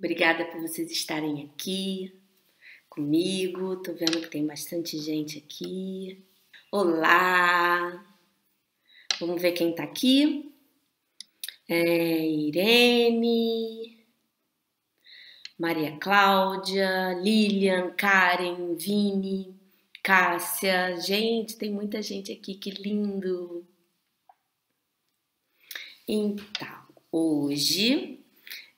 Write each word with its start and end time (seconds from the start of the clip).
Obrigada 0.00 0.46
por 0.46 0.62
vocês 0.62 0.90
estarem 0.90 1.44
aqui 1.44 2.18
comigo. 2.88 3.82
Tô 3.82 3.92
vendo 3.92 4.22
que 4.22 4.30
tem 4.30 4.46
bastante 4.46 4.96
gente 4.96 5.36
aqui. 5.36 6.24
Olá! 6.72 8.02
Vamos 9.20 9.42
ver 9.42 9.52
quem 9.52 9.74
tá 9.74 9.82
aqui. 9.82 10.54
É, 11.68 12.26
Irene, 12.26 14.06
Maria 15.58 15.94
Cláudia, 15.98 17.12
Lilian, 17.22 17.90
Karen, 17.90 18.76
Vini, 18.76 19.54
Cássia. 20.02 20.96
Gente, 20.96 21.58
tem 21.58 21.70
muita 21.70 22.00
gente 22.00 22.32
aqui, 22.32 22.54
que 22.54 22.70
lindo! 22.70 23.68
Então, 26.08 26.86
hoje 27.12 28.19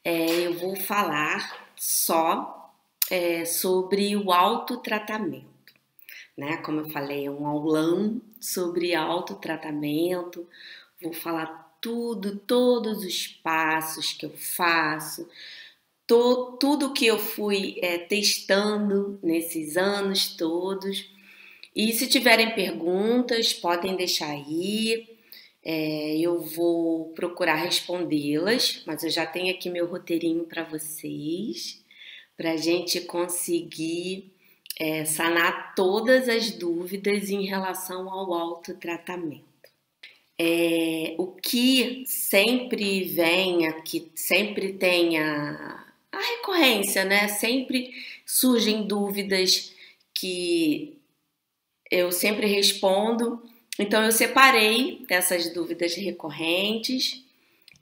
é, 0.04 0.46
eu 0.46 0.54
vou 0.54 0.76
falar 0.76 1.68
só 1.76 2.72
é, 3.10 3.44
sobre 3.44 4.16
o 4.16 4.32
autotratamento. 4.32 5.46
Né? 6.36 6.56
Como 6.58 6.80
eu 6.80 6.88
falei, 6.90 7.26
é 7.26 7.30
um 7.30 7.46
aulão 7.46 8.20
sobre 8.40 8.94
autotratamento. 8.94 10.48
Vou 11.00 11.12
falar 11.12 11.76
tudo, 11.80 12.36
todos 12.36 13.04
os 13.04 13.26
passos 13.26 14.12
que 14.12 14.24
eu 14.24 14.32
faço, 14.36 15.28
to, 16.06 16.56
tudo 16.58 16.92
que 16.92 17.06
eu 17.06 17.18
fui 17.18 17.76
é, 17.82 17.98
testando 17.98 19.18
nesses 19.22 19.76
anos 19.76 20.36
todos. 20.36 21.10
E 21.74 21.92
se 21.92 22.06
tiverem 22.06 22.54
perguntas, 22.54 23.52
podem 23.52 23.96
deixar 23.96 24.30
aí. 24.30 25.11
É, 25.64 26.18
eu 26.18 26.40
vou 26.40 27.12
procurar 27.14 27.54
respondê-las, 27.54 28.82
mas 28.84 29.04
eu 29.04 29.10
já 29.10 29.24
tenho 29.24 29.54
aqui 29.54 29.70
meu 29.70 29.86
roteirinho 29.86 30.44
para 30.44 30.64
vocês, 30.64 31.80
para 32.36 32.52
a 32.52 32.56
gente 32.56 33.00
conseguir 33.02 34.32
é, 34.78 35.04
sanar 35.04 35.74
todas 35.74 36.28
as 36.28 36.50
dúvidas 36.50 37.30
em 37.30 37.46
relação 37.46 38.10
ao 38.10 38.34
autotratamento. 38.34 39.52
É, 40.38 41.14
o 41.18 41.28
que 41.28 42.02
sempre 42.06 43.04
vem 43.04 43.68
aqui, 43.68 44.10
sempre 44.14 44.72
tem 44.72 45.18
a, 45.20 45.86
a 46.10 46.18
recorrência, 46.18 47.04
né? 47.04 47.28
Sempre 47.28 47.92
surgem 48.26 48.86
dúvidas 48.86 49.72
que 50.12 50.98
eu 51.90 52.10
sempre 52.10 52.46
respondo 52.46 53.42
então 53.78 54.04
eu 54.04 54.12
separei 54.12 55.04
essas 55.08 55.52
dúvidas 55.52 55.94
recorrentes 55.94 57.22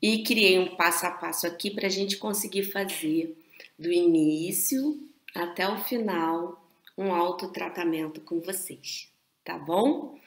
e 0.00 0.22
criei 0.22 0.58
um 0.58 0.76
passo 0.76 1.06
a 1.06 1.10
passo 1.10 1.46
aqui 1.46 1.70
para 1.70 1.86
a 1.86 1.90
gente 1.90 2.16
conseguir 2.16 2.64
fazer 2.64 3.36
do 3.78 3.90
início 3.90 4.98
até 5.34 5.68
o 5.68 5.78
final 5.84 6.64
um 6.96 7.12
autotratamento 7.12 8.20
com 8.20 8.40
vocês, 8.40 9.08
tá 9.44 9.58
bom? 9.58 10.18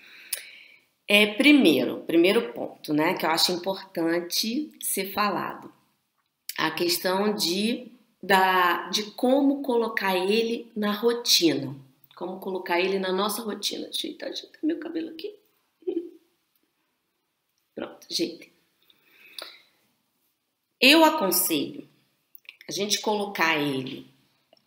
É, 1.07 1.27
primeiro, 1.27 1.99
primeiro 2.07 2.53
ponto, 2.53 2.93
né, 2.93 3.13
que 3.13 3.25
eu 3.25 3.29
acho 3.29 3.51
importante 3.51 4.71
ser 4.81 5.11
falado, 5.11 5.71
a 6.57 6.71
questão 6.71 7.35
de, 7.35 7.91
da, 8.21 8.89
de 8.89 9.11
como 9.11 9.61
colocar 9.61 10.15
ele 10.15 10.71
na 10.75 10.91
rotina, 10.91 11.75
como 12.15 12.39
colocar 12.39 12.79
ele 12.79 12.99
na 12.99 13.11
nossa 13.11 13.41
rotina. 13.41 13.85
Deixa 13.85 14.07
eu 14.07 14.29
ajeitar 14.29 14.59
meu 14.63 14.79
cabelo 14.79 15.09
aqui. 15.09 15.42
Pronto, 17.75 18.05
gente. 18.09 18.51
Eu 20.79 21.03
aconselho 21.03 21.87
a 22.67 22.71
gente 22.71 22.99
colocar 22.99 23.57
ele 23.57 24.07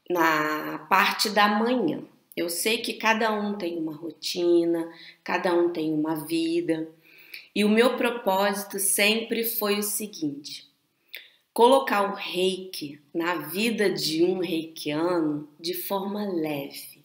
na 0.09 0.87
parte 0.91 1.31
da 1.31 1.49
manhã. 1.49 2.03
Eu 2.37 2.49
sei 2.49 2.79
que 2.79 2.95
cada 2.95 3.33
um 3.33 3.57
tem 3.57 3.79
uma 3.79 3.95
rotina, 3.95 4.93
cada 5.25 5.55
um 5.55 5.72
tem 5.72 5.93
uma 5.93 6.27
vida, 6.27 6.89
e 7.55 7.65
o 7.65 7.69
meu 7.69 7.97
propósito 7.97 8.78
sempre 8.78 9.45
foi 9.45 9.78
o 9.78 9.83
seguinte: 9.83 10.69
colocar 11.53 12.12
o 12.12 12.15
reiki 12.15 13.00
na 13.15 13.37
vida 13.37 13.91
de 13.91 14.25
um 14.25 14.41
reikiano 14.41 15.49
de 15.59 15.72
forma 15.75 16.25
leve 16.25 16.96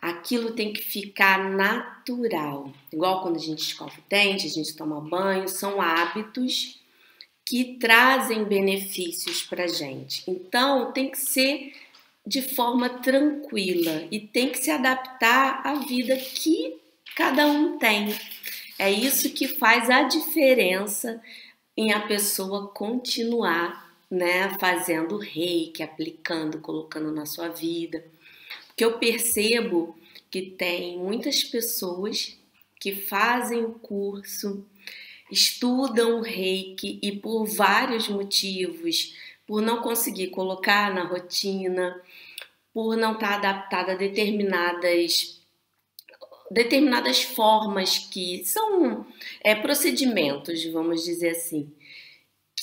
aquilo 0.00 0.52
tem 0.52 0.72
que 0.72 0.80
ficar 0.80 1.50
natural. 1.50 2.72
Igual 2.92 3.22
quando 3.22 3.36
a 3.36 3.40
gente 3.40 3.60
escova 3.60 3.92
o 3.92 4.08
dente, 4.08 4.46
a 4.46 4.50
gente 4.50 4.76
toma 4.76 5.00
banho, 5.00 5.48
são 5.48 5.80
hábitos 5.80 6.80
que 7.44 7.76
trazem 7.78 8.44
benefícios 8.44 9.42
para 9.42 9.66
gente. 9.66 10.22
Então, 10.28 10.92
tem 10.92 11.10
que 11.10 11.18
ser 11.18 11.72
de 12.26 12.42
forma 12.42 12.90
tranquila 12.90 14.06
e 14.10 14.20
tem 14.20 14.50
que 14.50 14.58
se 14.58 14.70
adaptar 14.70 15.62
à 15.64 15.74
vida 15.76 16.14
que 16.16 16.76
cada 17.16 17.46
um 17.46 17.78
tem. 17.78 18.14
É 18.78 18.90
isso 18.90 19.30
que 19.30 19.48
faz 19.48 19.88
a 19.88 20.02
diferença 20.02 21.20
em 21.76 21.92
a 21.92 22.00
pessoa 22.00 22.68
continuar, 22.68 23.96
né, 24.10 24.56
fazendo 24.60 25.16
reiki, 25.16 25.82
aplicando, 25.82 26.60
colocando 26.60 27.10
na 27.10 27.24
sua 27.24 27.48
vida 27.48 28.04
que 28.78 28.84
eu 28.84 28.96
percebo 28.96 29.98
que 30.30 30.40
tem 30.40 30.96
muitas 30.96 31.42
pessoas 31.42 32.38
que 32.78 32.94
fazem 32.94 33.64
o 33.64 33.72
curso, 33.72 34.64
estudam 35.32 36.20
reiki 36.20 37.00
e 37.02 37.10
por 37.10 37.44
vários 37.44 38.08
motivos, 38.08 39.16
por 39.44 39.60
não 39.60 39.82
conseguir 39.82 40.28
colocar 40.28 40.94
na 40.94 41.02
rotina, 41.02 42.00
por 42.72 42.96
não 42.96 43.14
estar 43.14 43.34
adaptada 43.34 43.92
a 43.92 43.96
determinadas 43.96 45.36
determinadas 46.50 47.22
formas 47.22 47.98
que 47.98 48.42
são 48.46 49.04
é, 49.42 49.54
procedimentos, 49.54 50.64
vamos 50.66 51.04
dizer 51.04 51.30
assim, 51.30 51.70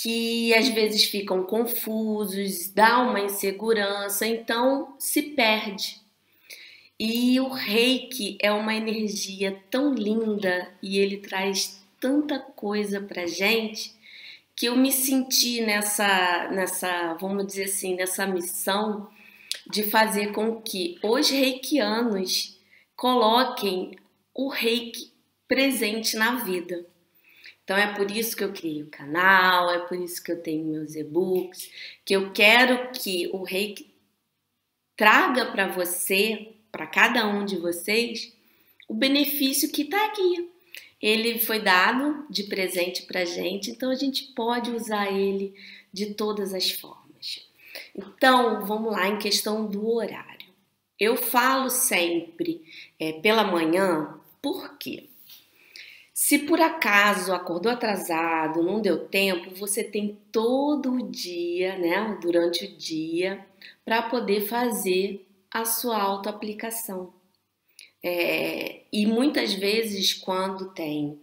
que 0.01 0.53
às 0.55 0.69
vezes 0.69 1.03
ficam 1.03 1.43
confusos, 1.43 2.69
dá 2.69 2.99
uma 2.99 3.19
insegurança, 3.19 4.25
então 4.25 4.95
se 4.97 5.21
perde. 5.21 6.04
E 6.99 7.39
o 7.41 7.49
reiki 7.49 8.37
é 8.41 8.51
uma 8.51 8.73
energia 8.73 9.61
tão 9.69 9.93
linda 9.93 10.73
e 10.81 10.97
ele 10.97 11.17
traz 11.17 11.83
tanta 11.99 12.39
coisa 12.39 13.01
pra 13.01 13.25
gente 13.25 13.93
que 14.55 14.67
eu 14.67 14.77
me 14.77 14.91
senti 14.91 15.61
nessa, 15.61 16.47
nessa, 16.51 17.13
vamos 17.15 17.45
dizer 17.47 17.65
assim, 17.65 17.95
nessa 17.95 18.25
missão 18.25 19.09
de 19.69 19.83
fazer 19.83 20.31
com 20.31 20.61
que 20.61 20.97
os 21.03 21.29
reikianos 21.29 22.57
coloquem 22.95 23.97
o 24.33 24.47
reiki 24.47 25.11
presente 25.47 26.15
na 26.15 26.43
vida. 26.43 26.85
Então 27.63 27.75
é 27.75 27.93
por 27.93 28.09
isso 28.09 28.37
que 28.37 28.43
eu 28.43 28.53
criei 28.53 28.83
o 28.83 28.89
canal, 28.89 29.69
é 29.71 29.79
por 29.79 29.97
isso 29.97 30.23
que 30.23 30.31
eu 30.31 30.41
tenho 30.41 30.63
meus 30.63 30.95
e-books, 30.95 31.69
que 32.05 32.15
eu 32.15 32.31
quero 32.31 32.91
que 32.91 33.29
o 33.33 33.43
reiki 33.43 33.93
traga 34.95 35.47
para 35.47 35.67
você 35.67 36.54
para 36.75 36.85
cada 36.85 37.25
um 37.25 37.45
de 37.45 37.55
vocês 37.55 38.33
o 38.85 38.93
benefício 38.93 39.71
que 39.71 39.83
está 39.83 40.07
aqui. 40.07 40.51
Ele 41.01 41.39
foi 41.39 41.61
dado 41.61 42.25
de 42.29 42.43
presente 42.43 43.03
para 43.03 43.23
gente, 43.23 43.71
então 43.71 43.89
a 43.89 43.95
gente 43.95 44.33
pode 44.33 44.71
usar 44.71 45.09
ele 45.09 45.55
de 45.93 46.07
todas 46.07 46.53
as 46.53 46.71
formas. 46.71 47.47
Então, 47.95 48.65
vamos 48.65 48.91
lá 48.91 49.07
em 49.07 49.17
questão 49.17 49.65
do 49.65 49.87
horário. 49.89 50.47
Eu 50.99 51.15
falo 51.15 51.69
sempre 51.69 52.61
é, 52.99 53.13
pela 53.13 53.45
manhã, 53.45 54.13
por 54.41 54.77
quê? 54.77 55.07
Se 56.13 56.39
por 56.39 56.59
acaso 56.59 57.33
acordou 57.33 57.71
atrasado, 57.71 58.61
não 58.61 58.81
deu 58.81 59.07
tempo, 59.07 59.55
você 59.55 59.81
tem 59.81 60.17
todo 60.29 60.91
o 60.91 61.09
dia, 61.09 61.77
né, 61.77 62.17
durante 62.21 62.65
o 62.65 62.75
dia, 62.75 63.45
para 63.85 64.01
poder 64.01 64.41
fazer 64.41 65.24
a 65.55 65.63
sua 65.63 65.97
autoaplicação. 65.97 67.13
É, 68.03 68.81
e 68.91 69.05
muitas 69.05 69.53
vezes, 69.53 70.13
quando 70.13 70.73
tem, 70.73 71.17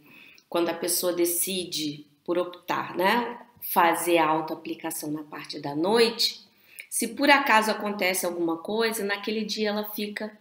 quando 0.49 0.70
a 0.70 0.75
pessoa 0.75 1.12
decide 1.12 2.06
por 2.25 2.38
optar, 2.38 2.96
né, 2.96 3.38
fazer 3.61 4.17
a 4.17 4.26
autoaplicação 4.26 5.11
na 5.11 5.23
parte 5.23 5.61
da 5.61 5.76
noite, 5.76 6.40
se 6.88 7.08
por 7.08 7.29
acaso 7.29 7.70
acontece 7.70 8.25
alguma 8.25 8.56
coisa, 8.56 9.05
naquele 9.05 9.44
dia 9.44 9.69
ela 9.69 9.84
fica 9.90 10.34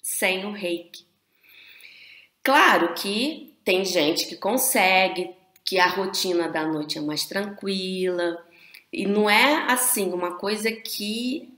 sem 0.00 0.44
o 0.44 0.52
reiki. 0.52 1.04
Claro 2.40 2.94
que 2.94 3.52
tem 3.64 3.84
gente 3.84 4.28
que 4.28 4.36
consegue, 4.36 5.34
que 5.64 5.80
a 5.80 5.88
rotina 5.88 6.48
da 6.48 6.64
noite 6.64 6.98
é 6.98 7.00
mais 7.00 7.24
tranquila, 7.24 8.46
e 8.92 9.04
não 9.06 9.28
é 9.28 9.72
assim 9.72 10.12
uma 10.12 10.36
coisa 10.36 10.70
que 10.70 11.52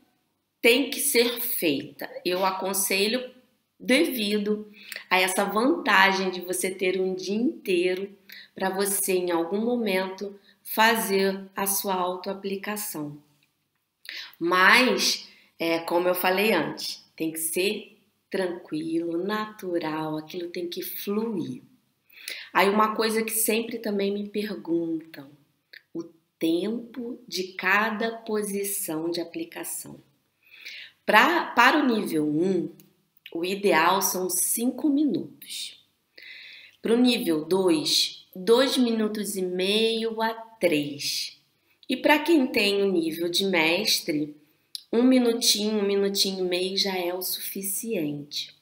tem 0.67 0.91
que 0.91 0.99
ser 0.99 1.41
feita. 1.41 2.11
Eu 2.25 2.45
aconselho 2.45 3.33
devido 3.79 4.69
a 5.09 5.21
essa 5.21 5.45
vantagem 5.45 6.29
de 6.29 6.41
você 6.41 6.69
ter 6.69 7.01
um 7.01 7.15
dia 7.15 7.37
inteiro 7.37 8.13
para 8.53 8.69
você 8.69 9.13
em 9.13 9.31
algum 9.31 9.61
momento 9.61 10.37
fazer 10.65 11.49
a 11.55 11.69
sua 11.69 11.95
autoaplicação. 11.95 13.17
Mas, 14.41 15.29
é, 15.57 15.79
como 15.79 16.09
eu 16.09 16.17
falei 16.17 16.53
antes, 16.53 17.09
tem 17.15 17.31
que 17.31 17.39
ser 17.39 18.01
tranquilo, 18.29 19.25
natural, 19.25 20.19
aquilo 20.19 20.51
tem 20.51 20.69
que 20.69 20.83
fluir. 20.83 21.63
Aí 22.53 22.69
uma 22.69 22.97
coisa 22.97 23.23
que 23.23 23.31
sempre 23.31 23.79
também 23.79 24.13
me 24.13 24.29
perguntam, 24.29 25.31
o 25.95 26.03
tempo 26.41 27.21
de 27.29 27.53
cada 27.53 28.11
posição 28.11 29.09
de 29.09 29.21
aplicação. 29.21 30.03
Pra, 31.07 31.47
para 31.55 31.79
o 31.79 31.87
nível 31.87 32.27
1, 32.27 32.69
o 33.33 33.45
ideal 33.45 34.03
são 34.03 34.29
5 34.29 34.89
minutos. 34.89 35.81
Para 36.83 36.95
o 36.95 37.01
nível 37.01 37.45
2, 37.45 38.27
2 38.35 38.77
minutos 38.79 39.37
e 39.37 39.43
meio 39.43 40.21
a 40.21 40.35
3. 40.35 41.41
E 41.89 41.97
para 41.97 42.19
quem 42.19 42.49
tem 42.49 42.83
o 42.83 42.91
nível 42.91 43.29
de 43.29 43.45
mestre, 43.45 44.37
um 44.93 45.05
minutinho, 45.05 45.79
um 45.79 45.87
minutinho 45.87 46.45
e 46.45 46.49
meio 46.49 46.77
já 46.77 46.99
é 46.99 47.15
o 47.15 47.23
suficiente. 47.23 48.53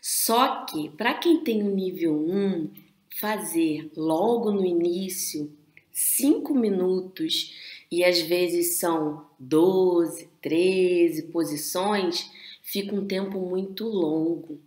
Só 0.00 0.64
que 0.66 0.90
para 0.90 1.14
quem 1.14 1.42
tem 1.42 1.60
o 1.64 1.74
nível 1.74 2.14
1, 2.14 2.70
fazer 3.18 3.90
logo 3.96 4.52
no 4.52 4.64
início 4.64 5.52
5 5.90 6.54
minutos 6.54 7.79
e 7.90 8.04
às 8.04 8.20
vezes 8.20 8.78
são 8.78 9.28
12, 9.38 10.28
13 10.40 11.24
posições, 11.24 12.30
fica 12.62 12.94
um 12.94 13.06
tempo 13.06 13.38
muito 13.40 13.84
longo. 13.84 14.60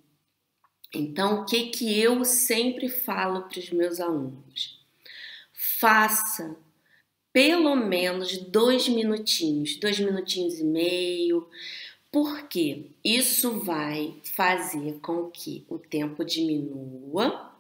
Então, 0.94 1.42
o 1.42 1.46
que, 1.46 1.68
que 1.70 2.00
eu 2.00 2.24
sempre 2.24 2.90
falo 2.90 3.44
para 3.44 3.60
os 3.60 3.72
meus 3.72 4.00
alunos? 4.00 4.80
Faça 5.54 6.56
pelo 7.32 7.76
menos 7.76 8.38
dois 8.38 8.88
minutinhos, 8.88 9.76
dois 9.78 10.00
minutinhos 10.00 10.60
e 10.60 10.64
meio, 10.64 11.50
porque 12.12 12.92
isso 13.04 13.60
vai 13.62 14.14
fazer 14.24 15.00
com 15.02 15.32
que 15.32 15.66
o 15.68 15.80
tempo 15.80 16.24
diminua 16.24 17.52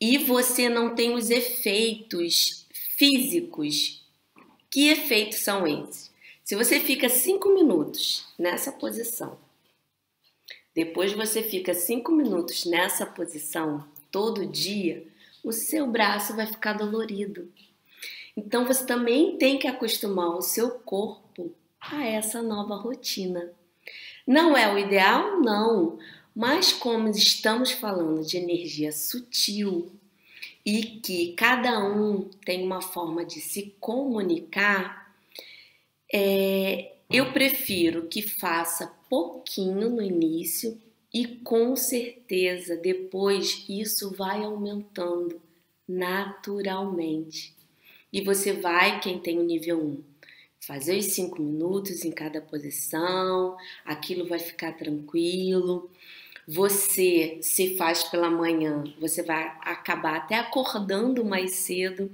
e 0.00 0.18
você 0.18 0.68
não 0.68 0.94
tenha 0.94 1.16
os 1.16 1.30
efeitos 1.30 2.64
físicos. 2.96 4.05
Que 4.76 4.90
efeitos 4.90 5.38
são 5.38 5.66
esses? 5.66 6.10
Se 6.44 6.54
você 6.54 6.78
fica 6.78 7.08
cinco 7.08 7.48
minutos 7.48 8.26
nessa 8.38 8.70
posição, 8.70 9.38
depois 10.74 11.14
você 11.14 11.42
fica 11.42 11.72
cinco 11.72 12.12
minutos 12.12 12.66
nessa 12.66 13.06
posição 13.06 13.88
todo 14.10 14.44
dia, 14.44 15.02
o 15.42 15.50
seu 15.50 15.86
braço 15.86 16.36
vai 16.36 16.44
ficar 16.46 16.74
dolorido. 16.74 17.50
Então 18.36 18.66
você 18.66 18.84
também 18.84 19.38
tem 19.38 19.58
que 19.58 19.66
acostumar 19.66 20.36
o 20.36 20.42
seu 20.42 20.72
corpo 20.72 21.54
a 21.80 22.04
essa 22.04 22.42
nova 22.42 22.76
rotina. 22.76 23.50
Não 24.26 24.54
é 24.54 24.70
o 24.70 24.78
ideal? 24.78 25.40
Não. 25.40 25.98
Mas 26.34 26.70
como 26.70 27.08
estamos 27.08 27.72
falando 27.72 28.22
de 28.26 28.36
energia 28.36 28.92
sutil 28.92 29.90
e 30.66 30.82
que 31.00 31.32
cada 31.34 31.78
um 31.78 32.28
tem 32.44 32.64
uma 32.64 32.82
forma 32.82 33.24
de 33.24 33.40
se 33.40 33.76
comunicar, 33.78 35.14
é, 36.12 36.96
eu 37.08 37.32
prefiro 37.32 38.08
que 38.08 38.20
faça 38.20 38.92
pouquinho 39.08 39.88
no 39.88 40.02
início 40.02 40.76
e 41.14 41.24
com 41.24 41.76
certeza 41.76 42.76
depois 42.76 43.64
isso 43.68 44.10
vai 44.10 44.42
aumentando 44.42 45.40
naturalmente. 45.86 47.54
E 48.12 48.20
você 48.20 48.52
vai, 48.52 48.98
quem 48.98 49.20
tem 49.20 49.38
o 49.38 49.44
nível 49.44 49.80
1, 49.80 50.02
fazer 50.58 50.98
os 50.98 51.06
5 51.06 51.40
minutos 51.40 52.04
em 52.04 52.10
cada 52.10 52.40
posição, 52.40 53.56
aquilo 53.84 54.26
vai 54.26 54.40
ficar 54.40 54.72
tranquilo. 54.72 55.88
Você 56.46 57.38
se 57.42 57.76
faz 57.76 58.04
pela 58.04 58.30
manhã, 58.30 58.84
você 59.00 59.22
vai 59.22 59.52
acabar 59.62 60.16
até 60.16 60.36
acordando 60.36 61.24
mais 61.24 61.52
cedo, 61.52 62.10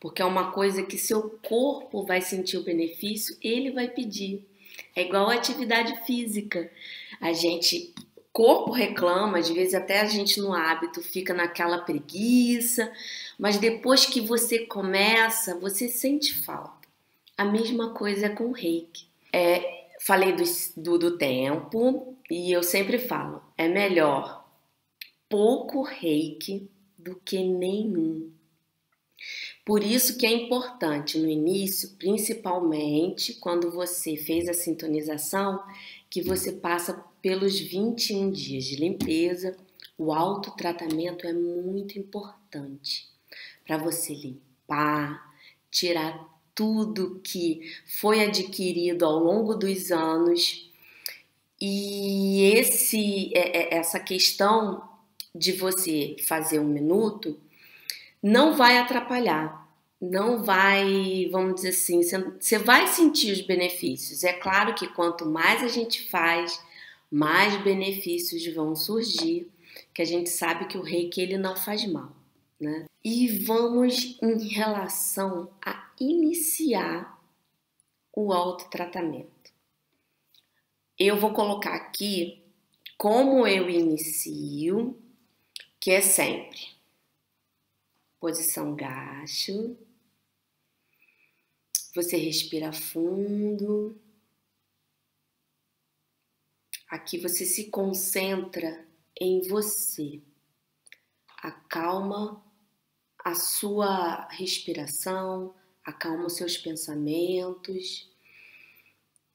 porque 0.00 0.20
é 0.20 0.24
uma 0.24 0.50
coisa 0.50 0.82
que 0.82 0.98
seu 0.98 1.38
corpo 1.46 2.04
vai 2.04 2.20
sentir 2.20 2.56
o 2.56 2.64
benefício, 2.64 3.36
ele 3.42 3.70
vai 3.70 3.88
pedir. 3.88 4.44
É 4.96 5.02
igual 5.02 5.30
a 5.30 5.34
atividade 5.34 6.04
física. 6.04 6.70
A 7.20 7.32
gente 7.32 7.94
corpo 8.38 8.70
reclama, 8.70 9.38
às 9.38 9.48
vezes 9.48 9.74
até 9.74 10.00
a 10.00 10.04
gente 10.04 10.40
no 10.40 10.52
hábito 10.52 11.02
fica 11.02 11.34
naquela 11.34 11.78
preguiça, 11.78 12.88
mas 13.36 13.58
depois 13.58 14.06
que 14.06 14.20
você 14.20 14.60
começa, 14.60 15.58
você 15.58 15.88
sente 15.88 16.34
falta. 16.42 16.86
A 17.36 17.44
mesma 17.44 17.90
coisa 17.94 18.26
é 18.26 18.28
com 18.28 18.44
o 18.44 18.52
reiki. 18.52 19.08
É, 19.32 19.86
falei 20.00 20.32
do, 20.32 20.44
do, 20.76 20.98
do 20.98 21.18
tempo 21.18 22.16
e 22.30 22.52
eu 22.52 22.62
sempre 22.62 22.98
falo: 22.98 23.42
é 23.58 23.68
melhor 23.68 24.48
pouco 25.28 25.82
reiki 25.82 26.70
do 26.96 27.16
que 27.16 27.42
nenhum. 27.42 28.32
Por 29.64 29.82
isso 29.82 30.16
que 30.16 30.24
é 30.24 30.32
importante 30.32 31.18
no 31.18 31.28
início, 31.28 31.90
principalmente 31.98 33.34
quando 33.34 33.70
você 33.70 34.16
fez 34.16 34.48
a 34.48 34.54
sintonização, 34.54 35.62
que 36.08 36.22
você 36.22 36.52
passa 36.52 37.04
pelos 37.20 37.58
21 37.58 38.30
dias 38.30 38.64
de 38.64 38.76
limpeza. 38.76 39.56
O 39.98 40.12
autotratamento 40.12 41.26
é 41.26 41.32
muito 41.32 41.98
importante 41.98 43.08
para 43.66 43.76
você 43.76 44.14
limpar, 44.14 45.34
tirar 45.70 46.38
tudo 46.54 47.20
que 47.22 47.60
foi 47.84 48.24
adquirido 48.24 49.04
ao 49.04 49.18
longo 49.18 49.54
dos 49.54 49.90
anos. 49.90 50.67
E 51.60 52.52
esse 52.54 53.32
é, 53.34 53.74
é, 53.74 53.74
essa 53.78 53.98
questão 53.98 54.88
de 55.34 55.52
você 55.52 56.16
fazer 56.26 56.60
um 56.60 56.68
minuto 56.68 57.38
não 58.22 58.56
vai 58.56 58.78
atrapalhar, 58.78 59.68
não 60.00 60.42
vai, 60.42 61.28
vamos 61.30 61.56
dizer 61.56 61.70
assim, 61.70 62.02
você 62.02 62.58
vai 62.58 62.86
sentir 62.86 63.32
os 63.32 63.40
benefícios. 63.40 64.24
É 64.24 64.32
claro 64.32 64.74
que 64.74 64.88
quanto 64.88 65.26
mais 65.26 65.62
a 65.62 65.68
gente 65.68 66.08
faz, 66.08 66.60
mais 67.10 67.56
benefícios 67.62 68.46
vão 68.54 68.74
surgir, 68.76 69.48
que 69.92 70.02
a 70.02 70.04
gente 70.04 70.30
sabe 70.30 70.66
que 70.66 70.78
o 70.78 70.82
reiki 70.82 71.20
ele 71.20 71.38
não 71.38 71.56
faz 71.56 71.84
mal, 71.86 72.12
né? 72.60 72.86
E 73.04 73.28
vamos 73.44 74.18
em 74.20 74.48
relação 74.48 75.50
a 75.64 75.90
iniciar 76.00 77.18
o 78.14 78.32
autotratamento. 78.32 79.37
Eu 80.98 81.18
vou 81.20 81.32
colocar 81.32 81.74
aqui 81.74 82.42
como 82.96 83.46
eu 83.46 83.70
inicio, 83.70 85.00
que 85.80 85.92
é 85.92 86.00
sempre 86.00 86.76
posição 88.18 88.74
gacho. 88.74 89.76
Você 91.94 92.16
respira 92.16 92.72
fundo. 92.72 94.00
Aqui 96.88 97.18
você 97.18 97.44
se 97.44 97.70
concentra 97.70 98.84
em 99.20 99.46
você. 99.46 100.20
Acalma 101.36 102.42
a 103.24 103.34
sua 103.34 104.26
respiração, 104.30 105.54
acalma 105.84 106.26
os 106.26 106.34
seus 106.34 106.56
pensamentos. 106.56 108.07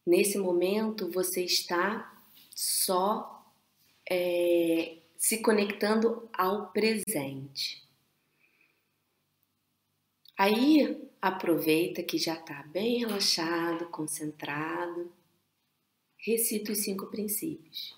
Nesse 0.06 0.38
momento 0.38 1.10
você 1.10 1.46
está 1.46 2.22
só 2.54 3.46
é, 4.10 4.98
se 5.18 5.42
conectando 5.42 6.30
ao 6.34 6.72
presente. 6.72 7.82
Aí 10.38 11.10
aproveita 11.22 12.04
que 12.04 12.18
já 12.18 12.34
está 12.34 12.64
bem 12.64 13.00
relaxado, 13.00 13.90
concentrado. 13.90 15.14
Recita 16.18 16.74
os 16.74 16.80
cinco 16.80 17.08
princípios. 17.08 17.96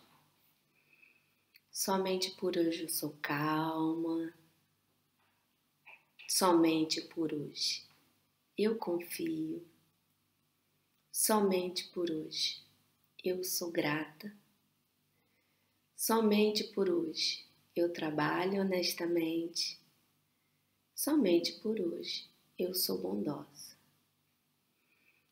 Somente 1.72 2.32
por 2.32 2.56
hoje 2.56 2.84
eu 2.84 2.90
sou 2.90 3.18
calma. 3.22 4.32
Somente 6.28 7.02
por 7.02 7.34
hoje 7.34 7.84
eu 8.58 8.78
confio. 8.78 9.66
Somente 11.18 11.86
por 11.86 12.12
hoje 12.12 12.62
eu 13.24 13.42
sou 13.42 13.72
grata. 13.72 14.36
Somente 15.96 16.66
por 16.66 16.90
hoje 16.90 17.46
eu 17.74 17.94
trabalho 17.94 18.60
honestamente. 18.60 19.80
Somente 20.94 21.54
por 21.62 21.80
hoje 21.80 22.30
eu 22.60 22.74
sou 22.76 22.98
bondosa. 22.98 23.78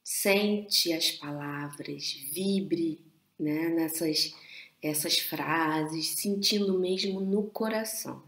Sente 0.02 0.94
as 0.94 1.12
palavras, 1.12 2.14
vibre 2.32 3.02
né, 3.38 3.68
nessas 3.68 4.34
essas 4.82 5.20
frases, 5.20 6.16
sentindo 6.16 6.80
mesmo 6.80 7.20
no 7.20 7.50
coração. 7.50 8.24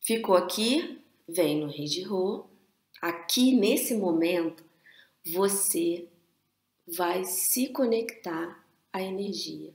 Ficou 0.00 0.34
aqui, 0.34 1.00
vem 1.28 1.60
no 1.60 1.68
Rei 1.68 1.86
de 1.86 2.02
Rô. 2.02 2.47
Aqui 3.00 3.54
nesse 3.54 3.94
momento, 3.94 4.64
você 5.24 6.08
vai 6.86 7.24
se 7.24 7.68
conectar 7.68 8.64
à 8.92 9.00
energia, 9.00 9.72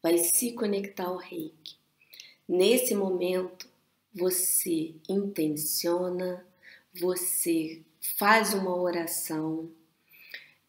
vai 0.00 0.18
se 0.18 0.52
conectar 0.52 1.06
ao 1.06 1.16
reiki. 1.16 1.76
Nesse 2.48 2.94
momento, 2.94 3.68
você 4.14 4.94
intenciona, 5.08 6.46
você 6.94 7.82
faz 8.16 8.54
uma 8.54 8.76
oração. 8.76 9.68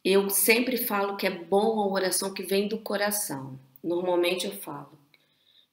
Eu 0.04 0.30
sempre 0.32 0.77
falo 0.77 1.18
que 1.18 1.27
é 1.27 1.32
bom 1.32 1.80
a 1.82 1.88
oração 1.88 2.34
que 2.34 2.42
vem 2.42 2.68
do 2.68 2.80
coração. 2.80 3.60
Normalmente 3.84 4.48
eu 4.48 4.54
falo 4.54 4.98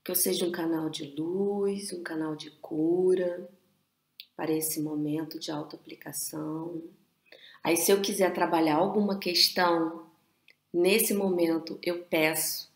que 0.04 0.10
eu 0.10 0.14
seja 0.14 0.44
um 0.44 0.52
canal 0.52 0.90
de 0.90 1.14
luz, 1.16 1.90
um 1.92 2.02
canal 2.02 2.36
de 2.36 2.50
cura 2.50 3.48
para 4.42 4.50
esse 4.50 4.82
momento 4.82 5.38
de 5.38 5.52
autoaplicação. 5.52 6.82
Aí, 7.62 7.76
se 7.76 7.92
eu 7.92 8.02
quiser 8.02 8.34
trabalhar 8.34 8.74
alguma 8.74 9.16
questão, 9.16 10.10
nesse 10.74 11.14
momento 11.14 11.78
eu 11.80 12.02
peço. 12.06 12.68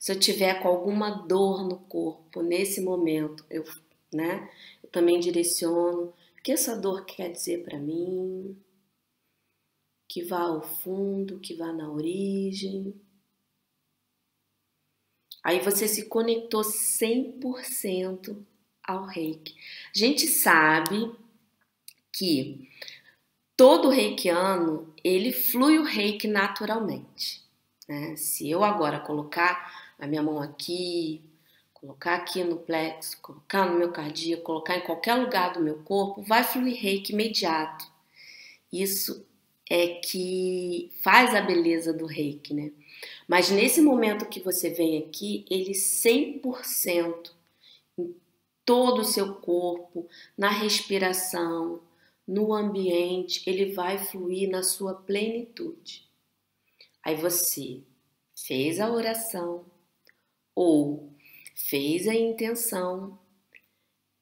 Se 0.00 0.10
eu 0.10 0.18
tiver 0.18 0.60
com 0.60 0.66
alguma 0.66 1.10
dor 1.10 1.64
no 1.64 1.78
corpo, 1.78 2.42
nesse 2.42 2.80
momento 2.80 3.46
eu, 3.48 3.62
né, 4.12 4.50
eu 4.82 4.90
também 4.90 5.20
direciono 5.20 6.06
o 6.06 6.42
que 6.42 6.50
essa 6.50 6.74
dor 6.74 7.04
quer 7.04 7.30
dizer 7.30 7.62
para 7.62 7.78
mim, 7.78 8.60
que 10.08 10.24
vá 10.24 10.40
ao 10.40 10.60
fundo, 10.60 11.38
que 11.38 11.54
vá 11.54 11.72
na 11.72 11.88
origem. 11.88 13.00
Aí 15.44 15.60
você 15.60 15.86
se 15.86 16.06
conectou 16.06 16.62
100% 16.62 18.44
ao 18.86 19.04
reiki. 19.04 19.54
A 19.94 19.98
gente 19.98 20.26
sabe 20.26 21.12
que 22.12 22.68
todo 23.56 23.88
reikiano, 23.88 24.92
ele 25.02 25.32
flui 25.32 25.78
o 25.78 25.84
reiki 25.84 26.28
naturalmente. 26.28 27.42
Né? 27.88 28.16
Se 28.16 28.50
eu 28.50 28.62
agora 28.62 29.00
colocar 29.00 29.94
a 29.98 30.06
minha 30.06 30.22
mão 30.22 30.40
aqui, 30.40 31.22
colocar 31.72 32.16
aqui 32.16 32.42
no 32.42 32.56
plexo, 32.56 33.20
colocar 33.20 33.66
no 33.66 33.78
meu 33.78 33.92
cardíaco, 33.92 34.42
colocar 34.42 34.76
em 34.76 34.82
qualquer 34.82 35.14
lugar 35.14 35.52
do 35.52 35.60
meu 35.60 35.78
corpo, 35.82 36.22
vai 36.22 36.42
fluir 36.42 36.80
reiki 36.80 37.12
imediato. 37.12 37.86
Isso 38.72 39.26
é 39.70 39.88
que 40.00 40.90
faz 41.02 41.34
a 41.34 41.40
beleza 41.40 41.92
do 41.92 42.06
reiki, 42.06 42.54
né? 42.54 42.72
Mas 43.28 43.50
nesse 43.50 43.80
momento 43.80 44.28
que 44.28 44.40
você 44.40 44.70
vem 44.70 44.98
aqui, 44.98 45.44
ele 45.50 45.72
100% 45.72 47.30
em 47.30 47.35
todo 48.66 49.02
o 49.02 49.04
seu 49.04 49.36
corpo, 49.36 50.08
na 50.36 50.50
respiração, 50.50 51.80
no 52.26 52.52
ambiente, 52.52 53.48
ele 53.48 53.72
vai 53.72 53.96
fluir 53.96 54.50
na 54.50 54.64
sua 54.64 54.92
plenitude. 54.92 56.10
Aí 57.02 57.14
você 57.14 57.84
fez 58.34 58.80
a 58.80 58.90
oração, 58.90 59.64
ou 60.52 61.14
fez 61.54 62.08
a 62.08 62.14
intenção, 62.14 63.16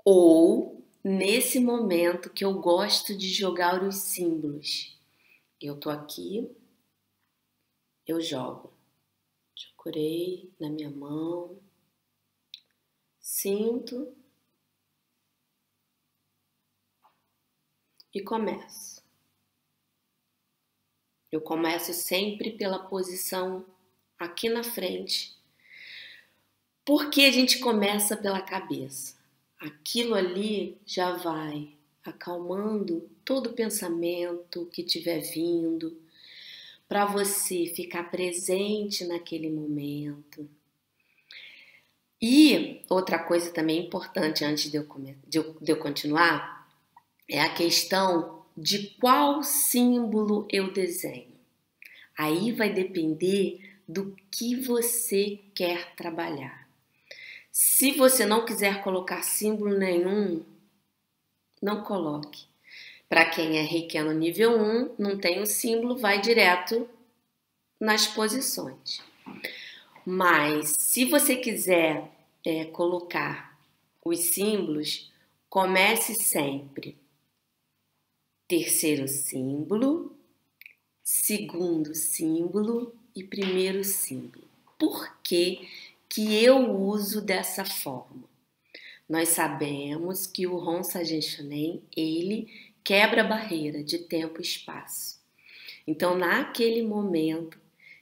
ou 0.04 0.84
nesse 1.02 1.58
momento 1.58 2.28
que 2.28 2.44
eu 2.44 2.60
gosto 2.60 3.16
de 3.16 3.28
jogar 3.28 3.82
os 3.82 3.96
símbolos. 3.96 5.00
Eu 5.58 5.80
tô 5.80 5.88
aqui, 5.88 6.54
eu 8.06 8.20
jogo. 8.20 8.72
Curei 9.76 10.50
na 10.58 10.70
minha 10.70 10.90
mão, 10.90 11.58
sinto 13.20 14.16
e 18.14 18.21
começo. 18.23 19.02
Eu 21.33 21.40
começo 21.40 21.92
sempre 21.92 22.52
pela 22.52 22.78
posição 22.78 23.66
aqui 24.16 24.49
na 24.49 24.62
frente, 24.62 25.37
porque 26.85 27.23
a 27.23 27.33
gente 27.33 27.59
começa 27.59 28.16
pela 28.16 28.40
cabeça. 28.40 29.16
Aquilo 29.59 30.14
ali 30.14 30.78
já 30.87 31.16
vai 31.16 31.75
acalmando 32.04 33.11
todo 33.25 33.54
pensamento 33.54 34.66
que 34.66 34.85
tiver 34.85 35.21
vindo, 35.21 36.00
para 36.87 37.06
você 37.06 37.66
ficar 37.75 38.11
presente 38.11 39.04
naquele 39.04 39.50
momento. 39.50 40.49
E 42.21 42.85
outra 42.88 43.18
coisa 43.18 43.50
também 43.50 43.87
importante 43.87 44.44
antes 44.44 44.71
de 44.71 44.76
eu, 44.76 44.87
de 45.26 45.38
eu, 45.38 45.56
de 45.61 45.73
eu 45.73 45.78
continuar 45.78 46.63
é 47.28 47.40
a 47.40 47.52
questão 47.52 48.45
de 48.57 48.90
qual 49.00 49.43
símbolo 49.43 50.47
eu 50.50 50.73
desenho. 50.73 51.33
Aí 52.16 52.52
vai 52.52 52.73
depender 52.73 53.61
do 53.88 54.16
que 54.31 54.57
você 54.57 55.40
quer 55.54 55.95
trabalhar. 55.95 56.69
Se 57.50 57.93
você 57.93 58.25
não 58.25 58.45
quiser 58.45 58.83
colocar 58.83 59.23
símbolo 59.23 59.76
nenhum, 59.76 60.45
não 61.61 61.83
coloque. 61.83 62.47
Para 63.09 63.26
quem 63.26 63.59
é 63.59 63.62
reikiano 63.62 64.12
nível 64.12 64.61
1, 64.61 64.95
não 64.99 65.19
tem 65.19 65.40
o 65.40 65.47
símbolo, 65.47 65.97
vai 65.97 66.21
direto 66.21 66.88
nas 67.81 68.07
posições. 68.07 69.02
Mas 70.04 70.76
se 70.78 71.04
você 71.04 71.37
quiser 71.37 72.11
é, 72.45 72.64
colocar 72.66 73.59
os 74.04 74.19
símbolos, 74.19 75.11
comece 75.49 76.14
sempre 76.14 76.97
terceiro 78.46 79.08
símbolo, 79.08 80.16
segundo 81.02 81.94
símbolo 81.94 82.94
e 83.14 83.24
primeiro 83.24 83.82
símbolo. 83.82 84.48
Por 84.78 85.16
que, 85.22 85.68
que 86.08 86.34
eu 86.44 86.70
uso 86.78 87.20
dessa 87.22 87.64
forma? 87.64 88.28
Nós 89.08 89.30
sabemos 89.30 90.26
que 90.26 90.46
o 90.46 90.56
Honsa 90.56 91.04
Genshunen, 91.04 91.82
ele 91.96 92.48
quebra 92.82 93.22
a 93.22 93.26
barreira 93.26 93.82
de 93.82 93.98
tempo 93.98 94.40
e 94.40 94.42
espaço. 94.42 95.20
Então, 95.86 96.16
naquele 96.16 96.82
momento 96.82 97.58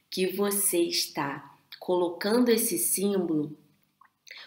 que 0.09 0.27
você 0.27 0.79
está 0.79 1.57
colocando 1.79 2.49
esse 2.49 2.77
símbolo, 2.77 3.57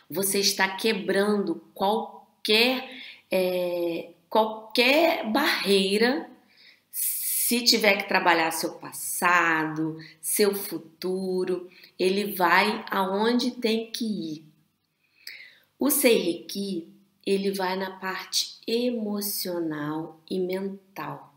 você 0.09 0.41
está 0.41 0.77
quebrando 0.77 1.57
qualquer 1.75 2.89
é, 3.31 4.11
qualquer 4.37 5.33
barreira 5.33 6.29
se 6.91 7.63
tiver 7.63 8.03
que 8.03 8.07
trabalhar 8.07 8.51
seu 8.51 8.75
passado, 8.75 9.97
seu 10.21 10.55
futuro, 10.55 11.71
ele 11.99 12.35
vai 12.35 12.85
aonde 12.91 13.53
tem 13.53 13.91
que 13.91 14.05
ir. 14.05 14.45
O 15.79 15.89
Seireki, 15.89 16.93
ele 17.25 17.51
vai 17.53 17.77
na 17.77 17.93
parte 17.93 18.61
emocional 18.67 20.21
e 20.31 20.39
mental. 20.39 21.35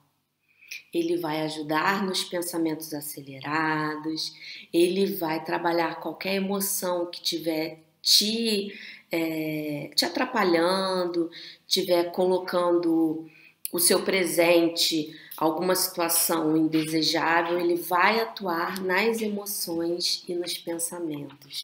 Ele 0.93 1.15
vai 1.15 1.39
ajudar 1.43 2.05
nos 2.05 2.25
pensamentos 2.25 2.93
acelerados, 2.93 4.33
ele 4.73 5.15
vai 5.15 5.41
trabalhar 5.45 6.01
qualquer 6.01 6.35
emoção 6.35 7.09
que 7.09 7.21
tiver 7.21 7.81
te, 8.01 8.77
é, 9.11 9.91
te 9.95 10.05
atrapalhando, 10.05 11.29
tiver 11.67 12.11
colocando 12.11 13.29
o 13.71 13.79
seu 13.79 14.03
presente, 14.03 15.15
alguma 15.37 15.75
situação 15.75 16.57
indesejável, 16.57 17.59
ele 17.59 17.75
vai 17.75 18.19
atuar 18.19 18.81
nas 18.81 19.21
emoções 19.21 20.23
e 20.27 20.33
nos 20.33 20.57
pensamentos. 20.57 21.63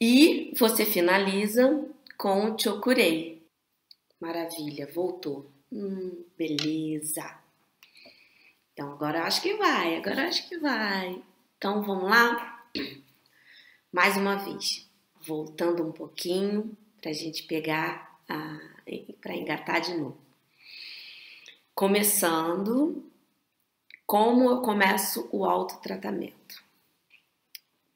E 0.00 0.52
você 0.58 0.84
finaliza 0.84 1.86
com 2.16 2.50
o 2.50 2.58
Chokurei. 2.58 3.46
Maravilha, 4.20 4.90
voltou. 4.92 5.50
Hum, 5.70 6.24
beleza. 6.36 7.38
Então 8.72 8.92
agora 8.92 9.24
acho 9.24 9.42
que 9.42 9.54
vai, 9.54 9.96
agora 9.96 10.28
acho 10.28 10.48
que 10.48 10.58
vai. 10.58 11.22
Então 11.56 11.82
vamos 11.82 12.10
lá? 12.10 12.64
Mais 13.92 14.16
uma 14.16 14.36
vez, 14.36 14.88
voltando 15.22 15.86
um 15.86 15.92
pouquinho 15.92 16.76
para 17.00 17.10
a 17.10 17.14
gente 17.14 17.44
pegar, 17.44 18.20
para 19.20 19.34
engatar 19.34 19.80
de 19.80 19.94
novo. 19.94 20.18
Começando, 21.74 23.04
como 24.06 24.50
eu 24.50 24.60
começo 24.60 25.28
o 25.32 25.44
autotratamento? 25.44 26.62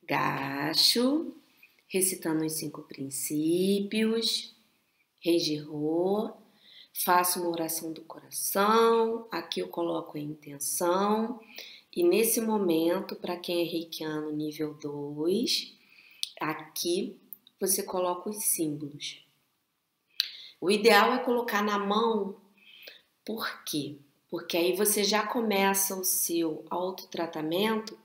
Gacho, 0.03 1.35
recitando 1.89 2.45
os 2.45 2.53
cinco 2.53 2.83
princípios, 2.83 4.55
Reijirô, 5.21 6.33
faço 7.05 7.41
uma 7.41 7.51
oração 7.51 7.93
do 7.93 8.03
coração, 8.03 9.27
aqui 9.31 9.61
eu 9.61 9.69
coloco 9.69 10.17
a 10.17 10.21
intenção, 10.21 11.41
e 11.95 12.03
nesse 12.03 12.41
momento, 12.41 13.17
para 13.17 13.37
quem 13.37 13.63
é 13.63 13.65
reikiano 13.65 14.31
nível 14.31 14.75
2, 14.75 15.76
aqui 16.41 17.19
você 17.61 17.83
coloca 17.83 18.31
os 18.31 18.45
símbolos. 18.45 19.25
O 20.61 20.71
ideal 20.71 21.13
é 21.13 21.19
colocar 21.19 21.63
na 21.63 21.79
mão, 21.79 22.37
por 23.25 23.65
quê? 23.65 23.99
porque 24.29 24.57
aí 24.57 24.75
você 24.75 25.05
já 25.05 25.27
começa 25.27 25.95
o 25.95 26.05
seu 26.05 26.65
autotratamento 26.69 27.99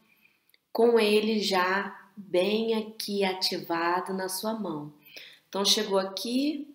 com 0.72 1.00
ele 1.00 1.40
já 1.40 2.10
bem 2.16 2.76
aqui 2.76 3.24
ativado 3.24 4.14
na 4.14 4.30
sua 4.30 4.54
mão. 4.54 4.94
Então 5.50 5.66
chegou 5.66 5.98
aqui, 5.98 6.74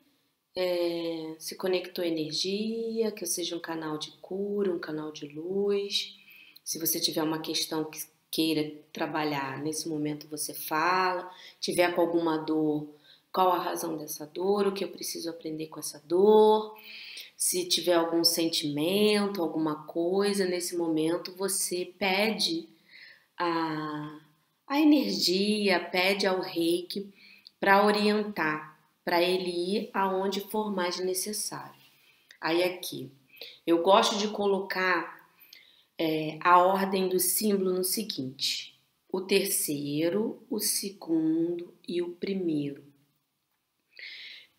é, 0.55 1.37
se 1.39 1.55
conectou 1.57 2.05
energia, 2.05 3.13
que 3.13 3.25
seja 3.25 3.57
um 3.57 3.61
canal 3.61 3.97
de 3.99 4.11
cura, 4.21 4.73
um 4.73 4.79
canal 4.79 5.13
de 5.13 5.27
luz. 5.27 6.19
Se 6.63 6.79
você 6.79 7.01
tiver 7.01 7.23
uma 7.23 7.39
questão 7.39 7.85
que 7.85 7.99
queira 8.37 8.71
trabalhar, 8.93 9.63
nesse 9.63 9.89
momento 9.89 10.29
você 10.29 10.53
fala. 10.53 11.31
Tiver 11.59 11.95
com 11.95 12.03
alguma 12.03 12.37
dor, 12.37 12.87
qual 13.33 13.51
a 13.51 13.59
razão 13.59 13.97
dessa 13.97 14.27
dor, 14.27 14.67
o 14.67 14.73
que 14.73 14.85
eu 14.85 14.89
preciso 14.89 15.31
aprender 15.31 15.69
com 15.69 15.81
essa 15.81 15.99
dor. 16.07 16.77
Se 17.35 17.67
tiver 17.67 17.95
algum 17.95 18.23
sentimento, 18.23 19.41
alguma 19.41 19.87
coisa, 19.87 20.45
nesse 20.45 20.77
momento 20.77 21.35
você 21.35 21.95
pede 21.99 22.69
a, 23.39 24.21
a 24.67 24.81
energia, 24.81 25.81
pede 25.81 26.27
ao 26.27 26.41
reiki 26.41 27.11
para 27.59 27.87
orientar, 27.87 28.79
para 29.03 29.23
ele 29.23 29.49
ir 29.49 29.91
aonde 29.95 30.43
for 30.43 30.71
mais 30.71 30.99
necessário. 30.99 31.81
Aí 32.39 32.63
aqui, 32.63 33.11
eu 33.67 33.83
gosto 33.83 34.19
de 34.19 34.29
colocar 34.29 35.16
é, 35.99 36.39
a 36.41 36.59
ordem 36.59 37.09
do 37.09 37.19
símbolo 37.19 37.73
no 37.73 37.85
seguinte: 37.85 38.79
o 39.11 39.21
terceiro, 39.21 40.45
o 40.51 40.59
segundo 40.61 41.75
e 41.87 42.03
o 42.03 42.11
primeiro. 42.11 42.85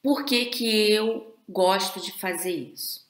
Por 0.01 0.25
que, 0.25 0.45
que 0.45 0.91
eu 0.91 1.37
gosto 1.47 1.99
de 1.99 2.11
fazer 2.13 2.55
isso? 2.55 3.05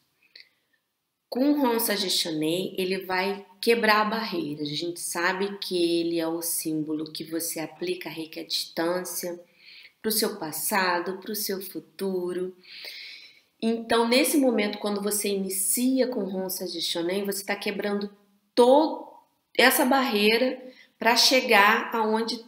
Com 1.29 1.51
o 1.51 1.61
Ronsa 1.61 1.95
Gestionei, 1.95 2.73
ele 2.77 2.99
vai 2.99 3.45
quebrar 3.61 4.09
barreiras. 4.09 4.69
A 4.69 4.73
gente 4.73 4.99
sabe 4.99 5.57
que 5.59 5.77
ele 5.77 6.19
é 6.19 6.27
o 6.27 6.41
símbolo 6.41 7.11
que 7.11 7.23
você 7.23 7.59
aplica 7.59 8.09
reiki 8.09 8.39
à 8.39 8.43
distância 8.43 9.39
para 10.01 10.09
o 10.09 10.11
seu 10.11 10.37
passado, 10.37 11.19
para 11.19 11.31
o 11.31 11.35
seu 11.35 11.61
futuro. 11.61 12.55
Então, 13.61 14.07
nesse 14.07 14.37
momento, 14.37 14.77
quando 14.77 15.01
você 15.01 15.29
inicia 15.29 16.07
com 16.07 16.23
Ronsa 16.23 16.67
Gestionei, 16.67 17.23
você 17.23 17.39
está 17.41 17.55
quebrando 17.55 18.09
toda 18.53 19.07
essa 19.57 19.83
barreira 19.85 20.61
para 20.99 21.15
chegar 21.15 21.93
aonde 21.93 22.43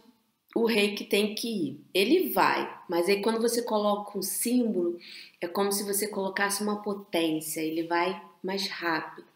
o 0.54 0.66
reiki 0.66 1.04
tem 1.04 1.34
que 1.34 1.48
ir. 1.48 1.84
Ele 1.94 2.30
vai, 2.32 2.68
mas 2.88 3.08
aí 3.08 3.22
quando 3.22 3.40
você 3.40 3.62
coloca 3.62 4.18
um 4.18 4.22
símbolo, 4.22 4.98
é 5.40 5.46
como 5.48 5.72
se 5.72 5.84
você 5.84 6.08
colocasse 6.08 6.62
uma 6.62 6.82
potência, 6.82 7.60
ele 7.60 7.84
vai 7.84 8.20
mais 8.42 8.68
rápido. 8.68 9.26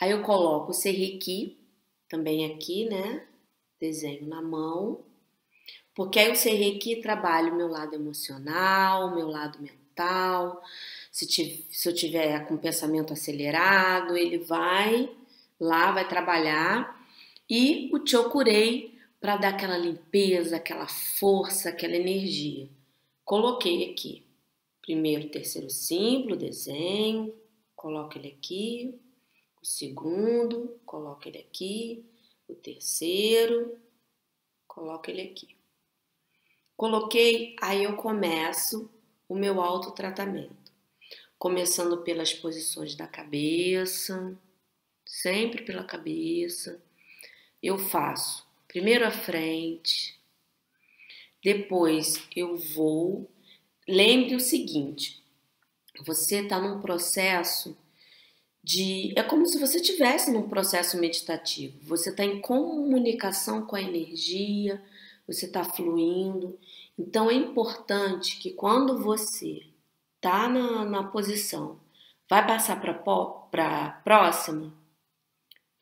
Aí 0.00 0.10
eu 0.10 0.22
coloco 0.22 0.70
o 0.70 0.74
Serrequi, 0.74 1.58
também 2.08 2.52
aqui, 2.52 2.86
né? 2.86 3.26
Desenho 3.80 4.26
na 4.26 4.42
mão. 4.42 5.00
Porque 5.94 6.18
aí 6.18 6.30
o 6.30 6.36
Serrequi 6.36 7.00
trabalha 7.00 7.52
o 7.52 7.56
meu 7.56 7.68
lado 7.68 7.94
emocional, 7.94 9.08
o 9.08 9.14
meu 9.14 9.28
lado 9.28 9.60
mental. 9.60 10.62
Se, 11.18 11.66
se 11.68 11.88
eu 11.88 11.92
tiver 11.92 12.46
com 12.46 12.56
pensamento 12.56 13.12
acelerado, 13.12 14.16
ele 14.16 14.38
vai 14.38 15.10
lá, 15.58 15.90
vai 15.90 16.06
trabalhar. 16.06 17.04
E 17.50 17.90
o 17.92 18.06
Chokurei 18.06 18.96
para 19.20 19.36
dar 19.36 19.48
aquela 19.48 19.76
limpeza, 19.76 20.54
aquela 20.54 20.86
força, 20.86 21.70
aquela 21.70 21.96
energia. 21.96 22.68
Coloquei 23.24 23.90
aqui. 23.90 24.24
Primeiro, 24.80 25.28
terceiro 25.28 25.68
símbolo, 25.68 26.36
desenho, 26.36 27.34
coloco 27.74 28.16
ele 28.16 28.28
aqui, 28.28 28.96
o 29.60 29.66
segundo, 29.66 30.80
coloco 30.86 31.26
ele 31.26 31.38
aqui, 31.38 32.06
o 32.46 32.54
terceiro, 32.54 33.76
coloco 34.68 35.10
ele 35.10 35.22
aqui. 35.22 35.56
Coloquei, 36.76 37.56
aí 37.60 37.82
eu 37.82 37.96
começo 37.96 38.88
o 39.28 39.34
meu 39.34 39.60
autotratamento. 39.60 40.67
Começando 41.38 41.98
pelas 41.98 42.34
posições 42.34 42.94
da 42.96 43.06
cabeça, 43.06 44.36
sempre 45.06 45.62
pela 45.62 45.84
cabeça. 45.84 46.82
Eu 47.62 47.78
faço 47.78 48.46
primeiro 48.66 49.06
à 49.06 49.10
frente, 49.10 50.18
depois 51.42 52.20
eu 52.34 52.56
vou. 52.56 53.30
Lembre 53.86 54.34
o 54.34 54.40
seguinte: 54.40 55.22
você 56.04 56.42
está 56.42 56.60
num 56.60 56.80
processo 56.80 57.76
de. 58.62 59.12
É 59.16 59.22
como 59.22 59.46
se 59.46 59.58
você 59.58 59.78
estivesse 59.78 60.30
num 60.30 60.48
processo 60.48 60.98
meditativo. 60.98 61.78
Você 61.82 62.10
está 62.10 62.24
em 62.24 62.40
comunicação 62.40 63.64
com 63.64 63.76
a 63.76 63.82
energia, 63.82 64.82
você 65.26 65.46
está 65.46 65.64
fluindo. 65.64 66.58
Então 66.98 67.30
é 67.30 67.34
importante 67.34 68.38
que 68.38 68.50
quando 68.50 68.98
você 68.98 69.62
tá 70.20 70.48
na, 70.48 70.84
na 70.84 71.04
posição, 71.04 71.80
vai 72.28 72.46
passar 72.46 72.80
para 72.80 73.90
próxima? 74.04 74.72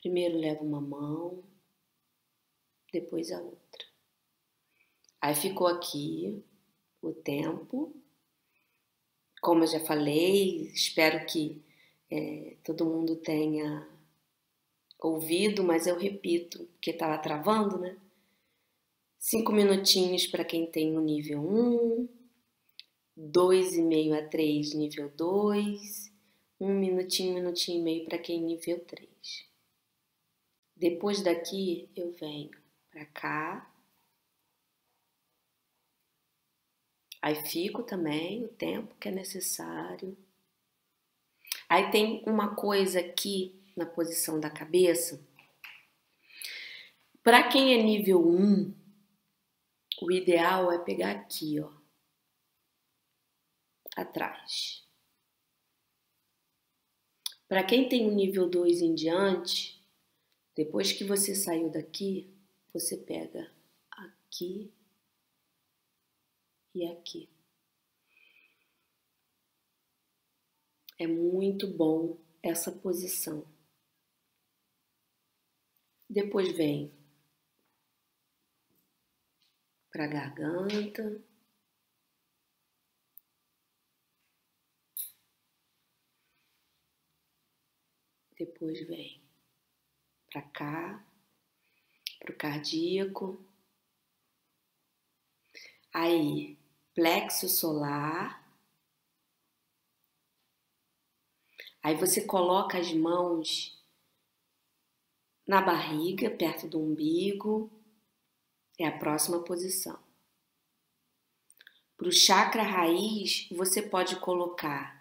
Primeiro 0.00 0.38
leva 0.38 0.62
uma 0.62 0.80
mão, 0.80 1.42
depois 2.92 3.32
a 3.32 3.40
outra. 3.40 3.84
Aí 5.20 5.34
ficou 5.34 5.66
aqui 5.66 6.44
o 7.02 7.12
tempo. 7.12 7.94
Como 9.40 9.64
eu 9.64 9.66
já 9.66 9.80
falei, 9.80 10.68
espero 10.72 11.24
que 11.26 11.62
é, 12.10 12.56
todo 12.64 12.86
mundo 12.86 13.16
tenha 13.16 13.88
ouvido, 15.00 15.62
mas 15.62 15.86
eu 15.86 15.98
repito, 15.98 16.64
porque 16.72 16.90
estava 16.90 17.18
travando, 17.18 17.78
né? 17.78 17.96
Cinco 19.18 19.52
minutinhos 19.52 20.26
para 20.26 20.44
quem 20.44 20.70
tem 20.70 20.96
o 20.96 21.00
nível 21.00 21.40
1, 21.40 21.44
um, 21.44 22.08
2,5 23.18 24.12
a 24.12 24.28
3, 24.28 24.74
nível 24.74 25.08
2, 25.08 26.12
um 26.60 26.78
minutinho, 26.78 27.34
minutinho 27.34 27.80
e 27.80 27.82
meio 27.82 28.04
para 28.04 28.18
quem 28.18 28.42
nível 28.42 28.78
3. 28.84 29.08
Depois 30.76 31.22
daqui 31.22 31.88
eu 31.96 32.12
venho 32.12 32.50
para 32.90 33.06
cá. 33.06 33.74
Aí 37.22 37.34
fico 37.34 37.82
também 37.82 38.44
o 38.44 38.48
tempo 38.48 38.94
que 38.96 39.08
é 39.08 39.12
necessário. 39.12 40.14
Aí 41.70 41.90
tem 41.90 42.22
uma 42.26 42.54
coisa 42.54 43.00
aqui 43.00 43.58
na 43.74 43.86
posição 43.86 44.38
da 44.38 44.50
cabeça. 44.50 45.26
Para 47.22 47.48
quem 47.48 47.72
é 47.72 47.82
nível 47.82 48.20
1, 48.28 48.74
o 50.02 50.12
ideal 50.12 50.70
é 50.70 50.78
pegar 50.78 51.12
aqui, 51.12 51.58
ó 51.58 51.75
atrás. 53.96 54.86
Para 57.48 57.64
quem 57.64 57.88
tem 57.88 58.06
o 58.06 58.14
nível 58.14 58.48
2 58.48 58.82
em 58.82 58.94
diante, 58.94 59.82
depois 60.54 60.92
que 60.92 61.04
você 61.04 61.34
saiu 61.34 61.70
daqui, 61.70 62.32
você 62.72 62.96
pega 62.96 63.50
aqui 63.90 64.72
e 66.74 66.86
aqui. 66.86 67.28
É 70.98 71.06
muito 71.06 71.66
bom 71.66 72.18
essa 72.42 72.72
posição. 72.72 73.46
Depois 76.08 76.56
vem 76.56 76.92
para 79.90 80.04
a 80.04 80.08
garganta. 80.08 81.22
Depois 88.46 88.86
vem 88.86 89.20
para 90.30 90.40
cá, 90.40 91.04
para 92.20 92.32
o 92.32 92.36
cardíaco. 92.36 93.44
Aí 95.92 96.56
plexo 96.94 97.48
solar. 97.48 98.48
Aí 101.82 101.96
você 101.96 102.24
coloca 102.24 102.78
as 102.78 102.92
mãos 102.92 103.84
na 105.44 105.60
barriga, 105.60 106.30
perto 106.30 106.68
do 106.68 106.80
umbigo. 106.80 107.68
É 108.78 108.86
a 108.86 108.96
próxima 108.96 109.42
posição. 109.42 109.98
Para 111.96 112.08
o 112.08 112.12
chakra 112.12 112.62
raiz, 112.62 113.48
você 113.50 113.82
pode 113.82 114.20
colocar 114.20 114.95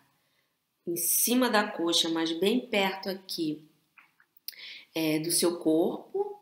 em 0.86 0.96
cima 0.96 1.50
da 1.50 1.68
coxa, 1.68 2.10
mas 2.10 2.32
bem 2.32 2.68
perto 2.68 3.10
aqui 3.10 3.62
é, 4.94 5.20
do 5.20 5.32
seu 5.32 5.58
corpo. 5.58 6.42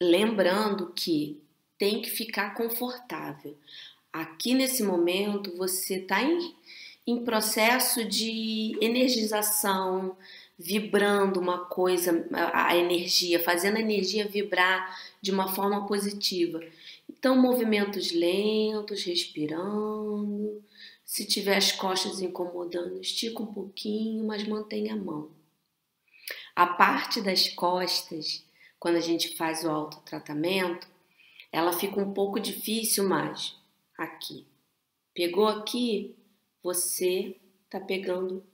Lembrando 0.00 0.92
que 0.92 1.40
tem 1.78 2.00
que 2.00 2.10
ficar 2.10 2.54
confortável. 2.54 3.56
Aqui 4.12 4.54
nesse 4.54 4.82
momento 4.82 5.56
você 5.56 5.96
está 5.96 6.22
em, 6.22 6.54
em 7.06 7.24
processo 7.24 8.04
de 8.04 8.76
energização, 8.80 10.16
vibrando 10.58 11.38
uma 11.38 11.66
coisa, 11.66 12.26
a 12.52 12.74
energia, 12.76 13.42
fazendo 13.42 13.76
a 13.76 13.80
energia 13.80 14.26
vibrar 14.26 14.98
de 15.20 15.30
uma 15.30 15.54
forma 15.54 15.86
positiva. 15.86 16.60
Então, 17.08 17.40
movimentos 17.40 18.12
lentos, 18.12 19.04
respirando. 19.04 20.62
Se 21.04 21.24
tiver 21.24 21.56
as 21.56 21.72
costas 21.72 22.20
incomodando, 22.20 23.00
estica 23.00 23.42
um 23.42 23.52
pouquinho, 23.52 24.26
mas 24.26 24.46
mantenha 24.46 24.94
a 24.94 24.96
mão. 24.96 25.30
A 26.54 26.66
parte 26.66 27.20
das 27.20 27.48
costas, 27.48 28.44
quando 28.78 28.96
a 28.96 29.00
gente 29.00 29.36
faz 29.36 29.64
o 29.64 29.70
autotratamento, 29.70 30.88
ela 31.52 31.72
fica 31.72 32.00
um 32.00 32.12
pouco 32.12 32.40
difícil, 32.40 33.08
mas 33.08 33.56
aqui. 33.96 34.46
Pegou 35.14 35.46
aqui, 35.46 36.16
você 36.62 37.40
tá 37.70 37.80
pegando 37.80 38.44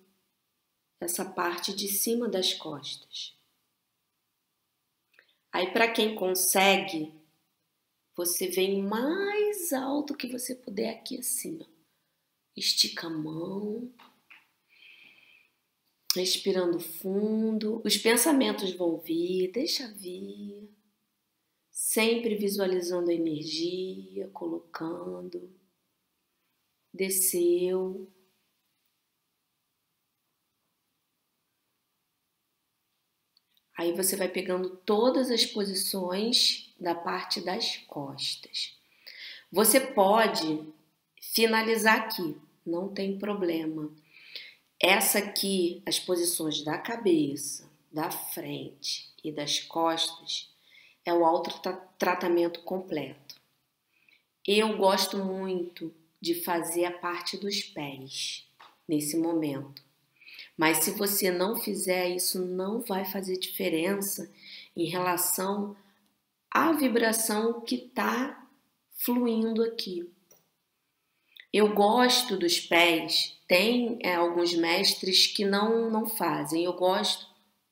essa 1.00 1.24
parte 1.24 1.74
de 1.74 1.88
cima 1.88 2.28
das 2.28 2.52
costas. 2.54 3.36
Aí, 5.50 5.72
para 5.72 5.90
quem 5.90 6.14
consegue, 6.14 7.12
você 8.14 8.48
vem 8.48 8.82
mais 8.82 9.72
alto 9.72 10.16
que 10.16 10.26
você 10.26 10.54
puder 10.54 10.90
aqui 10.90 11.18
acima. 11.18 11.66
Estica 12.54 13.06
a 13.06 13.10
mão. 13.10 13.90
Respirando 16.14 16.78
fundo. 16.78 17.80
Os 17.84 17.96
pensamentos 17.96 18.74
vão 18.74 18.98
vir, 18.98 19.50
deixa 19.50 19.88
vir. 19.88 20.70
Sempre 21.70 22.34
visualizando 22.34 23.10
a 23.10 23.14
energia, 23.14 24.28
colocando. 24.28 25.50
Desceu. 26.92 28.12
Aí 33.74 33.92
você 33.94 34.16
vai 34.16 34.28
pegando 34.28 34.76
todas 34.76 35.30
as 35.30 35.46
posições 35.46 36.71
da 36.82 36.94
parte 36.94 37.40
das 37.40 37.76
costas. 37.86 38.76
Você 39.50 39.80
pode 39.80 40.66
finalizar 41.20 42.00
aqui, 42.00 42.36
não 42.66 42.88
tem 42.88 43.18
problema. 43.18 43.90
Essa 44.80 45.18
aqui, 45.18 45.82
as 45.86 45.98
posições 46.00 46.64
da 46.64 46.76
cabeça, 46.76 47.70
da 47.90 48.10
frente 48.10 49.10
e 49.22 49.30
das 49.30 49.60
costas, 49.60 50.50
é 51.04 51.14
o 51.14 51.24
autotratamento 51.24 52.60
completo. 52.62 53.40
Eu 54.46 54.76
gosto 54.76 55.18
muito 55.18 55.94
de 56.20 56.34
fazer 56.34 56.84
a 56.84 56.98
parte 56.98 57.36
dos 57.36 57.62
pés 57.62 58.46
nesse 58.88 59.16
momento. 59.16 59.82
Mas 60.56 60.78
se 60.78 60.90
você 60.92 61.30
não 61.30 61.56
fizer, 61.56 62.08
isso 62.08 62.44
não 62.44 62.80
vai 62.80 63.04
fazer 63.04 63.38
diferença 63.38 64.30
em 64.76 64.86
relação 64.86 65.76
à 66.52 66.72
vibração 66.72 67.60
que 67.60 67.76
está 67.76 68.46
fluindo 68.98 69.62
aqui. 69.62 70.08
Eu 71.52 71.74
gosto 71.74 72.36
dos 72.36 72.60
pés, 72.60 73.38
tem 73.46 73.98
é, 74.00 74.14
alguns 74.14 74.54
mestres 74.54 75.26
que 75.26 75.44
não, 75.44 75.90
não 75.90 76.06
fazem. 76.06 76.64
Eu 76.64 76.72
gosto 76.72 77.26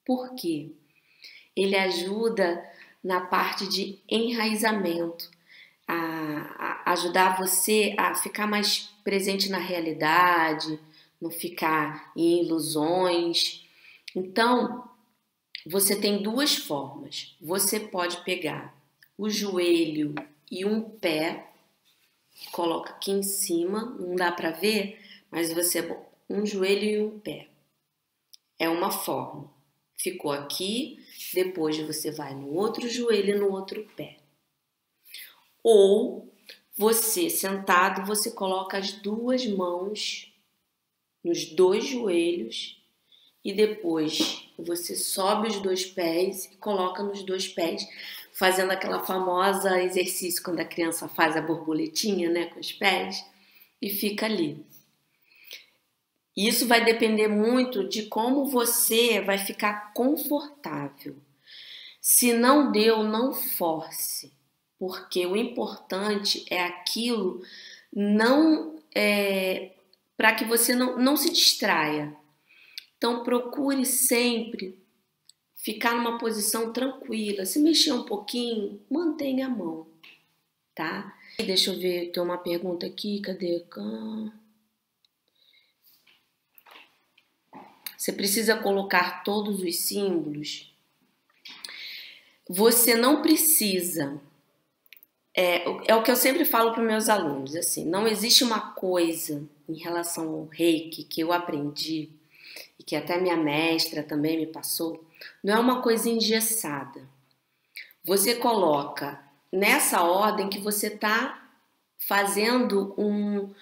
porque 0.04 0.72
ele 1.56 1.76
ajuda 1.76 2.62
na 3.02 3.22
parte 3.22 3.66
de 3.66 3.98
enraizamento, 4.08 5.30
a, 5.88 6.82
a 6.86 6.92
ajudar 6.92 7.38
você 7.38 7.94
a 7.96 8.14
ficar 8.14 8.46
mais 8.46 8.90
presente 9.02 9.48
na 9.48 9.58
realidade, 9.58 10.78
não 11.20 11.30
ficar 11.30 12.12
em 12.14 12.44
ilusões. 12.44 13.66
Então, 14.14 14.89
você 15.66 15.94
tem 16.00 16.22
duas 16.22 16.56
formas. 16.56 17.36
Você 17.40 17.78
pode 17.78 18.22
pegar 18.24 18.74
o 19.16 19.28
joelho 19.28 20.14
e 20.50 20.64
um 20.64 20.82
pé, 20.82 21.50
coloca 22.52 22.90
aqui 22.90 23.10
em 23.10 23.22
cima, 23.22 23.84
não 23.98 24.16
dá 24.16 24.32
para 24.32 24.50
ver, 24.50 24.98
mas 25.30 25.52
você 25.52 25.82
um 26.28 26.46
joelho 26.46 26.84
e 26.84 27.02
um 27.02 27.18
pé. 27.18 27.48
É 28.58 28.68
uma 28.68 28.90
forma. 28.90 29.50
Ficou 29.96 30.32
aqui, 30.32 31.04
depois 31.34 31.76
você 31.78 32.10
vai 32.10 32.34
no 32.34 32.54
outro 32.54 32.88
joelho 32.88 33.36
e 33.36 33.38
no 33.38 33.50
outro 33.50 33.86
pé. 33.96 34.18
Ou 35.62 36.32
você 36.76 37.28
sentado, 37.28 38.06
você 38.06 38.30
coloca 38.30 38.78
as 38.78 38.92
duas 38.92 39.46
mãos 39.46 40.32
nos 41.22 41.44
dois 41.44 41.84
joelhos 41.84 42.79
e 43.44 43.53
depois 43.53 44.50
você 44.59 44.94
sobe 44.94 45.48
os 45.48 45.61
dois 45.61 45.85
pés 45.85 46.44
e 46.46 46.57
coloca 46.57 47.03
nos 47.03 47.22
dois 47.22 47.48
pés, 47.48 47.87
fazendo 48.33 48.70
aquela 48.70 49.00
famosa 49.00 49.83
exercício 49.83 50.42
quando 50.42 50.61
a 50.61 50.64
criança 50.64 51.09
faz 51.09 51.37
a 51.37 51.40
borboletinha, 51.40 52.31
né, 52.31 52.46
com 52.46 52.61
os 52.61 52.72
pés 52.72 53.24
e 53.81 53.88
fica 53.88 54.26
ali. 54.26 54.64
Isso 56.37 56.66
vai 56.66 56.85
depender 56.85 57.29
muito 57.29 57.88
de 57.88 58.05
como 58.05 58.46
você 58.46 59.20
vai 59.20 59.38
ficar 59.38 59.92
confortável. 59.92 61.16
Se 62.00 62.33
não 62.33 62.72
deu, 62.72 63.03
não 63.03 63.33
force, 63.33 64.33
porque 64.79 65.26
o 65.26 65.37
importante 65.37 66.44
é 66.48 66.62
aquilo 66.62 67.42
não 67.94 68.79
é, 68.94 69.72
para 70.16 70.33
que 70.35 70.44
você 70.44 70.74
não, 70.74 70.98
não 70.98 71.16
se 71.16 71.31
distraia. 71.31 72.16
Então, 73.00 73.24
procure 73.24 73.86
sempre 73.86 74.78
ficar 75.56 75.94
numa 75.94 76.18
posição 76.18 76.70
tranquila. 76.70 77.46
Se 77.46 77.58
mexer 77.58 77.92
um 77.92 78.02
pouquinho, 78.02 78.78
mantenha 78.90 79.46
a 79.46 79.48
mão, 79.48 79.86
tá? 80.74 81.18
Deixa 81.38 81.70
eu 81.70 81.78
ver, 81.78 82.10
tem 82.10 82.22
uma 82.22 82.36
pergunta 82.36 82.84
aqui, 82.84 83.18
cadê? 83.22 83.64
Você 87.96 88.12
precisa 88.12 88.58
colocar 88.58 89.24
todos 89.24 89.62
os 89.62 89.76
símbolos. 89.78 90.70
Você 92.46 92.94
não 92.94 93.22
precisa. 93.22 94.20
É, 95.34 95.64
é 95.90 95.94
o 95.94 96.02
que 96.02 96.10
eu 96.10 96.16
sempre 96.16 96.44
falo 96.44 96.74
para 96.74 96.82
meus 96.82 97.08
alunos, 97.08 97.56
assim, 97.56 97.86
não 97.86 98.06
existe 98.06 98.44
uma 98.44 98.72
coisa 98.72 99.48
em 99.66 99.78
relação 99.78 100.28
ao 100.28 100.44
reiki 100.44 101.02
que 101.02 101.22
eu 101.22 101.32
aprendi 101.32 102.19
que 102.90 102.96
até 102.96 103.20
minha 103.20 103.37
mestra 103.37 104.03
também 104.03 104.37
me 104.37 104.48
passou, 104.48 105.05
não 105.44 105.55
é 105.55 105.61
uma 105.61 105.81
coisa 105.81 106.11
engessada. 106.11 107.09
Você 108.03 108.35
coloca 108.35 109.22
nessa 109.53 110.03
ordem 110.03 110.50
que 110.50 110.59
você 110.59 110.88
está 110.88 111.40
fazendo 111.96 112.92
um. 112.98 113.55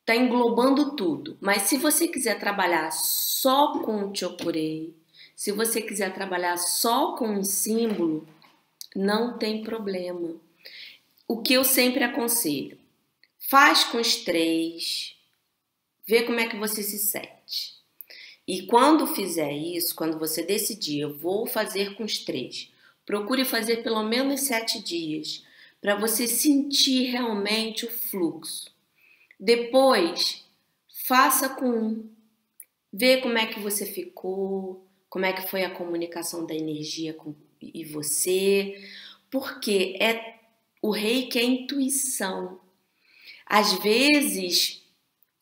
está 0.00 0.14
englobando 0.14 0.94
tudo. 0.94 1.38
Mas 1.40 1.62
se 1.62 1.78
você 1.78 2.06
quiser 2.06 2.38
trabalhar 2.38 2.90
só 2.90 3.78
com 3.78 4.04
o 4.04 4.14
chokurei, 4.14 4.94
se 5.34 5.50
você 5.50 5.80
quiser 5.80 6.12
trabalhar 6.12 6.58
só 6.58 7.16
com 7.16 7.28
um 7.28 7.42
símbolo, 7.42 8.28
não 8.94 9.38
tem 9.38 9.62
problema. 9.62 10.34
O 11.26 11.40
que 11.40 11.54
eu 11.54 11.64
sempre 11.64 12.04
aconselho, 12.04 12.78
Faz 13.48 13.84
com 13.84 13.98
os 13.98 14.16
três, 14.16 15.16
vê 16.06 16.24
como 16.24 16.40
é 16.40 16.48
que 16.48 16.56
você 16.56 16.82
se 16.82 16.98
sente. 16.98 17.85
E 18.46 18.62
quando 18.66 19.06
fizer 19.06 19.52
isso, 19.52 19.94
quando 19.94 20.18
você 20.18 20.42
decidir, 20.42 21.00
eu 21.00 21.16
vou 21.16 21.46
fazer 21.46 21.94
com 21.94 22.04
os 22.04 22.18
três, 22.18 22.70
procure 23.04 23.44
fazer 23.44 23.82
pelo 23.82 24.02
menos 24.02 24.42
sete 24.42 24.80
dias, 24.82 25.44
para 25.80 25.96
você 25.96 26.28
sentir 26.28 27.10
realmente 27.10 27.84
o 27.84 27.90
fluxo. 27.90 28.70
Depois, 29.38 30.44
faça 31.06 31.48
com 31.48 31.68
um, 31.68 32.10
vê 32.92 33.18
como 33.18 33.36
é 33.36 33.46
que 33.46 33.60
você 33.60 33.84
ficou, 33.84 34.86
como 35.08 35.26
é 35.26 35.32
que 35.32 35.48
foi 35.48 35.64
a 35.64 35.70
comunicação 35.70 36.46
da 36.46 36.54
energia 36.54 37.12
com 37.12 37.34
e 37.60 37.84
você, 37.84 38.80
porque 39.30 39.96
é 40.00 40.36
o 40.82 40.90
reiki 40.90 41.38
é 41.38 41.44
intuição. 41.44 42.60
Às 43.44 43.72
vezes, 43.74 44.82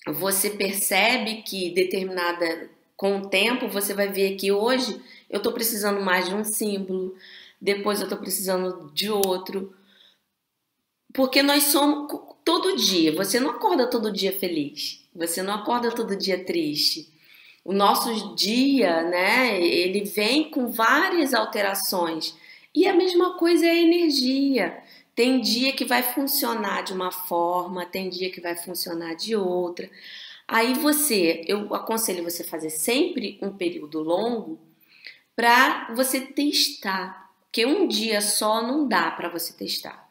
você 0.07 0.51
percebe 0.51 1.43
que 1.43 1.71
determinada 1.71 2.71
com 3.05 3.19
o 3.19 3.29
tempo 3.29 3.69
você 3.69 3.93
vai 3.93 4.09
ver 4.09 4.35
que 4.37 4.51
hoje 4.51 4.99
eu 5.29 5.37
estou 5.37 5.53
precisando 5.53 6.01
mais 6.01 6.27
de 6.27 6.35
um 6.35 6.43
símbolo, 6.43 7.14
depois 7.61 8.01
eu 8.01 8.05
estou 8.05 8.17
precisando 8.17 8.90
de 8.95 9.11
outro. 9.11 9.77
Porque 11.12 11.43
nós 11.43 11.64
somos 11.64 12.11
todo 12.43 12.75
dia, 12.77 13.14
você 13.14 13.38
não 13.38 13.51
acorda 13.51 13.90
todo 13.90 14.11
dia 14.11 14.33
feliz, 14.33 15.07
você 15.14 15.43
não 15.43 15.53
acorda 15.53 15.90
todo 15.90 16.17
dia 16.17 16.47
triste. 16.47 17.12
O 17.62 17.75
nosso 17.75 18.35
dia, 18.37 19.03
né, 19.03 19.62
ele 19.62 20.05
vem 20.05 20.51
com 20.51 20.71
várias 20.71 21.35
alterações. 21.35 22.35
E 22.75 22.88
a 22.88 22.95
mesma 22.95 23.37
coisa 23.37 23.67
é 23.67 23.71
a 23.71 23.83
energia. 23.83 24.83
Tem 25.14 25.43
dia 25.43 25.75
que 25.75 25.85
vai 25.85 26.03
funcionar 26.03 26.83
de 26.83 26.95
uma 26.95 27.11
forma, 27.11 27.85
tem 27.85 28.09
dia 28.09 28.31
que 28.31 28.40
vai 28.40 28.57
funcionar 28.57 29.12
de 29.14 29.37
outra. 29.37 29.90
Aí 30.47 30.75
você, 30.75 31.43
eu 31.47 31.75
aconselho 31.75 32.23
você 32.23 32.45
fazer 32.45 32.71
sempre 32.71 33.39
um 33.43 33.57
período 33.57 34.01
longo 34.01 34.61
para 35.35 35.93
você 35.95 36.21
testar, 36.21 37.31
porque 37.41 37.65
um 37.65 37.89
dia 37.89 38.21
só 38.21 38.63
não 38.63 38.87
dá 38.87 39.11
para 39.11 39.29
você 39.29 39.53
testar. 39.53 40.09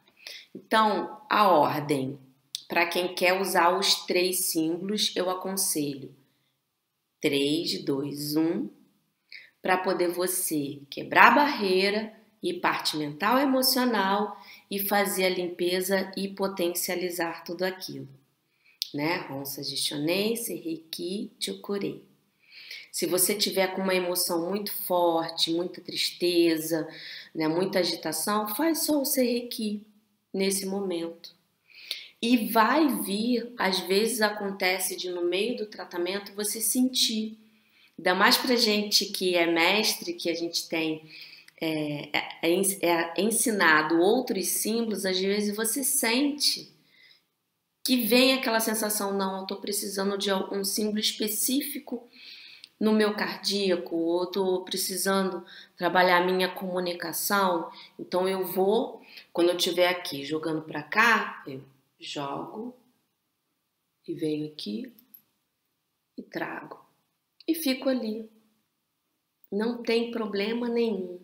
Então, 0.53 1.21
a 1.29 1.47
ordem, 1.47 2.19
para 2.67 2.85
quem 2.85 3.13
quer 3.13 3.39
usar 3.39 3.77
os 3.77 4.05
três 4.05 4.51
símbolos, 4.51 5.15
eu 5.15 5.29
aconselho 5.29 6.13
3, 7.21 7.83
2, 7.83 8.35
1, 8.35 8.69
para 9.61 9.77
poder 9.77 10.09
você 10.09 10.81
quebrar 10.89 11.31
a 11.31 11.35
barreira 11.35 12.13
e 12.41 12.53
parte 12.53 12.97
mental 12.97 13.39
e 13.39 13.43
emocional 13.43 14.37
e 14.69 14.77
fazer 14.77 15.25
a 15.25 15.29
limpeza 15.29 16.11
e 16.17 16.27
potencializar 16.27 17.43
tudo 17.45 17.63
aquilo. 17.63 18.09
Né? 18.93 19.17
Ronsa 19.27 19.63
Gestionei, 19.63 20.35
Serreiki, 20.37 21.31
Chokurei. 21.39 22.03
Se 22.91 23.07
você 23.07 23.33
tiver 23.33 23.73
com 23.73 23.81
uma 23.81 23.95
emoção 23.95 24.47
muito 24.47 24.71
forte, 24.71 25.51
muita 25.51 25.81
tristeza, 25.81 26.87
né, 27.33 27.47
muita 27.47 27.79
agitação, 27.79 28.55
faz 28.55 28.85
só 28.85 29.01
o 29.01 29.05
Serreiki 29.05 29.81
nesse 30.31 30.67
momento. 30.67 31.33
E 32.21 32.51
vai 32.51 32.87
vir, 33.01 33.51
às 33.57 33.79
vezes 33.79 34.21
acontece 34.21 34.95
de 34.95 35.09
no 35.09 35.25
meio 35.25 35.57
do 35.57 35.65
tratamento 35.65 36.33
você 36.35 36.61
sentir. 36.61 37.37
Ainda 37.97 38.13
mais 38.13 38.37
pra 38.37 38.55
gente 38.55 39.07
que 39.07 39.35
é 39.35 39.47
mestre, 39.47 40.13
que 40.13 40.29
a 40.29 40.35
gente 40.35 40.69
tem 40.69 41.09
é, 41.59 42.09
é, 42.41 42.51
é 42.81 43.21
ensinado 43.21 43.99
outros 43.99 44.47
símbolos, 44.49 45.05
às 45.05 45.19
vezes 45.19 45.55
você 45.55 45.83
sente 45.83 46.72
que 47.83 48.05
vem 48.05 48.33
aquela 48.33 48.59
sensação, 48.59 49.13
não, 49.13 49.41
eu 49.41 49.45
tô 49.45 49.57
precisando 49.57 50.17
de 50.17 50.31
um 50.31 50.63
símbolo 50.63 50.99
específico 50.99 52.07
no 52.79 52.93
meu 52.93 53.15
cardíaco, 53.15 53.95
ou 53.95 54.23
estou 54.23 54.63
precisando 54.63 55.45
trabalhar 55.77 56.25
minha 56.25 56.53
comunicação, 56.53 57.71
então 57.99 58.27
eu 58.27 58.45
vou, 58.45 59.01
quando 59.31 59.49
eu 59.49 59.57
estiver 59.57 59.87
aqui 59.87 60.23
jogando 60.23 60.61
para 60.61 60.83
cá, 60.83 61.43
eu 61.47 61.63
jogo 61.99 62.75
e 64.07 64.13
venho 64.13 64.47
aqui 64.51 64.93
e 66.17 66.23
trago 66.23 66.83
e 67.47 67.53
fico 67.53 67.89
ali. 67.89 68.29
Não 69.51 69.83
tem 69.83 70.11
problema 70.11 70.67
nenhum. 70.67 71.19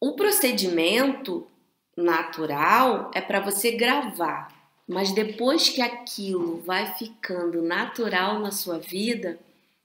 O 0.00 0.14
procedimento 0.14 1.48
natural 1.96 3.10
é 3.14 3.20
para 3.20 3.40
você 3.40 3.72
gravar, 3.72 4.57
mas 4.88 5.12
depois 5.12 5.68
que 5.68 5.82
aquilo 5.82 6.62
vai 6.62 6.96
ficando 6.96 7.60
natural 7.60 8.40
na 8.40 8.50
sua 8.50 8.78
vida, 8.78 9.38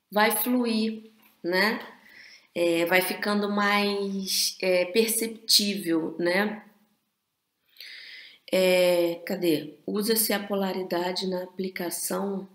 vai 0.10 0.32
fluir, 0.32 1.12
né? 1.44 1.86
É, 2.56 2.86
vai 2.86 3.02
ficando 3.02 3.50
mais 3.52 4.56
é, 4.62 4.86
perceptível, 4.86 6.16
né? 6.18 6.63
É, 8.50 9.16
cadê? 9.26 9.74
Usa-se 9.86 10.32
a 10.32 10.39
polaridade 10.39 11.28
na 11.28 11.44
aplicação. 11.44 12.48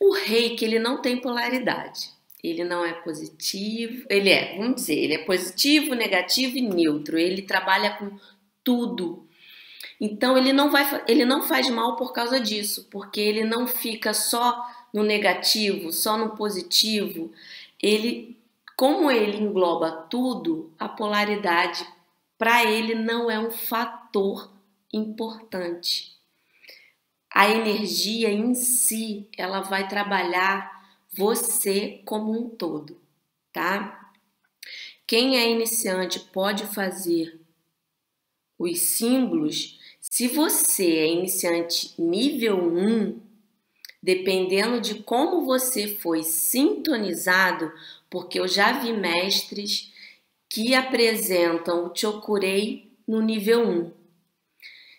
O 0.00 0.12
reiki, 0.12 0.64
ele 0.64 0.78
não 0.78 1.00
tem 1.00 1.20
polaridade. 1.20 2.10
Ele 2.42 2.64
não 2.64 2.84
é 2.84 2.94
positivo, 2.94 4.06
ele 4.08 4.30
é, 4.30 4.56
vamos 4.56 4.76
dizer, 4.76 4.96
ele 4.96 5.12
é 5.12 5.24
positivo, 5.24 5.94
negativo 5.94 6.56
e 6.56 6.62
neutro. 6.62 7.18
Ele 7.18 7.42
trabalha 7.42 7.96
com 7.96 8.18
tudo. 8.64 9.28
Então 10.00 10.38
ele 10.38 10.52
não 10.52 10.70
vai, 10.70 11.04
ele 11.06 11.24
não 11.24 11.42
faz 11.42 11.68
mal 11.68 11.96
por 11.96 12.12
causa 12.12 12.40
disso, 12.40 12.88
porque 12.90 13.20
ele 13.20 13.44
não 13.44 13.66
fica 13.66 14.14
só 14.14 14.66
no 14.92 15.02
negativo, 15.02 15.92
só 15.92 16.16
no 16.16 16.30
positivo, 16.30 17.30
ele, 17.80 18.36
como 18.76 19.10
ele 19.10 19.36
engloba 19.36 19.92
tudo, 20.08 20.72
a 20.78 20.88
polaridade 20.88 21.86
para 22.38 22.64
ele 22.64 22.94
não 22.94 23.30
é 23.30 23.38
um 23.38 23.50
fator 23.50 24.50
importante. 24.90 26.18
A 27.32 27.48
energia 27.48 28.30
em 28.30 28.54
si, 28.54 29.28
ela 29.36 29.60
vai 29.60 29.86
trabalhar 29.86 30.80
você 31.12 32.00
como 32.04 32.32
um 32.32 32.48
todo, 32.48 32.98
tá? 33.52 34.10
Quem 35.06 35.36
é 35.36 35.50
iniciante 35.50 36.18
pode 36.18 36.66
fazer 36.68 37.40
os 38.58 38.78
símbolos. 38.78 39.79
Se 40.10 40.26
você 40.26 40.96
é 40.96 41.06
iniciante 41.06 41.94
nível 41.96 42.58
1, 42.58 43.20
dependendo 44.02 44.80
de 44.80 44.96
como 45.04 45.46
você 45.46 45.86
foi 45.86 46.24
sintonizado, 46.24 47.72
porque 48.10 48.40
eu 48.40 48.48
já 48.48 48.72
vi 48.72 48.92
mestres 48.92 49.92
que 50.48 50.74
apresentam 50.74 51.86
o 51.86 51.96
Chokurei 51.96 52.92
no 53.06 53.22
nível 53.22 53.64
1. 53.64 53.92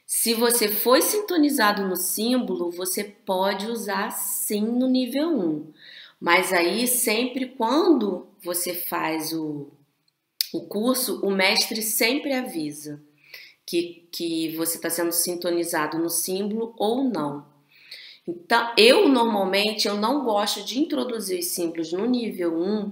Se 0.08 0.34
você 0.34 0.70
foi 0.70 1.02
sintonizado 1.02 1.86
no 1.86 1.98
símbolo, 1.98 2.72
você 2.72 3.04
pode 3.04 3.68
usar 3.68 4.12
sim 4.12 4.62
no 4.62 4.88
nível 4.88 5.38
1. 5.38 5.74
Mas 6.22 6.54
aí, 6.54 6.88
sempre 6.88 7.48
quando 7.48 8.30
você 8.42 8.74
faz 8.74 9.34
o, 9.34 9.68
o 10.54 10.62
curso, 10.62 11.20
o 11.22 11.30
mestre 11.30 11.82
sempre 11.82 12.32
avisa 12.32 13.11
que, 13.66 14.08
que 14.12 14.56
você 14.56 14.78
está 14.78 14.90
sendo 14.90 15.12
sintonizado 15.12 15.98
no 15.98 16.10
símbolo 16.10 16.74
ou 16.78 17.04
não. 17.04 17.46
Então, 18.28 18.72
eu 18.78 19.10
normalmente 19.10 19.88
eu 19.88 19.96
não 19.96 20.24
gosto 20.24 20.64
de 20.64 20.80
introduzir 20.80 21.40
os 21.40 21.48
símbolos 21.48 21.92
no 21.92 22.06
nível 22.06 22.56
1, 22.56 22.92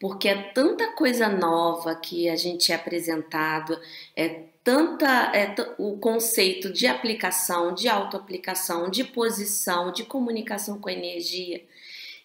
porque 0.00 0.28
é 0.28 0.50
tanta 0.52 0.92
coisa 0.92 1.28
nova 1.28 1.94
que 1.94 2.28
a 2.28 2.36
gente 2.36 2.72
é 2.72 2.74
apresentado, 2.74 3.78
é 4.16 4.44
tanta 4.64 5.30
é 5.34 5.54
o 5.78 5.96
conceito 5.98 6.72
de 6.72 6.86
aplicação, 6.86 7.74
de 7.74 7.88
autoaplicação, 7.88 8.90
de 8.90 9.04
posição, 9.04 9.92
de 9.92 10.04
comunicação 10.04 10.80
com 10.80 10.88
a 10.88 10.92
energia. 10.92 11.62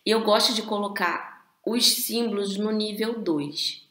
E 0.05 0.09
eu 0.09 0.23
gosto 0.23 0.53
de 0.53 0.63
colocar 0.63 1.45
os 1.65 1.85
símbolos 1.85 2.57
no 2.57 2.71
nível 2.71 3.19
2. 3.19 3.88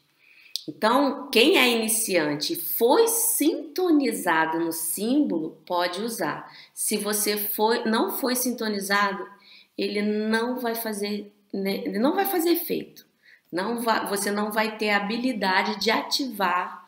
Então, 0.69 1.31
quem 1.31 1.57
é 1.57 1.67
iniciante 1.67 2.55
foi 2.55 3.07
sintonizado 3.07 4.59
no 4.59 4.71
símbolo, 4.71 5.57
pode 5.65 5.99
usar. 5.99 6.47
Se 6.75 6.95
você 6.95 7.37
foi, 7.37 7.85
não 7.85 8.11
foi 8.11 8.35
sintonizado, 8.35 9.27
ele 9.75 9.99
não 10.03 10.59
vai 10.59 10.75
fazer, 10.75 11.33
né, 11.51 11.77
ele 11.77 11.97
não 11.97 12.13
vai 12.13 12.25
fazer 12.25 12.51
efeito. 12.51 13.03
Não 13.51 13.81
vai, 13.81 14.07
você 14.07 14.29
não 14.29 14.51
vai 14.51 14.77
ter 14.77 14.91
a 14.91 14.97
habilidade 14.97 15.79
de 15.79 15.89
ativar 15.89 16.87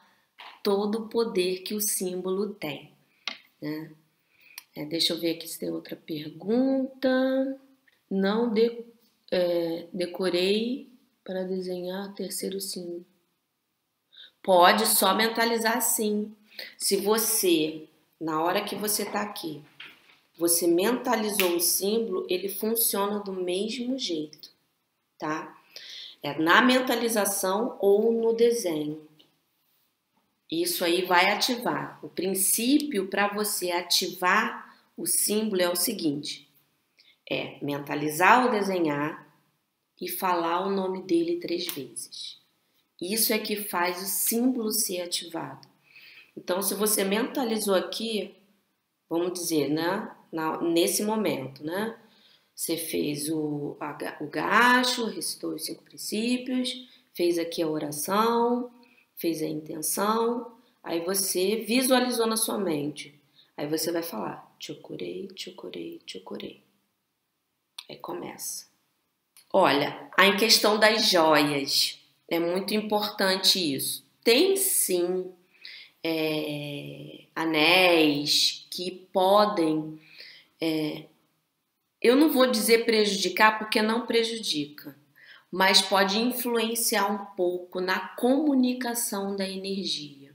todo 0.61 0.99
o 0.99 1.09
poder 1.09 1.63
que 1.63 1.73
o 1.73 1.81
símbolo 1.81 2.53
tem. 2.53 2.91
Né? 3.59 3.89
É, 4.75 4.85
deixa 4.85 5.13
eu 5.13 5.19
ver 5.19 5.37
aqui 5.37 5.47
se 5.47 5.57
tem 5.57 5.71
outra 5.71 5.95
pergunta. 5.95 7.59
Não 8.07 8.53
de, 8.53 8.85
é, 9.31 9.87
decorei 9.91 10.87
para 11.23 11.43
desenhar 11.43 12.13
terceiro 12.13 12.61
símbolo. 12.61 13.09
Pode 14.43 14.87
só 14.87 15.13
mentalizar 15.13 15.81
sim. 15.81 16.35
Se 16.77 16.97
você, 16.97 17.87
na 18.19 18.41
hora 18.41 18.63
que 18.63 18.75
você 18.75 19.03
está 19.03 19.21
aqui, 19.21 19.63
você 20.37 20.65
mentalizou 20.65 21.55
o 21.55 21.59
símbolo, 21.59 22.25
ele 22.27 22.49
funciona 22.49 23.19
do 23.19 23.31
mesmo 23.31 23.97
jeito, 23.99 24.49
tá? 25.17 25.55
É 26.23 26.37
na 26.39 26.61
mentalização 26.61 27.77
ou 27.79 28.11
no 28.11 28.33
desenho. 28.33 29.07
Isso 30.49 30.83
aí 30.83 31.05
vai 31.05 31.29
ativar. 31.29 31.99
O 32.03 32.09
princípio 32.09 33.07
para 33.07 33.27
você 33.27 33.71
ativar 33.71 34.75
o 34.97 35.05
símbolo 35.05 35.61
é 35.61 35.69
o 35.69 35.75
seguinte: 35.75 36.49
é 37.29 37.57
mentalizar 37.61 38.45
ou 38.45 38.51
desenhar 38.51 39.27
e 39.99 40.09
falar 40.09 40.65
o 40.65 40.71
nome 40.71 41.03
dele 41.03 41.39
três 41.39 41.67
vezes. 41.67 42.40
Isso 43.01 43.33
é 43.33 43.39
que 43.39 43.55
faz 43.55 44.01
o 44.01 44.05
símbolo 44.05 44.71
ser 44.71 45.01
ativado. 45.01 45.67
Então, 46.37 46.61
se 46.61 46.75
você 46.75 47.03
mentalizou 47.03 47.73
aqui, 47.73 48.35
vamos 49.09 49.33
dizer, 49.33 49.69
né, 49.69 50.15
na, 50.31 50.61
nesse 50.61 51.03
momento, 51.03 51.65
né? 51.65 51.97
Você 52.55 52.77
fez 52.77 53.27
o, 53.29 53.75
o 54.19 54.27
gacho, 54.27 55.05
recitou 55.05 55.55
os 55.55 55.65
cinco 55.65 55.83
princípios, 55.83 56.87
fez 57.13 57.39
aqui 57.39 57.61
a 57.61 57.67
oração, 57.67 58.71
fez 59.15 59.41
a 59.41 59.47
intenção, 59.47 60.55
aí 60.83 61.03
você 61.03 61.55
visualizou 61.55 62.27
na 62.27 62.37
sua 62.37 62.57
mente. 62.57 63.19
Aí 63.57 63.67
você 63.67 63.91
vai 63.91 64.03
falar: 64.03 64.55
Te 64.59 64.75
curei, 64.75 65.27
te 65.27 65.51
curei, 65.51 65.99
te 66.05 66.19
curei. 66.19 66.63
Aí 67.89 67.97
começa. 67.97 68.67
Olha, 69.51 70.09
a 70.15 70.35
questão 70.37 70.79
das 70.79 71.09
joias, 71.09 72.00
é 72.31 72.39
muito 72.39 72.73
importante 72.73 73.75
isso. 73.75 74.03
Tem 74.23 74.57
sim 74.57 75.31
é, 76.03 77.25
anéis 77.35 78.65
que 78.71 78.91
podem 79.13 79.99
é, 80.59 81.05
eu 82.01 82.15
não 82.15 82.31
vou 82.31 82.47
dizer 82.47 82.83
prejudicar 82.83 83.59
porque 83.59 83.79
não 83.81 84.07
prejudica, 84.07 84.95
mas 85.51 85.81
pode 85.81 86.19
influenciar 86.19 87.11
um 87.11 87.25
pouco 87.35 87.79
na 87.79 87.99
comunicação 87.99 89.35
da 89.35 89.47
energia. 89.47 90.31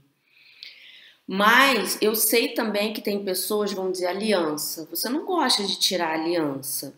Mas 1.27 1.97
eu 2.01 2.15
sei 2.15 2.53
também 2.53 2.93
que 2.93 3.01
tem 3.01 3.25
pessoas, 3.25 3.73
vão 3.73 3.91
dizer, 3.91 4.05
aliança. 4.07 4.87
Você 4.89 5.09
não 5.09 5.25
gosta 5.25 5.61
de 5.65 5.77
tirar 5.77 6.13
aliança. 6.13 6.95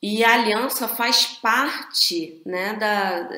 E 0.00 0.22
a 0.22 0.34
aliança 0.34 0.86
faz 0.86 1.26
parte 1.26 2.40
né, 2.46 2.74
da, 2.74 3.28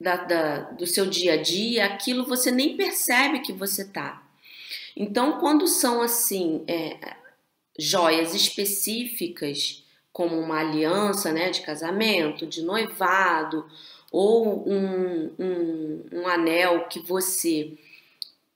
da, 0.00 0.16
da, 0.16 0.58
do 0.72 0.86
seu 0.86 1.06
dia 1.06 1.34
a 1.34 1.42
dia, 1.42 1.86
aquilo 1.86 2.26
você 2.26 2.50
nem 2.50 2.76
percebe 2.76 3.40
que 3.40 3.52
você 3.52 3.84
tá. 3.84 4.22
Então, 4.96 5.38
quando 5.38 5.66
são 5.66 6.00
assim, 6.00 6.64
é, 6.66 7.16
joias 7.78 8.34
específicas, 8.34 9.84
como 10.12 10.38
uma 10.38 10.60
aliança 10.60 11.32
né, 11.32 11.50
de 11.50 11.60
casamento, 11.60 12.46
de 12.46 12.62
noivado, 12.62 13.66
ou 14.10 14.66
um, 14.66 15.30
um, 15.38 16.04
um 16.12 16.28
anel 16.28 16.88
que 16.88 17.00
você 17.00 17.76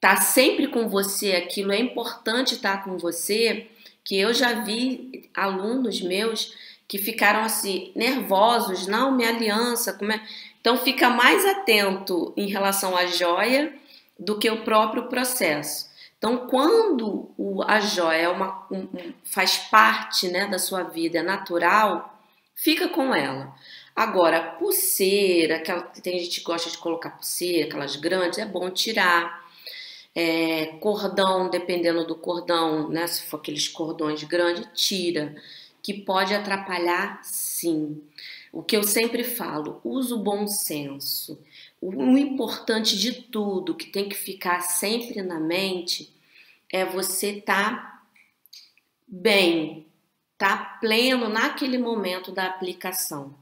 tá 0.01 0.17
sempre 0.17 0.69
com 0.69 0.89
você, 0.89 1.33
aquilo 1.33 1.73
é 1.73 1.79
importante 1.79 2.55
estar 2.55 2.79
tá 2.79 2.85
com 2.85 2.97
você, 2.97 3.67
que 4.03 4.17
eu 4.17 4.33
já 4.33 4.65
vi 4.65 5.29
alunos 5.35 6.01
meus 6.01 6.55
que 6.89 6.99
ficaram 6.99 7.45
assim 7.45 7.93
nervosos, 7.95 8.87
não, 8.87 9.15
minha 9.15 9.29
aliança, 9.29 9.93
como 9.93 10.11
é? 10.11 10.27
Então 10.61 10.77
fica 10.77 11.09
mais 11.09 11.45
atento 11.47 12.33
em 12.37 12.47
relação 12.47 12.97
à 12.97 13.07
joia 13.07 13.73
do 14.19 14.39
que 14.39 14.51
o 14.51 14.63
próprio 14.63 15.09
processo. 15.09 15.91
Então, 16.21 16.47
quando 16.47 17.31
a 17.67 17.81
joia 17.81 18.17
é 18.17 18.29
uma, 18.29 18.67
um, 18.71 18.87
faz 19.25 19.57
parte 19.57 20.29
né, 20.29 20.47
da 20.47 20.59
sua 20.59 20.83
vida, 20.83 21.21
é 21.21 21.23
natural, 21.23 22.23
fica 22.55 22.89
com 22.89 23.15
ela. 23.15 23.55
Agora, 23.97 24.53
pulseira, 24.59 25.57
aquela, 25.57 25.81
tem 25.81 26.19
gente 26.19 26.41
que 26.41 26.45
gosta 26.45 26.69
de 26.69 26.77
colocar 26.77 27.11
pulseira, 27.11 27.67
aquelas 27.67 27.97
grandes, 27.97 28.39
é 28.39 28.45
bom 28.45 28.69
tirar. 28.71 29.41
É, 30.15 30.67
cordão, 30.81 31.49
dependendo 31.49 32.07
do 32.07 32.15
cordão, 32.15 32.91
né, 32.91 33.07
se 33.07 33.23
for 33.23 33.39
aqueles 33.39 33.69
cordões 33.69 34.23
grandes, 34.25 34.67
tira, 34.75 35.35
que 35.83 35.95
pode 35.95 36.35
atrapalhar 36.35 37.21
sim. 37.23 38.03
O 38.53 38.63
que 38.63 38.77
eu 38.77 38.83
sempre 38.83 39.23
falo, 39.23 39.81
usa 39.85 40.15
o 40.15 40.23
bom 40.23 40.47
senso. 40.47 41.41
O 41.81 42.19
importante 42.19 42.99
de 42.99 43.13
tudo, 43.13 43.77
que 43.77 43.87
tem 43.87 44.09
que 44.09 44.17
ficar 44.17 44.61
sempre 44.61 45.23
na 45.23 45.39
mente, 45.39 46.13
é 46.73 46.85
você 46.85 47.31
estar 47.39 47.77
tá 47.77 48.03
bem, 49.07 49.87
tá 50.37 50.79
pleno 50.81 51.29
naquele 51.29 51.79
momento 51.79 52.33
da 52.33 52.47
aplicação. 52.47 53.35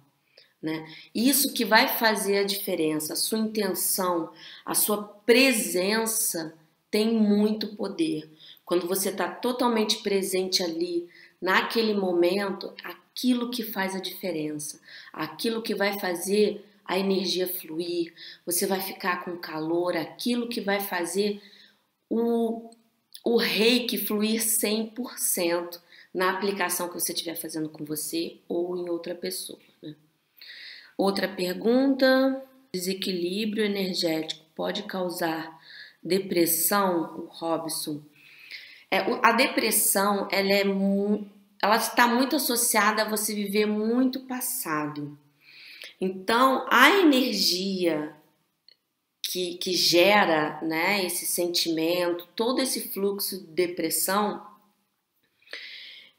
Né? 0.61 0.87
Isso 1.15 1.55
que 1.55 1.65
vai 1.65 1.97
fazer 1.97 2.39
a 2.39 2.45
diferença, 2.45 3.13
a 3.13 3.17
sua 3.17 3.39
intenção, 3.39 4.33
a 4.65 4.75
sua 4.75 5.03
presença 5.03 6.55
tem 6.91 7.13
muito 7.13 7.77
poder. 7.77 8.29
Quando 8.65 8.87
você 8.87 9.11
está 9.11 9.29
totalmente 9.29 9.99
presente 9.99 10.63
ali, 10.63 11.09
naquele 11.41 11.95
momento, 11.95 12.73
aquilo 13.19 13.51
que 13.51 13.65
faz 13.65 13.97
a 13.97 14.01
diferença, 14.01 14.81
aquilo 15.13 15.61
que 15.61 15.75
vai 15.75 15.99
fazer 15.99 16.65
a 16.85 16.97
energia 16.97 17.49
fluir, 17.49 18.15
você 18.47 18.65
vai 18.65 18.81
ficar 18.81 19.25
com 19.25 19.37
calor, 19.37 19.97
aquilo 19.97 20.49
que 20.49 20.61
vai 20.61 20.79
fazer 20.79 21.43
o, 22.09 22.71
o 23.25 23.37
reiki 23.37 23.99
fluir 23.99 24.41
100% 24.41 25.81
na 26.15 26.31
aplicação 26.31 26.89
que 26.89 26.95
você 26.95 27.13
estiver 27.13 27.35
fazendo 27.35 27.69
com 27.69 27.85
você 27.85 28.39
ou 28.49 28.77
em 28.77 28.89
outra 28.89 29.17
pessoa. 29.17 29.59
Né? 29.83 29.97
Outra 30.97 31.27
pergunta: 31.27 32.41
desequilíbrio 32.73 33.65
energético 33.65 34.45
pode 34.55 34.85
causar 34.85 35.61
depressão, 36.01 37.19
o 37.19 37.27
Robson? 37.27 38.01
É, 38.91 38.99
a 39.23 39.33
depressão 39.33 40.29
ela 40.31 40.53
é 40.53 40.65
ela 41.63 41.77
está 41.77 42.07
muito 42.07 42.37
associada 42.37 43.03
a 43.03 43.09
você 43.09 43.35
viver 43.35 43.67
muito 43.67 44.21
passado. 44.21 45.19
Então, 46.01 46.67
a 46.71 46.91
energia 46.91 48.15
que, 49.23 49.57
que 49.59 49.75
gera 49.75 50.61
né, 50.63 51.05
esse 51.05 51.27
sentimento, 51.27 52.27
todo 52.35 52.63
esse 52.63 52.89
fluxo 52.89 53.41
de 53.41 53.47
depressão, 53.47 54.47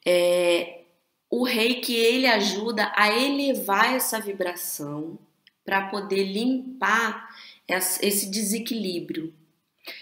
é, 0.05 0.81
o 1.29 1.43
reiki 1.43 1.95
ele 1.95 2.27
ajuda 2.27 2.91
a 2.95 3.09
elevar 3.09 3.95
essa 3.95 4.19
vibração 4.19 5.17
para 5.63 5.87
poder 5.87 6.23
limpar 6.23 7.29
esse 7.67 8.29
desequilíbrio. 8.29 9.33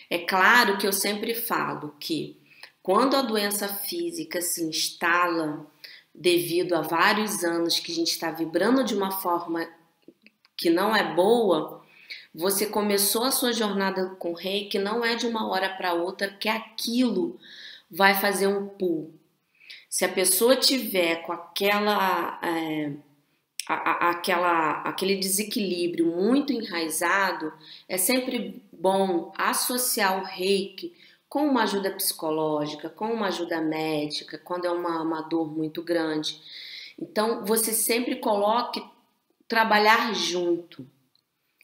É 0.10 0.20
claro 0.20 0.78
que 0.78 0.88
eu 0.88 0.94
sempre 0.94 1.36
falo 1.36 1.94
que 2.00 2.38
quando 2.88 3.18
a 3.18 3.22
doença 3.22 3.68
física 3.68 4.42
se 4.42 4.64
instala 4.64 5.68
devido 6.16 6.74
a 6.74 6.80
vários 6.80 7.44
anos 7.44 7.82
que 7.82 7.92
a 7.92 7.96
gente 7.96 8.12
está 8.12 8.32
vibrando 8.32 8.82
de 8.82 8.96
uma 8.96 9.12
forma 9.12 9.68
que 10.56 10.70
não 10.70 10.96
é 10.96 11.14
boa, 11.14 11.84
você 12.34 12.66
começou 12.66 13.26
a 13.26 13.32
sua 13.32 13.52
jornada 13.52 14.12
com 14.12 14.32
o 14.32 14.36
rei 14.36 14.70
que 14.70 14.80
não 14.80 15.04
é 15.04 15.16
de 15.16 15.28
uma 15.28 15.50
hora 15.50 15.68
para 15.68 15.96
outra 15.96 16.30
que 16.30 16.48
aquilo 16.48 17.38
vai 17.92 18.14
fazer 18.14 18.48
um 18.48 18.70
pull. 18.70 19.14
Se 19.90 20.06
a 20.06 20.10
pessoa 20.10 20.56
tiver 20.56 21.24
com 21.24 21.34
aquela, 21.34 22.40
é, 22.42 22.94
a, 23.68 23.74
a, 23.74 24.10
aquela 24.12 24.82
aquele 24.84 25.18
desequilíbrio 25.18 26.06
muito 26.06 26.54
enraizado, 26.54 27.52
é 27.90 27.98
sempre 27.98 28.64
bom 28.72 29.34
associar 29.38 30.22
o 30.22 30.26
reiki 30.26 30.96
com 31.30 31.46
uma 31.46 31.64
ajuda 31.64 31.92
psicológica, 31.92 32.90
com 32.90 33.12
uma 33.12 33.28
ajuda 33.28 33.60
médica, 33.60 34.38
quando 34.38 34.66
é 34.66 34.72
uma, 34.72 35.02
uma 35.02 35.22
dor 35.22 35.52
muito 35.52 35.82
grande. 35.82 36.42
Então, 37.00 37.46
você 37.46 37.74
sempre 37.74 38.16
coloque 38.16 38.84
trabalhar 39.48 40.14
junto. 40.14 40.88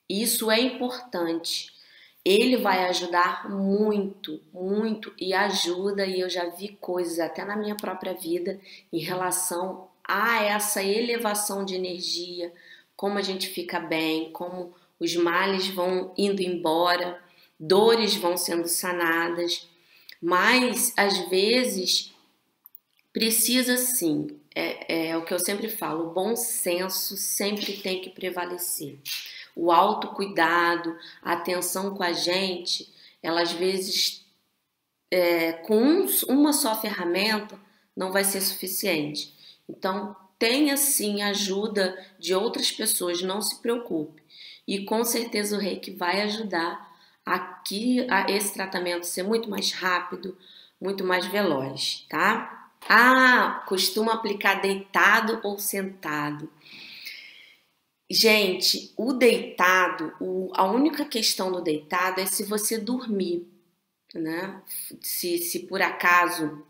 Isso 0.10 0.52
é 0.52 0.60
importante. 0.60 1.72
Ele 2.26 2.58
vai 2.58 2.88
ajudar 2.88 3.50
muito, 3.50 4.40
muito 4.54 5.14
e 5.18 5.34
ajuda, 5.34 6.06
e 6.06 6.20
eu 6.20 6.30
já 6.30 6.46
vi 6.50 6.70
coisas 6.80 7.20
até 7.20 7.44
na 7.44 7.56
minha 7.56 7.76
própria 7.76 8.14
vida 8.14 8.60
em 8.92 9.00
relação 9.00 9.90
a 10.04 10.44
essa 10.44 10.84
elevação 10.84 11.66
de 11.66 11.76
energia, 11.76 12.54
como 12.96 13.18
a 13.18 13.22
gente 13.22 13.48
fica 13.48 13.80
bem, 13.80 14.32
como 14.32 14.74
os 15.00 15.16
males 15.16 15.68
vão 15.68 16.14
indo 16.18 16.42
embora 16.42 17.22
dores 17.60 18.16
vão 18.16 18.38
sendo 18.38 18.68
sanadas, 18.68 19.68
mas 20.22 20.94
às 20.98 21.18
vezes 21.30 22.14
precisa 23.12 23.78
sim, 23.78 24.40
é, 24.56 25.10
é 25.10 25.18
o 25.18 25.24
que 25.24 25.34
eu 25.34 25.40
sempre 25.40 25.70
falo, 25.70 26.08
o 26.08 26.14
bom 26.14 26.36
senso 26.36 27.16
sempre 27.16 27.78
tem 27.78 28.02
que 28.02 28.10
prevalecer. 28.10 28.98
O 29.56 29.72
autocuidado, 29.72 30.98
a 31.22 31.34
atenção 31.34 31.96
com 31.96 32.04
a 32.04 32.12
gente, 32.12 32.92
ela 33.22 33.42
às 33.42 33.52
vezes 33.52 34.26
é, 35.12 35.54
com 35.54 35.78
um, 35.78 36.08
uma 36.28 36.52
só 36.52 36.80
ferramenta 36.80 37.60
não 37.96 38.12
vai 38.12 38.24
ser 38.24 38.42
suficiente. 38.42 39.32
Então, 39.70 40.16
tenha 40.40 40.76
sim 40.76 41.22
ajuda 41.22 41.98
de 42.18 42.34
outras 42.34 42.72
pessoas, 42.72 43.22
não 43.22 43.42
se 43.42 43.62
preocupe. 43.62 44.24
E 44.68 44.86
com 44.86 45.04
certeza 45.04 45.56
o 45.56 45.60
reiki 45.60 45.92
vai 45.92 46.22
ajudar 46.24 46.93
aqui 47.26 48.06
a 48.10 48.30
esse 48.30 48.54
tratamento 48.54 49.06
ser 49.06 49.24
muito 49.24 49.50
mais 49.50 49.72
rápido, 49.72 50.38
muito 50.80 51.04
mais 51.04 51.26
veloz, 51.26 52.06
tá? 52.10 52.70
Ah, 52.88 53.64
costuma 53.68 54.14
aplicar 54.14 54.62
deitado 54.62 55.40
ou 55.44 55.58
sentado. 55.58 56.50
Gente, 58.10 58.94
o 58.98 59.14
deitado, 59.14 60.14
o, 60.20 60.52
a 60.54 60.66
única 60.66 61.06
questão 61.06 61.52
do 61.52 61.62
deitado 61.62 62.20
é 62.20 62.26
se 62.26 62.44
você 62.44 62.78
dormir, 62.78 63.48
né? 64.14 64.62
Se, 65.02 65.38
se 65.40 65.60
por 65.60 65.82
acaso 65.82 66.64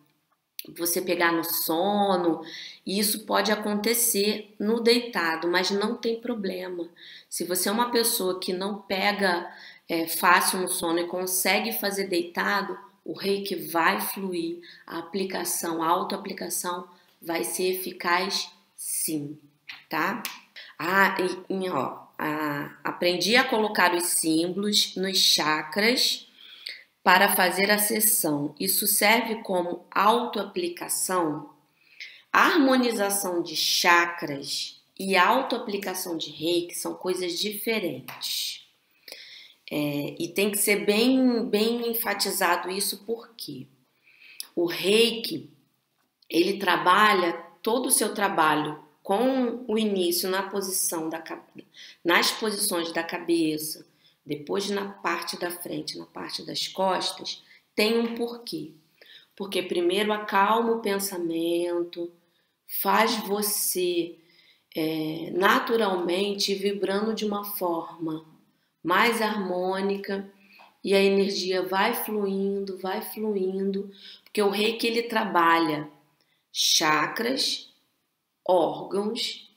você 0.70 1.02
pegar 1.02 1.32
no 1.34 1.44
sono, 1.44 2.42
isso 2.86 3.26
pode 3.26 3.52
acontecer 3.52 4.56
no 4.58 4.80
deitado, 4.80 5.48
mas 5.48 5.72
não 5.72 5.96
tem 5.96 6.22
problema. 6.22 6.88
Se 7.30 7.44
você 7.44 7.68
é 7.68 7.72
uma 7.72 7.92
pessoa 7.92 8.40
que 8.40 8.54
não 8.54 8.82
pega 8.82 9.52
é, 9.94 10.08
fácil 10.08 10.60
no 10.60 10.68
sono 10.68 11.00
e 11.00 11.08
consegue 11.08 11.74
fazer 11.74 12.08
deitado, 12.08 12.78
o 13.06 13.14
reiki 13.14 13.56
vai 13.56 14.00
fluir, 14.00 14.60
a 14.88 15.00
aplicação, 15.00 15.84
a 15.84 15.88
autoaplicação 15.88 16.88
vai 17.22 17.44
ser 17.44 17.76
eficaz 17.76 18.50
sim, 18.76 19.38
tá? 19.90 20.24
Ah, 20.80 21.16
e, 21.50 21.70
ó, 21.70 21.98
ah, 22.18 22.76
aprendi 22.84 23.36
a 23.36 23.44
colocar 23.44 23.94
os 23.94 24.06
símbolos 24.06 24.96
nos 24.96 25.18
chakras 25.18 26.28
para 27.04 27.36
fazer 27.36 27.70
a 27.70 27.78
sessão. 27.78 28.56
Isso 28.60 28.88
serve 28.88 29.36
como 29.44 29.86
autoaplicação? 29.92 31.54
harmonização 32.34 33.44
de 33.44 33.56
chakras 33.56 34.82
e 34.98 35.16
autoaplicação 35.16 36.18
de 36.18 36.32
reiki 36.32 36.74
são 36.74 36.96
coisas 36.96 37.40
diferentes. 37.40 38.63
É, 39.72 40.16
e 40.20 40.28
tem 40.28 40.52
que 40.52 40.58
ser 40.58 40.86
bem, 40.86 41.46
bem 41.46 41.90
enfatizado 41.90 42.70
isso 42.70 43.04
porque 43.06 43.66
o 44.56 44.66
reiki 44.66 45.50
ele 46.30 46.58
trabalha 46.58 47.34
todo 47.62 47.88
o 47.88 47.92
seu 47.92 48.14
trabalho 48.14 48.84
com 49.02 49.66
o 49.68 49.78
início 49.78 50.30
na 50.30 50.44
posição 50.44 51.10
da 51.10 51.24
nas 52.04 52.32
posições 52.32 52.92
da 52.92 53.04
cabeça, 53.04 53.86
depois 54.26 54.70
na 54.70 54.90
parte 54.90 55.38
da 55.38 55.52
frente, 55.52 55.98
na 55.98 56.06
parte 56.06 56.44
das 56.44 56.68
costas, 56.68 57.44
tem 57.76 58.00
um 58.00 58.16
porquê. 58.16 58.72
Porque 59.36 59.62
primeiro 59.62 60.14
acalma 60.14 60.72
o 60.72 60.82
pensamento, 60.82 62.12
faz 62.82 63.18
você 63.28 64.16
é, 64.76 65.32
naturalmente 65.34 66.54
vibrando 66.56 67.14
de 67.14 67.26
uma 67.26 67.44
forma 67.44 68.33
mais 68.84 69.22
harmônica 69.22 70.30
e 70.84 70.94
a 70.94 71.02
energia 71.02 71.64
vai 71.64 71.94
fluindo, 71.94 72.78
vai 72.78 73.02
fluindo, 73.02 73.90
porque 74.24 74.42
o 74.42 74.50
reiki 74.50 74.86
ele 74.86 75.04
trabalha 75.04 75.90
chakras, 76.52 77.74
órgãos 78.46 79.50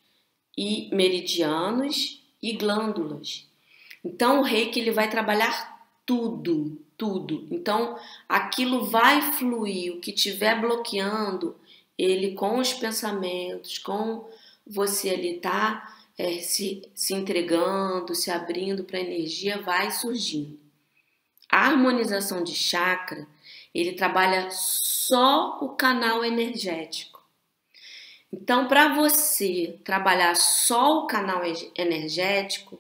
e 0.57 0.89
meridianos 0.95 2.23
e 2.41 2.53
glândulas. 2.53 3.47
Então 4.05 4.41
o 4.41 4.45
reiki 4.45 4.79
ele 4.79 4.93
vai 4.93 5.11
trabalhar 5.11 5.77
tudo, 6.07 6.81
tudo. 6.97 7.49
Então 7.51 7.99
aquilo 8.29 8.85
vai 8.85 9.21
fluir, 9.33 9.95
o 9.95 10.01
que 10.01 10.13
estiver 10.13 10.61
bloqueando, 10.61 11.57
ele 11.99 12.35
com 12.35 12.59
os 12.59 12.73
pensamentos, 12.73 13.79
com 13.79 14.29
você 14.65 15.11
ali 15.11 15.41
tá 15.41 15.96
é, 16.19 16.39
se, 16.41 16.83
se 16.95 17.15
entregando, 17.15 18.15
se 18.15 18.31
abrindo 18.31 18.85
para 18.85 18.99
a 18.99 19.03
energia, 19.03 19.61
vai 19.61 19.91
surgindo. 19.91 20.59
A 21.51 21.67
harmonização 21.67 22.43
de 22.43 22.55
chakra, 22.55 23.27
ele 23.75 23.93
trabalha 23.93 24.49
só 24.51 25.59
o 25.61 25.71
canal 25.71 26.25
energético. 26.25 27.23
Então, 28.33 28.67
para 28.67 28.95
você 28.95 29.79
trabalhar 29.85 30.35
só 30.35 31.05
o 31.05 31.07
canal 31.07 31.43
energético, 31.77 32.79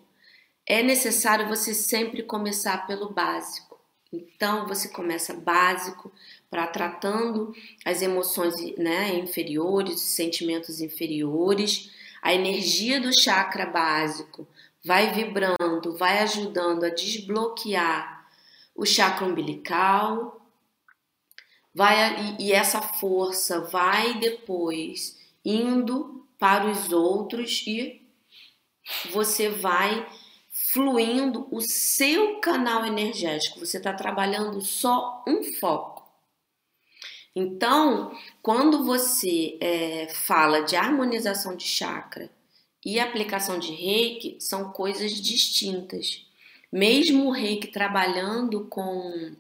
é 0.67 0.83
necessário 0.83 1.49
você 1.49 1.73
sempre 1.73 2.23
começar 2.23 2.87
pelo 2.87 3.11
básico. 3.11 3.79
Então, 4.13 4.67
você 4.67 4.89
começa 4.89 5.35
básico, 5.35 6.13
para 6.51 6.67
tratando 6.67 7.55
as 7.85 8.03
emoções 8.03 8.55
né, 8.77 9.15
inferiores, 9.19 10.01
sentimentos 10.01 10.81
inferiores, 10.81 11.91
a 12.27 12.35
energia 12.35 13.01
do 13.01 13.17
chakra 13.17 13.67
básico 13.67 14.49
vai 14.85 15.13
vibrando, 15.13 15.97
vai 15.97 16.19
ajudando 16.19 16.83
a 16.83 16.89
desbloquear 16.89 18.27
o 18.75 18.85
chakra 18.85 19.25
umbilical, 19.25 20.45
vai 21.73 22.35
e, 22.41 22.53
essa 22.53 22.83
força 22.83 23.61
vai 23.61 24.19
depois 24.19 25.21
indo 25.45 26.27
para 26.37 26.69
os 26.69 26.93
outros 26.93 27.63
e 27.65 28.05
você 29.13 29.49
vai 29.49 30.05
fluindo 30.73 31.47
o 31.53 31.61
seu 31.61 32.41
canal 32.41 32.85
energético. 32.85 33.61
Você 33.61 33.77
está 33.77 33.93
trabalhando 33.93 34.61
só 34.61 35.23
um 35.29 35.45
foco. 35.45 35.96
Então, 37.39 38.17
quando 38.41 38.83
você 38.83 39.59
é, 39.61 40.09
fala 40.09 40.63
de 40.63 40.75
harmonização 40.75 41.55
de 41.55 41.65
chakra 41.65 42.31
e 42.83 42.99
aplicação 42.99 43.59
de 43.59 43.73
reiki, 43.73 44.39
são 44.41 44.73
coisas 44.73 45.13
distintas. 45.13 46.27
Mesmo 46.73 47.27
o 47.27 47.31
reiki 47.31 47.67
trabalhando 47.67 48.65
com, 48.65 49.37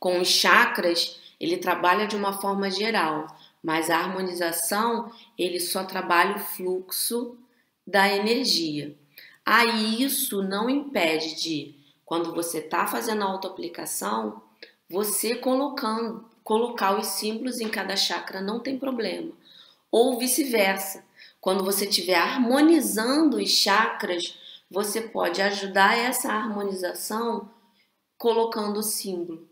com 0.00 0.20
os 0.20 0.26
chakras, 0.26 1.20
ele 1.38 1.58
trabalha 1.58 2.08
de 2.08 2.16
uma 2.16 2.40
forma 2.40 2.68
geral, 2.68 3.28
mas 3.62 3.88
a 3.88 3.96
harmonização, 3.96 5.12
ele 5.38 5.60
só 5.60 5.84
trabalha 5.84 6.34
o 6.34 6.40
fluxo 6.40 7.38
da 7.86 8.08
energia. 8.12 8.98
Aí 9.46 10.02
isso 10.02 10.42
não 10.42 10.68
impede 10.68 11.40
de, 11.40 11.76
quando 12.04 12.34
você 12.34 12.58
está 12.58 12.84
fazendo 12.88 13.22
a 13.22 13.26
autoaplicação, 13.26 14.42
você 14.88 15.36
colocando, 15.36 16.33
colocar 16.44 16.96
os 16.96 17.06
símbolos 17.06 17.58
em 17.58 17.68
cada 17.68 17.96
chakra 17.96 18.40
não 18.40 18.60
tem 18.60 18.78
problema. 18.78 19.32
Ou 19.90 20.18
vice-versa. 20.18 21.02
Quando 21.40 21.64
você 21.64 21.86
estiver 21.86 22.16
harmonizando 22.16 23.38
os 23.38 23.50
chakras, 23.50 24.38
você 24.70 25.00
pode 25.00 25.42
ajudar 25.42 25.96
essa 25.96 26.30
harmonização 26.32 27.50
colocando 28.18 28.78
o 28.78 28.82
símbolo. 28.82 29.48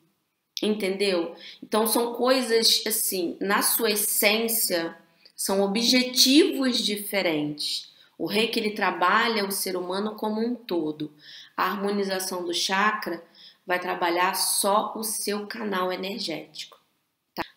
Entendeu? 0.63 1.35
Então 1.63 1.87
são 1.87 2.15
coisas 2.15 2.83
assim, 2.87 3.37
na 3.41 3.63
sua 3.63 3.91
essência, 3.91 4.97
são 5.35 5.61
objetivos 5.63 6.79
diferentes. 6.79 7.91
O 8.17 8.27
reiki 8.27 8.61
ele 8.61 8.71
trabalha 8.71 9.45
o 9.45 9.51
ser 9.51 9.77
humano 9.77 10.15
como 10.15 10.41
um 10.41 10.55
todo. 10.55 11.13
A 11.57 11.65
harmonização 11.65 12.45
do 12.45 12.55
chakra 12.55 13.23
vai 13.67 13.81
trabalhar 13.81 14.35
só 14.35 14.93
o 14.97 15.03
seu 15.03 15.47
canal 15.47 15.93
energético. 15.93 16.82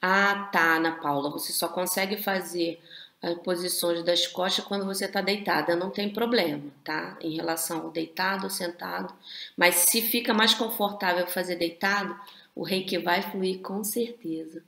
Ah, 0.08 0.50
tá, 0.52 0.76
Ana 0.76 0.92
Paula, 0.92 1.32
você 1.32 1.52
só 1.52 1.68
consegue 1.68 2.16
fazer 2.18 2.80
as 3.24 3.34
posições 3.40 4.04
das 4.04 4.28
costas 4.28 4.64
quando 4.64 4.86
você 4.86 5.06
está 5.06 5.20
deitada. 5.20 5.76
Não 5.76 5.90
tem 5.90 6.14
problema, 6.14 6.62
tá? 6.84 7.18
Em 7.20 7.36
relação 7.36 7.82
ao 7.82 7.90
deitado 7.90 8.44
ou 8.44 8.50
sentado. 8.52 9.12
Mas 9.58 9.74
se 9.78 10.04
fica 10.04 10.32
mais 10.32 10.54
confortável 10.54 11.26
fazer 11.26 11.56
deitado, 11.56 12.16
o 12.54 12.62
reiki 12.64 13.00
vai 13.00 13.24
fluir 13.24 13.62
com 13.62 13.84
certeza. 13.84 14.64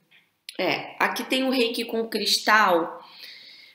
É, 0.57 0.95
aqui 0.97 1.23
tem 1.23 1.43
o 1.43 1.51
reiki 1.51 1.85
com 1.85 2.09
cristal. 2.09 3.07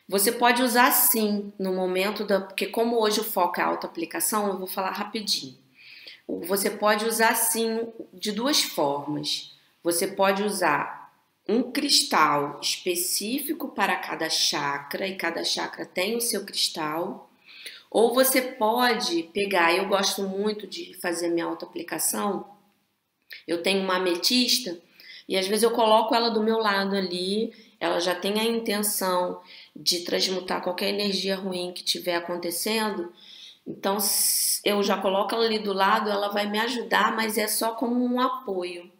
Você 0.08 0.32
pode 0.32 0.64
usar 0.64 0.90
sim 0.90 1.52
no 1.60 1.72
momento 1.72 2.24
da. 2.24 2.40
Porque, 2.40 2.66
como 2.66 3.00
hoje 3.00 3.20
o 3.20 3.24
foco 3.24 3.60
é 3.60 3.62
auto-aplicação, 3.62 4.48
eu 4.48 4.58
vou 4.58 4.66
falar 4.66 4.90
rapidinho. 4.90 5.56
Você 6.26 6.70
pode 6.70 7.04
usar 7.04 7.36
sim 7.36 7.86
de 8.12 8.32
duas 8.32 8.64
formas. 8.64 9.56
Você 9.84 10.08
pode 10.08 10.42
usar 10.42 11.01
um 11.48 11.72
cristal 11.72 12.60
específico 12.60 13.68
para 13.68 13.96
cada 13.96 14.30
chakra 14.30 15.06
e 15.06 15.16
cada 15.16 15.44
chakra 15.44 15.84
tem 15.84 16.16
o 16.16 16.20
seu 16.20 16.44
cristal. 16.44 17.30
Ou 17.90 18.14
você 18.14 18.40
pode 18.40 19.24
pegar, 19.34 19.74
eu 19.74 19.88
gosto 19.88 20.22
muito 20.22 20.66
de 20.66 20.94
fazer 20.94 21.28
minha 21.28 21.46
auto-aplicação. 21.46 22.46
Eu 23.46 23.62
tenho 23.62 23.82
uma 23.82 23.96
ametista 23.96 24.78
e 25.28 25.36
às 25.36 25.46
vezes 25.46 25.62
eu 25.62 25.72
coloco 25.72 26.14
ela 26.14 26.30
do 26.30 26.42
meu 26.42 26.58
lado 26.58 26.94
ali, 26.94 27.52
ela 27.80 27.98
já 27.98 28.14
tem 28.14 28.38
a 28.38 28.44
intenção 28.44 29.40
de 29.74 30.00
transmutar 30.00 30.62
qualquer 30.62 30.90
energia 30.90 31.36
ruim 31.36 31.72
que 31.72 31.82
estiver 31.84 32.14
acontecendo. 32.14 33.12
Então 33.66 33.98
eu 34.64 34.82
já 34.82 34.96
coloco 35.00 35.34
ela 35.34 35.44
ali 35.44 35.58
do 35.58 35.72
lado, 35.72 36.08
ela 36.08 36.28
vai 36.28 36.48
me 36.48 36.58
ajudar, 36.60 37.14
mas 37.16 37.36
é 37.36 37.48
só 37.48 37.74
como 37.74 38.04
um 38.04 38.20
apoio 38.20 38.91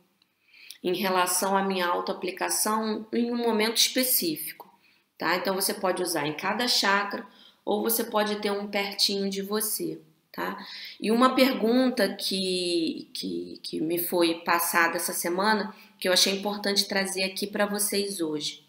em 0.83 0.95
relação 0.95 1.57
à 1.57 1.63
minha 1.63 1.87
autoaplicação 1.87 3.07
em 3.13 3.31
um 3.31 3.37
momento 3.37 3.77
específico, 3.77 4.69
tá? 5.17 5.37
Então 5.37 5.55
você 5.55 5.73
pode 5.73 6.03
usar 6.03 6.27
em 6.27 6.33
cada 6.33 6.67
chakra 6.67 7.27
ou 7.65 7.83
você 7.83 8.05
pode 8.05 8.37
ter 8.37 8.51
um 8.51 8.67
pertinho 8.67 9.31
de 9.31 9.43
você, 9.43 10.01
tá? 10.33 10.59
E 11.01 11.13
uma 11.13 11.35
pergunta 11.35 12.09
que, 12.15 13.09
que, 13.15 13.61
que 13.63 13.81
me 13.81 13.99
foi 13.99 14.37
passada 14.41 14.97
essa 14.97 15.13
semana, 15.13 15.75
que 15.99 16.09
eu 16.09 16.13
achei 16.13 16.35
importante 16.35 16.89
trazer 16.89 17.25
aqui 17.25 17.47
para 17.47 17.67
vocês 17.67 18.21
hoje, 18.21 18.65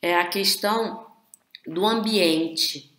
é 0.00 0.14
a 0.14 0.28
questão 0.28 1.06
do 1.66 1.84
ambiente, 1.84 2.92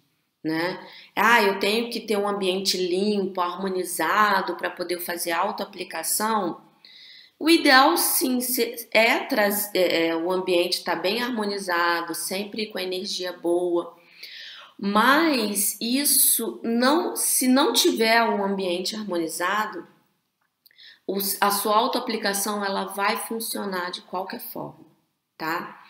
né? 0.43 0.85
Ah, 1.15 1.41
eu 1.41 1.59
tenho 1.59 1.89
que 1.89 1.99
ter 1.99 2.17
um 2.17 2.27
ambiente 2.27 2.77
limpo, 2.77 3.41
harmonizado 3.41 4.55
para 4.55 4.69
poder 4.69 4.99
fazer 4.99 5.31
autoaplicação. 5.31 6.61
O 7.39 7.49
ideal 7.49 7.95
sim 7.95 8.39
é, 8.91 9.19
trazer, 9.19 9.77
é, 9.77 10.07
é, 10.07 10.15
o 10.15 10.29
ambiente 10.29 10.79
estar 10.79 10.97
tá 10.97 11.01
bem 11.01 11.23
harmonizado, 11.23 12.13
sempre 12.13 12.67
com 12.67 12.77
energia 12.77 13.31
boa. 13.31 13.97
Mas 14.77 15.77
isso 15.79 16.59
não, 16.61 17.15
se 17.15 17.47
não 17.47 17.71
tiver 17.71 18.21
um 18.23 18.43
ambiente 18.43 18.93
harmonizado, 18.93 19.87
a 21.39 21.49
sua 21.49 21.75
autoaplicação 21.75 22.63
ela 22.63 22.85
vai 22.85 23.15
funcionar 23.17 23.89
de 23.89 24.01
qualquer 24.01 24.41
forma, 24.41 24.85
tá? 25.37 25.81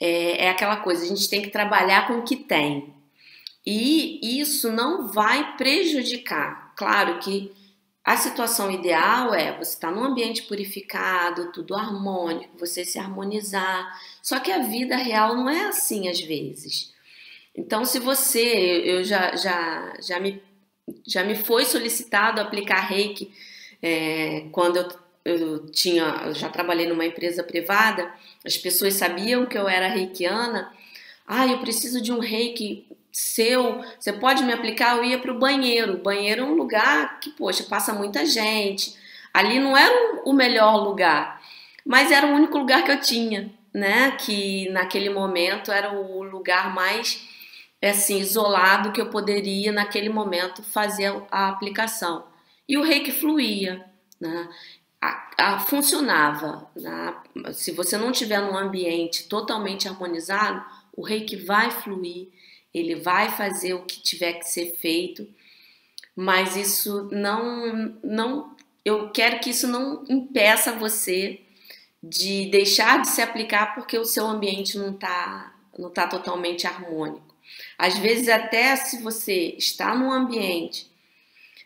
É, 0.00 0.46
é 0.46 0.50
aquela 0.50 0.76
coisa, 0.78 1.04
a 1.04 1.08
gente 1.08 1.28
tem 1.28 1.42
que 1.42 1.50
trabalhar 1.50 2.06
com 2.06 2.18
o 2.18 2.24
que 2.24 2.36
tem. 2.36 2.94
E 3.64 4.40
isso 4.40 4.72
não 4.72 5.08
vai 5.08 5.56
prejudicar. 5.56 6.72
Claro 6.74 7.18
que 7.18 7.52
A 8.08 8.16
situação 8.16 8.70
ideal 8.70 9.34
é 9.34 9.54
você 9.58 9.74
estar 9.74 9.88
tá 9.88 9.94
num 9.94 10.02
ambiente 10.02 10.44
purificado, 10.44 11.52
tudo 11.52 11.74
harmônico, 11.74 12.56
você 12.58 12.82
se 12.82 12.98
harmonizar. 12.98 13.86
Só 14.22 14.40
que 14.40 14.50
a 14.50 14.60
vida 14.60 14.96
real 14.96 15.36
não 15.36 15.46
é 15.46 15.66
assim 15.66 16.08
às 16.08 16.18
vezes. 16.18 16.94
Então, 17.54 17.84
se 17.84 17.98
você, 17.98 18.40
eu 18.40 19.04
já, 19.04 19.36
já, 19.36 19.92
já, 20.00 20.18
me, 20.18 20.42
já 21.06 21.22
me 21.22 21.34
foi 21.34 21.66
solicitado 21.66 22.40
aplicar 22.40 22.80
reiki 22.80 23.30
é, 23.82 24.46
quando 24.52 24.78
eu, 24.78 24.88
eu 25.26 25.66
tinha, 25.66 26.04
eu 26.24 26.34
já 26.34 26.48
trabalhei 26.48 26.86
numa 26.86 27.04
empresa 27.04 27.44
privada, 27.44 28.10
as 28.42 28.56
pessoas 28.56 28.94
sabiam 28.94 29.44
que 29.44 29.58
eu 29.58 29.68
era 29.68 29.86
reikiana. 29.86 30.72
Ah, 31.26 31.46
eu 31.46 31.58
preciso 31.58 32.00
de 32.00 32.10
um 32.10 32.20
reiki 32.20 32.86
seu, 33.18 33.84
você 33.98 34.12
pode 34.12 34.44
me 34.44 34.52
aplicar? 34.52 34.96
Eu 34.96 35.02
ia 35.02 35.18
para 35.18 35.32
o 35.32 35.38
banheiro. 35.40 35.94
O 35.94 36.02
banheiro 36.02 36.42
é 36.42 36.44
um 36.44 36.54
lugar 36.54 37.18
que, 37.18 37.30
poxa, 37.30 37.64
passa 37.64 37.92
muita 37.92 38.24
gente. 38.24 38.96
Ali 39.34 39.58
não 39.58 39.76
era 39.76 40.22
o 40.24 40.32
melhor 40.32 40.76
lugar, 40.76 41.42
mas 41.84 42.12
era 42.12 42.28
o 42.28 42.30
único 42.30 42.56
lugar 42.56 42.84
que 42.84 42.92
eu 42.92 43.00
tinha, 43.00 43.52
né? 43.74 44.12
Que 44.12 44.68
naquele 44.70 45.10
momento 45.10 45.72
era 45.72 45.92
o 45.92 46.22
lugar 46.22 46.72
mais 46.72 47.28
assim 47.82 48.18
isolado 48.18 48.92
que 48.92 49.00
eu 49.00 49.10
poderia 49.10 49.72
naquele 49.72 50.08
momento 50.08 50.62
fazer 50.62 51.12
a 51.28 51.48
aplicação. 51.48 52.24
E 52.68 52.78
o 52.78 52.84
reiki 52.84 53.10
fluía, 53.10 53.84
né? 54.20 54.48
A, 55.00 55.30
a, 55.38 55.58
funcionava. 55.58 56.70
Né? 56.76 57.14
Se 57.52 57.72
você 57.72 57.96
não 57.98 58.12
tiver 58.12 58.40
num 58.40 58.56
ambiente 58.56 59.28
totalmente 59.28 59.88
harmonizado, 59.88 60.64
o 60.96 61.02
reiki 61.02 61.34
vai 61.34 61.72
fluir 61.72 62.28
ele 62.78 62.96
vai 62.96 63.30
fazer 63.30 63.74
o 63.74 63.84
que 63.84 64.00
tiver 64.00 64.34
que 64.34 64.48
ser 64.48 64.76
feito, 64.76 65.28
mas 66.14 66.56
isso 66.56 67.08
não, 67.12 67.94
não, 68.02 68.56
eu 68.84 69.10
quero 69.10 69.40
que 69.40 69.50
isso 69.50 69.68
não 69.68 70.04
impeça 70.08 70.72
você 70.72 71.40
de 72.02 72.46
deixar 72.46 73.02
de 73.02 73.08
se 73.08 73.20
aplicar 73.20 73.74
porque 73.74 73.98
o 73.98 74.04
seu 74.04 74.26
ambiente 74.26 74.78
não 74.78 74.92
está 74.92 75.54
não 75.78 75.90
tá 75.90 76.08
totalmente 76.08 76.66
harmônico. 76.66 77.34
Às 77.78 77.96
vezes 77.98 78.28
até 78.28 78.74
se 78.74 79.00
você 79.00 79.54
está 79.56 79.94
num 79.94 80.10
ambiente 80.10 80.90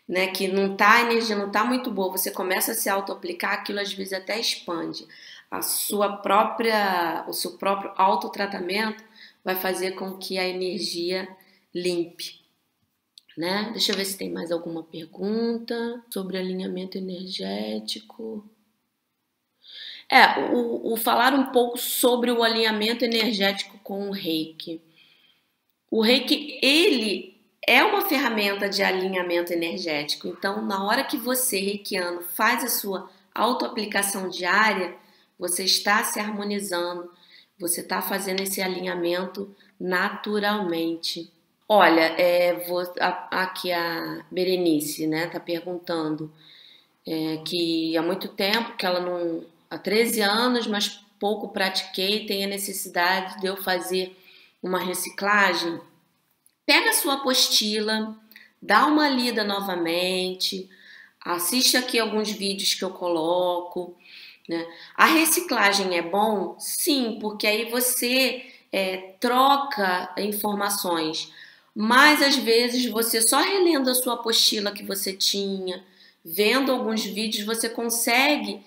né, 0.07 0.27
que 0.27 0.47
não 0.47 0.75
tá 0.75 0.93
a 0.93 1.01
energia 1.01 1.35
não 1.35 1.47
está 1.47 1.63
muito 1.63 1.89
boa, 1.89 2.11
você 2.11 2.29
começa 2.29 2.73
a 2.73 2.75
se 2.75 2.89
auto-aplicar, 2.89 3.53
aquilo 3.53 3.79
às 3.79 3.91
vezes 3.91 4.13
até 4.13 4.39
expande 4.39 5.07
a 5.49 5.61
sua 5.61 6.17
própria, 6.17 7.23
o 7.27 7.33
seu 7.33 7.51
próprio 7.51 7.91
autotratamento 7.95 9.03
vai 9.43 9.55
fazer 9.55 9.91
com 9.91 10.17
que 10.17 10.37
a 10.37 10.47
energia 10.47 11.27
limpe. 11.73 12.41
Né? 13.37 13.69
Deixa 13.71 13.91
eu 13.91 13.97
ver 13.97 14.05
se 14.05 14.17
tem 14.17 14.31
mais 14.31 14.51
alguma 14.51 14.83
pergunta 14.83 16.03
sobre 16.09 16.37
alinhamento 16.37 16.97
energético. 16.97 18.47
É, 20.09 20.51
o, 20.53 20.93
o, 20.93 20.97
falar 20.97 21.33
um 21.33 21.47
pouco 21.47 21.77
sobre 21.77 22.31
o 22.31 22.43
alinhamento 22.43 23.03
energético 23.03 23.79
com 23.79 24.09
o 24.09 24.11
reiki. 24.11 24.79
O 25.89 26.01
reiki, 26.01 26.59
ele 26.61 27.41
é 27.67 27.83
uma 27.83 28.07
ferramenta 28.07 28.69
de 28.69 28.83
alinhamento 28.83 29.51
energético. 29.51 30.27
Então, 30.27 30.63
na 30.63 30.83
hora 30.85 31.03
que 31.03 31.17
você, 31.17 31.59
reikiano, 31.59 32.21
faz 32.21 32.63
a 32.63 32.69
sua 32.69 33.09
autoaplicação 33.33 34.29
diária, 34.29 34.95
você 35.39 35.63
está 35.63 36.03
se 36.03 36.19
harmonizando, 36.19 37.11
você 37.59 37.81
está 37.81 38.01
fazendo 38.01 38.41
esse 38.41 38.61
alinhamento 38.61 39.53
naturalmente. 39.79 41.31
Olha, 41.67 42.01
é, 42.01 42.65
vou, 42.67 42.81
a, 42.99 43.43
aqui 43.43 43.71
a 43.71 44.25
Berenice, 44.29 45.07
né, 45.07 45.27
tá 45.27 45.39
perguntando 45.39 46.31
é, 47.05 47.37
que 47.45 47.95
há 47.97 48.01
muito 48.01 48.27
tempo 48.29 48.75
que 48.75 48.85
ela 48.85 48.99
não, 48.99 49.45
há 49.69 49.77
13 49.77 50.21
anos, 50.21 50.67
mas 50.67 50.99
pouco 51.19 51.49
pratiquei, 51.49 52.25
tem 52.25 52.43
a 52.43 52.47
necessidade 52.47 53.39
de 53.39 53.47
eu 53.47 53.57
fazer 53.57 54.15
uma 54.61 54.79
reciclagem. 54.79 55.79
Pega 56.65 56.89
a 56.89 56.93
sua 56.93 57.15
apostila, 57.15 58.15
dá 58.61 58.85
uma 58.87 59.09
lida 59.09 59.43
novamente, 59.43 60.69
assiste 61.19 61.77
aqui 61.77 61.99
alguns 61.99 62.31
vídeos 62.31 62.73
que 62.73 62.83
eu 62.83 62.89
coloco, 62.89 63.95
né? 64.47 64.65
A 64.95 65.05
reciclagem 65.05 65.97
é 65.97 66.01
bom? 66.01 66.55
Sim, 66.59 67.17
porque 67.21 67.47
aí 67.47 67.69
você 67.69 68.45
é, 68.71 69.15
troca 69.19 70.13
informações, 70.17 71.31
mas 71.75 72.21
às 72.21 72.35
vezes 72.35 72.85
você 72.85 73.21
só 73.21 73.39
relendo 73.39 73.89
a 73.89 73.95
sua 73.95 74.15
apostila 74.15 74.71
que 74.71 74.83
você 74.83 75.13
tinha, 75.13 75.83
vendo 76.23 76.71
alguns 76.71 77.03
vídeos, 77.03 77.45
você 77.45 77.69
consegue 77.69 78.61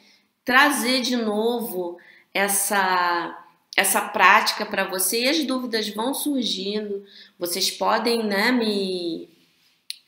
trazer 0.44 1.00
de 1.02 1.16
novo 1.16 1.98
essa 2.32 3.42
essa 3.76 4.00
prática 4.00 4.64
para 4.64 4.88
você 4.88 5.24
e 5.24 5.28
as 5.28 5.44
dúvidas 5.44 5.86
vão 5.90 6.14
surgindo. 6.14 7.04
Vocês 7.38 7.70
podem 7.70 8.24
né, 8.24 8.50
me, 8.50 9.28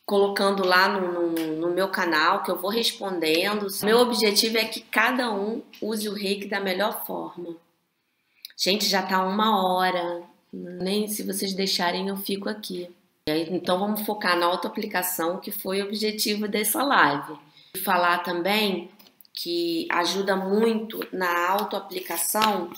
colocando 0.08 0.64
lá 0.64 0.88
no, 0.88 1.12
no, 1.12 1.56
no, 1.56 1.70
meu 1.70 1.88
canal, 1.88 2.42
que 2.42 2.50
eu 2.50 2.58
vou 2.58 2.70
respondendo. 2.70 3.66
Meu 3.82 3.98
objetivo 3.98 4.56
é 4.56 4.64
que 4.64 4.80
cada 4.80 5.30
um 5.30 5.60
use 5.82 6.08
o 6.08 6.14
reiki 6.14 6.48
da 6.48 6.58
melhor 6.58 7.04
forma. 7.04 7.54
Gente, 8.56 8.86
já 8.86 9.02
tá 9.02 9.22
uma 9.22 9.62
hora, 9.62 10.22
nem 10.50 11.06
se 11.08 11.22
vocês 11.22 11.52
deixarem 11.52 12.08
eu 12.08 12.16
fico 12.16 12.48
aqui. 12.48 12.90
Então 13.26 13.78
vamos 13.78 14.00
focar 14.06 14.34
na 14.38 14.46
autoaplicação, 14.46 15.40
que 15.40 15.50
foi 15.50 15.82
o 15.82 15.84
objetivo 15.84 16.48
dessa 16.48 16.82
live. 16.82 17.38
E 17.74 17.78
falar 17.78 18.22
também 18.22 18.90
que 19.34 19.86
ajuda 19.90 20.34
muito 20.34 21.06
na 21.12 21.50
autoaplicação 21.50 22.72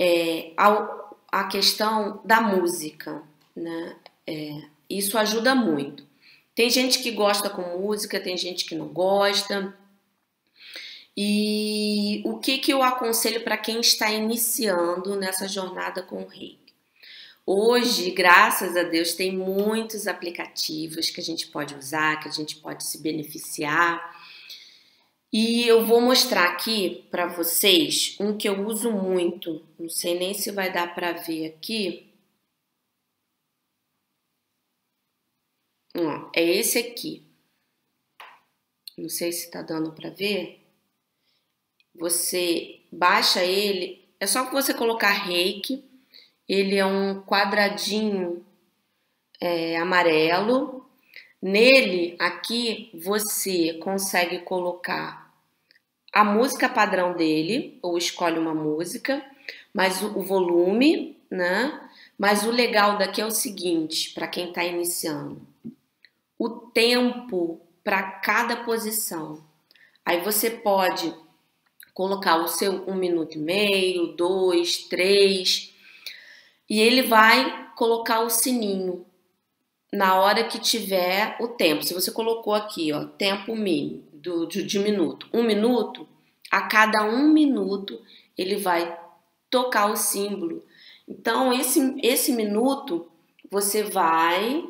é, 0.00 0.54
a, 0.56 1.44
questão 1.44 2.22
da 2.24 2.40
música, 2.40 3.22
né? 3.54 3.96
É, 4.26 4.62
isso 4.88 5.18
ajuda 5.18 5.54
muito. 5.54 6.13
Tem 6.54 6.70
gente 6.70 7.00
que 7.00 7.10
gosta 7.10 7.50
com 7.50 7.78
música, 7.78 8.20
tem 8.20 8.36
gente 8.36 8.64
que 8.64 8.74
não 8.74 8.88
gosta. 8.88 9.76
E 11.16 12.22
o 12.24 12.38
que, 12.38 12.58
que 12.58 12.72
eu 12.72 12.82
aconselho 12.82 13.42
para 13.42 13.56
quem 13.56 13.80
está 13.80 14.10
iniciando 14.10 15.16
nessa 15.16 15.48
jornada 15.48 16.02
com 16.02 16.22
o 16.22 16.26
reiki? 16.26 16.74
Hoje, 17.46 18.10
graças 18.10 18.74
a 18.76 18.84
Deus, 18.84 19.12
tem 19.12 19.36
muitos 19.36 20.06
aplicativos 20.06 21.10
que 21.10 21.20
a 21.20 21.22
gente 21.22 21.48
pode 21.48 21.74
usar, 21.74 22.18
que 22.20 22.28
a 22.28 22.32
gente 22.32 22.56
pode 22.56 22.84
se 22.84 23.02
beneficiar. 23.02 24.16
E 25.32 25.66
eu 25.66 25.84
vou 25.84 26.00
mostrar 26.00 26.44
aqui 26.44 27.04
para 27.10 27.26
vocês 27.26 28.16
um 28.18 28.36
que 28.36 28.48
eu 28.48 28.66
uso 28.66 28.90
muito, 28.90 29.62
não 29.78 29.88
sei 29.88 30.18
nem 30.18 30.32
se 30.32 30.50
vai 30.52 30.72
dar 30.72 30.94
para 30.94 31.12
ver 31.12 31.46
aqui, 31.46 32.13
Ó, 35.96 36.28
é 36.34 36.42
esse 36.42 36.78
aqui. 36.78 37.24
Não 38.98 39.08
sei 39.08 39.32
se 39.32 39.50
tá 39.50 39.62
dando 39.62 39.92
para 39.92 40.10
ver. 40.10 40.60
Você 41.94 42.80
baixa 42.90 43.44
ele, 43.44 44.04
é 44.18 44.26
só 44.26 44.50
você 44.50 44.74
colocar 44.74 45.10
reiki. 45.10 45.84
Ele 46.48 46.76
é 46.76 46.84
um 46.84 47.22
quadradinho 47.22 48.44
é, 49.40 49.76
amarelo. 49.76 50.84
Nele, 51.40 52.16
aqui, 52.18 52.90
você 52.94 53.74
consegue 53.74 54.40
colocar 54.40 55.32
a 56.12 56.24
música 56.24 56.68
padrão 56.68 57.14
dele, 57.16 57.78
ou 57.82 57.98
escolhe 57.98 58.38
uma 58.38 58.54
música, 58.54 59.24
mas 59.72 60.02
o, 60.02 60.18
o 60.18 60.22
volume, 60.22 61.18
né? 61.30 61.88
Mas 62.16 62.44
o 62.44 62.50
legal 62.50 62.98
daqui 62.98 63.20
é 63.20 63.26
o 63.26 63.30
seguinte, 63.30 64.12
para 64.14 64.28
quem 64.28 64.48
está 64.48 64.64
iniciando 64.64 65.53
o 66.38 66.48
tempo 66.48 67.60
para 67.82 68.02
cada 68.02 68.56
posição. 68.56 69.44
Aí 70.04 70.20
você 70.20 70.50
pode 70.50 71.14
colocar 71.92 72.36
o 72.42 72.48
seu 72.48 72.88
um 72.88 72.94
minuto 72.94 73.36
e 73.36 73.40
meio, 73.40 74.08
dois, 74.16 74.78
três, 74.88 75.72
e 76.68 76.80
ele 76.80 77.02
vai 77.02 77.70
colocar 77.76 78.20
o 78.20 78.30
sininho 78.30 79.06
na 79.92 80.20
hora 80.20 80.44
que 80.44 80.58
tiver 80.58 81.36
o 81.40 81.48
tempo. 81.48 81.84
Se 81.84 81.94
você 81.94 82.10
colocou 82.10 82.52
aqui, 82.52 82.92
ó, 82.92 83.04
tempo 83.04 83.54
mínimo 83.54 84.02
do, 84.12 84.46
de, 84.46 84.64
de 84.64 84.78
minuto, 84.78 85.28
um 85.32 85.42
minuto, 85.42 86.08
a 86.50 86.62
cada 86.62 87.04
um 87.04 87.28
minuto 87.32 88.00
ele 88.36 88.56
vai 88.56 88.98
tocar 89.48 89.90
o 89.90 89.96
símbolo. 89.96 90.64
Então, 91.06 91.52
esse, 91.52 91.96
esse 92.02 92.32
minuto 92.32 93.06
você 93.50 93.84
vai 93.84 94.64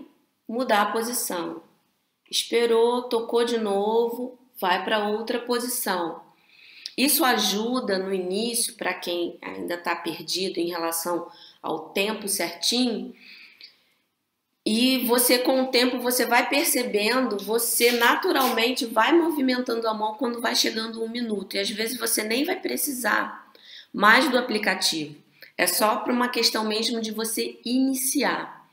mudar 0.49 0.83
a 0.83 0.93
posição. 0.93 1.63
Esperou, 2.31 3.05
tocou 3.05 3.45
de 3.45 3.59
novo, 3.59 4.39
vai 4.61 4.85
para 4.85 5.09
outra 5.09 5.39
posição. 5.41 6.23
Isso 6.97 7.25
ajuda 7.25 7.99
no 7.99 8.13
início, 8.15 8.75
para 8.75 8.95
quem 8.95 9.37
ainda 9.43 9.75
está 9.75 9.97
perdido 9.97 10.59
em 10.59 10.69
relação 10.69 11.29
ao 11.63 11.91
tempo 11.91 12.29
certinho, 12.29 13.15
E 14.67 15.07
você, 15.07 15.39
com 15.39 15.63
o 15.63 15.67
tempo, 15.69 15.99
você 15.99 16.25
vai 16.25 16.49
percebendo, 16.49 17.37
você 17.39 17.93
naturalmente 17.93 18.87
vai 18.87 19.13
movimentando 19.13 19.87
a 19.87 19.93
mão 19.93 20.15
quando 20.15 20.41
vai 20.41 20.57
chegando 20.57 21.03
um 21.05 21.09
minuto. 21.09 21.55
E 21.57 21.59
às 21.59 21.69
vezes 21.71 21.99
você 21.99 22.23
nem 22.23 22.45
vai 22.45 22.59
precisar 22.59 23.53
mais 23.93 24.29
do 24.31 24.39
aplicativo. 24.39 25.17
É 25.57 25.67
só 25.67 25.97
para 25.97 26.13
uma 26.13 26.29
questão 26.29 26.65
mesmo 26.67 27.01
de 27.01 27.13
você 27.13 27.61
iniciar. 27.65 28.64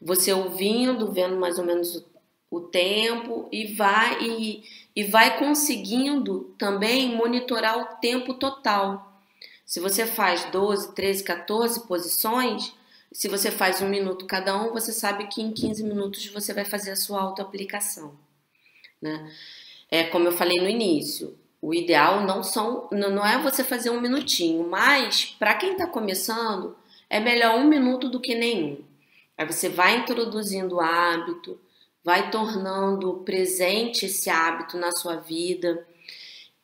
Você 0.00 0.32
ouvindo, 0.32 1.12
vendo 1.12 1.36
mais 1.36 1.58
ou 1.58 1.64
menos 1.64 1.96
o, 1.96 2.04
o 2.50 2.60
tempo 2.60 3.48
e 3.50 3.74
vai 3.74 4.22
e, 4.22 4.64
e 4.94 5.04
vai 5.04 5.38
conseguindo 5.38 6.54
também 6.58 7.14
monitorar 7.14 7.78
o 7.78 7.96
tempo 8.00 8.34
total. 8.34 9.20
Se 9.64 9.80
você 9.80 10.06
faz 10.06 10.44
12, 10.50 10.94
13, 10.94 11.24
14 11.24 11.86
posições, 11.88 12.72
se 13.12 13.28
você 13.28 13.50
faz 13.50 13.80
um 13.80 13.88
minuto 13.88 14.26
cada 14.26 14.56
um, 14.56 14.72
você 14.72 14.92
sabe 14.92 15.26
que 15.26 15.42
em 15.42 15.52
15 15.52 15.82
minutos 15.82 16.26
você 16.28 16.52
vai 16.52 16.64
fazer 16.64 16.92
a 16.92 16.96
sua 16.96 17.20
autoaplicação. 17.20 18.14
Né? 19.00 19.32
É 19.90 20.04
como 20.04 20.28
eu 20.28 20.32
falei 20.32 20.60
no 20.60 20.68
início, 20.68 21.36
o 21.60 21.74
ideal 21.74 22.24
não 22.24 22.42
são, 22.42 22.88
não 22.92 23.26
é 23.26 23.38
você 23.38 23.64
fazer 23.64 23.90
um 23.90 24.00
minutinho, 24.00 24.68
mas 24.68 25.34
para 25.38 25.54
quem 25.54 25.72
está 25.72 25.86
começando, 25.86 26.76
é 27.08 27.18
melhor 27.18 27.56
um 27.56 27.66
minuto 27.66 28.08
do 28.08 28.20
que 28.20 28.34
nenhum. 28.34 28.84
Aí 29.36 29.46
você 29.46 29.68
vai 29.68 29.98
introduzindo 29.98 30.76
o 30.76 30.80
hábito, 30.80 31.60
vai 32.02 32.30
tornando 32.30 33.22
presente 33.24 34.06
esse 34.06 34.30
hábito 34.30 34.78
na 34.78 34.92
sua 34.92 35.16
vida, 35.16 35.86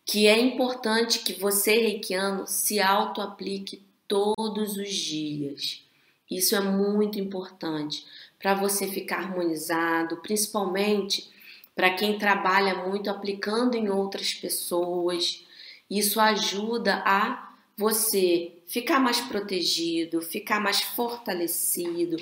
que 0.04 0.26
é 0.26 0.38
importante 0.38 1.20
que 1.20 1.34
você, 1.34 1.78
reikiano, 1.78 2.46
se 2.46 2.80
auto-aplique 2.80 3.82
todos 4.08 4.76
os 4.76 4.88
dias. 4.88 5.82
Isso 6.30 6.56
é 6.56 6.60
muito 6.60 7.18
importante 7.18 8.06
para 8.38 8.54
você 8.54 8.86
ficar 8.86 9.18
harmonizado, 9.18 10.16
principalmente 10.18 11.30
para 11.74 11.90
quem 11.90 12.18
trabalha 12.18 12.74
muito 12.86 13.10
aplicando 13.10 13.74
em 13.74 13.88
outras 13.88 14.32
pessoas. 14.34 15.44
Isso 15.90 16.20
ajuda 16.20 17.02
a 17.04 17.54
você 17.76 18.52
ficar 18.66 18.98
mais 19.00 19.20
protegido, 19.20 20.22
ficar 20.22 20.60
mais 20.60 20.80
fortalecido, 20.80 22.16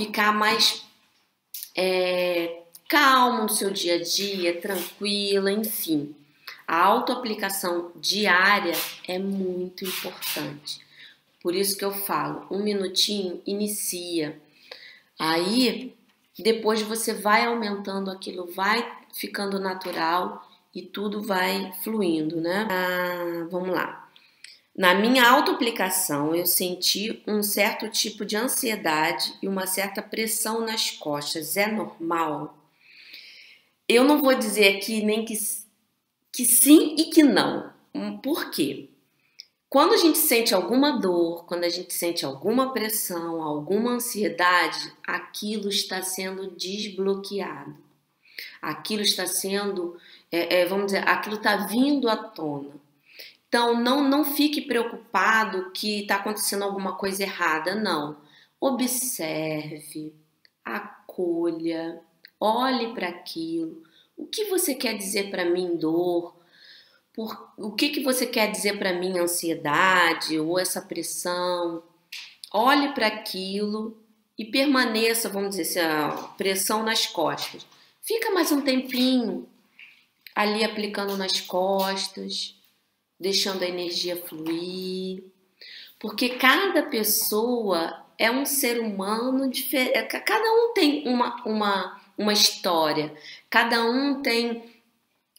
ficar 0.00 0.32
mais 0.32 0.82
é, 1.76 2.62
calmo 2.88 3.42
no 3.42 3.48
seu 3.50 3.70
dia 3.70 3.96
a 3.96 4.02
dia, 4.02 4.58
tranquila, 4.58 5.52
enfim. 5.52 6.16
A 6.66 6.82
autoaplicação 6.82 7.92
diária 7.96 8.72
é 9.06 9.18
muito 9.18 9.84
importante. 9.84 10.80
Por 11.42 11.54
isso 11.54 11.76
que 11.76 11.84
eu 11.84 11.92
falo, 11.92 12.46
um 12.50 12.62
minutinho 12.62 13.42
inicia. 13.46 14.40
Aí 15.18 15.94
depois 16.38 16.80
você 16.80 17.12
vai 17.12 17.44
aumentando 17.44 18.10
aquilo, 18.10 18.50
vai 18.52 18.90
ficando 19.12 19.60
natural 19.60 20.48
e 20.74 20.80
tudo 20.80 21.22
vai 21.22 21.74
fluindo, 21.84 22.40
né? 22.40 22.66
Ah, 22.70 23.46
vamos 23.50 23.68
lá. 23.68 24.09
Na 24.80 24.94
minha 24.94 25.28
autoaplicação, 25.28 26.34
eu 26.34 26.46
senti 26.46 27.22
um 27.26 27.42
certo 27.42 27.86
tipo 27.90 28.24
de 28.24 28.34
ansiedade 28.34 29.34
e 29.42 29.46
uma 29.46 29.66
certa 29.66 30.00
pressão 30.00 30.62
nas 30.62 30.90
costas. 30.90 31.54
É 31.58 31.70
normal? 31.70 32.56
Eu 33.86 34.04
não 34.04 34.22
vou 34.22 34.34
dizer 34.34 34.78
aqui 34.78 35.02
nem 35.02 35.22
que, 35.22 35.34
que 36.32 36.46
sim 36.46 36.96
e 36.96 37.10
que 37.10 37.22
não. 37.22 37.70
Por 38.22 38.50
quê? 38.50 38.88
Quando 39.68 39.92
a 39.92 39.98
gente 39.98 40.16
sente 40.16 40.54
alguma 40.54 40.98
dor, 40.98 41.44
quando 41.44 41.64
a 41.64 41.68
gente 41.68 41.92
sente 41.92 42.24
alguma 42.24 42.72
pressão, 42.72 43.42
alguma 43.42 43.90
ansiedade, 43.90 44.94
aquilo 45.06 45.68
está 45.68 46.00
sendo 46.00 46.52
desbloqueado. 46.52 47.76
Aquilo 48.62 49.02
está 49.02 49.26
sendo, 49.26 50.00
é, 50.32 50.60
é, 50.60 50.64
vamos 50.64 50.86
dizer, 50.86 51.06
aquilo 51.06 51.36
está 51.36 51.66
vindo 51.66 52.08
à 52.08 52.16
tona. 52.16 52.80
Então, 53.50 53.78
não, 53.78 54.08
não 54.08 54.24
fique 54.24 54.62
preocupado 54.62 55.70
que 55.72 56.02
está 56.02 56.16
acontecendo 56.16 56.62
alguma 56.62 56.96
coisa 56.96 57.24
errada, 57.24 57.74
não. 57.74 58.16
Observe, 58.60 60.14
acolha, 60.64 62.00
olhe 62.38 62.94
para 62.94 63.08
aquilo. 63.08 63.82
O 64.16 64.24
que 64.24 64.44
você 64.44 64.74
quer 64.74 64.96
dizer 64.96 65.30
para 65.30 65.44
mim, 65.44 65.76
dor? 65.76 66.40
por, 67.12 67.52
o 67.56 67.72
que, 67.72 67.90
que 67.90 68.02
você 68.02 68.26
quer 68.26 68.50
dizer 68.50 68.78
para 68.78 68.94
mim, 68.94 69.18
ansiedade 69.18 70.38
ou 70.38 70.58
essa 70.58 70.80
pressão. 70.80 71.82
Olhe 72.52 72.92
para 72.94 73.06
aquilo 73.06 74.02
e 74.38 74.44
permaneça, 74.44 75.28
vamos 75.28 75.56
dizer 75.56 75.80
assim, 75.80 76.34
pressão 76.36 76.82
nas 76.82 77.06
costas. 77.06 77.66
Fica 78.00 78.30
mais 78.30 78.50
um 78.50 78.62
tempinho 78.62 79.46
ali 80.34 80.64
aplicando 80.64 81.16
nas 81.16 81.40
costas, 81.40 82.56
deixando 83.20 83.62
a 83.62 83.68
energia 83.68 84.16
fluir. 84.16 85.22
Porque 85.98 86.30
cada 86.30 86.82
pessoa 86.84 88.04
é 88.18 88.30
um 88.30 88.46
ser 88.46 88.80
humano 88.80 89.50
diferente. 89.50 90.18
Cada 90.20 90.50
um 90.50 90.72
tem 90.72 91.06
uma, 91.06 91.44
uma, 91.44 92.00
uma 92.16 92.32
história, 92.32 93.14
cada 93.50 93.84
um 93.84 94.22
tem 94.22 94.64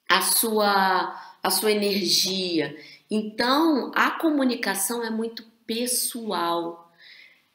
a 0.07 0.21
sua 0.21 1.31
a 1.43 1.49
sua 1.49 1.71
energia. 1.71 2.77
Então, 3.09 3.91
a 3.95 4.11
comunicação 4.11 5.03
é 5.03 5.09
muito 5.09 5.43
pessoal. 5.65 6.91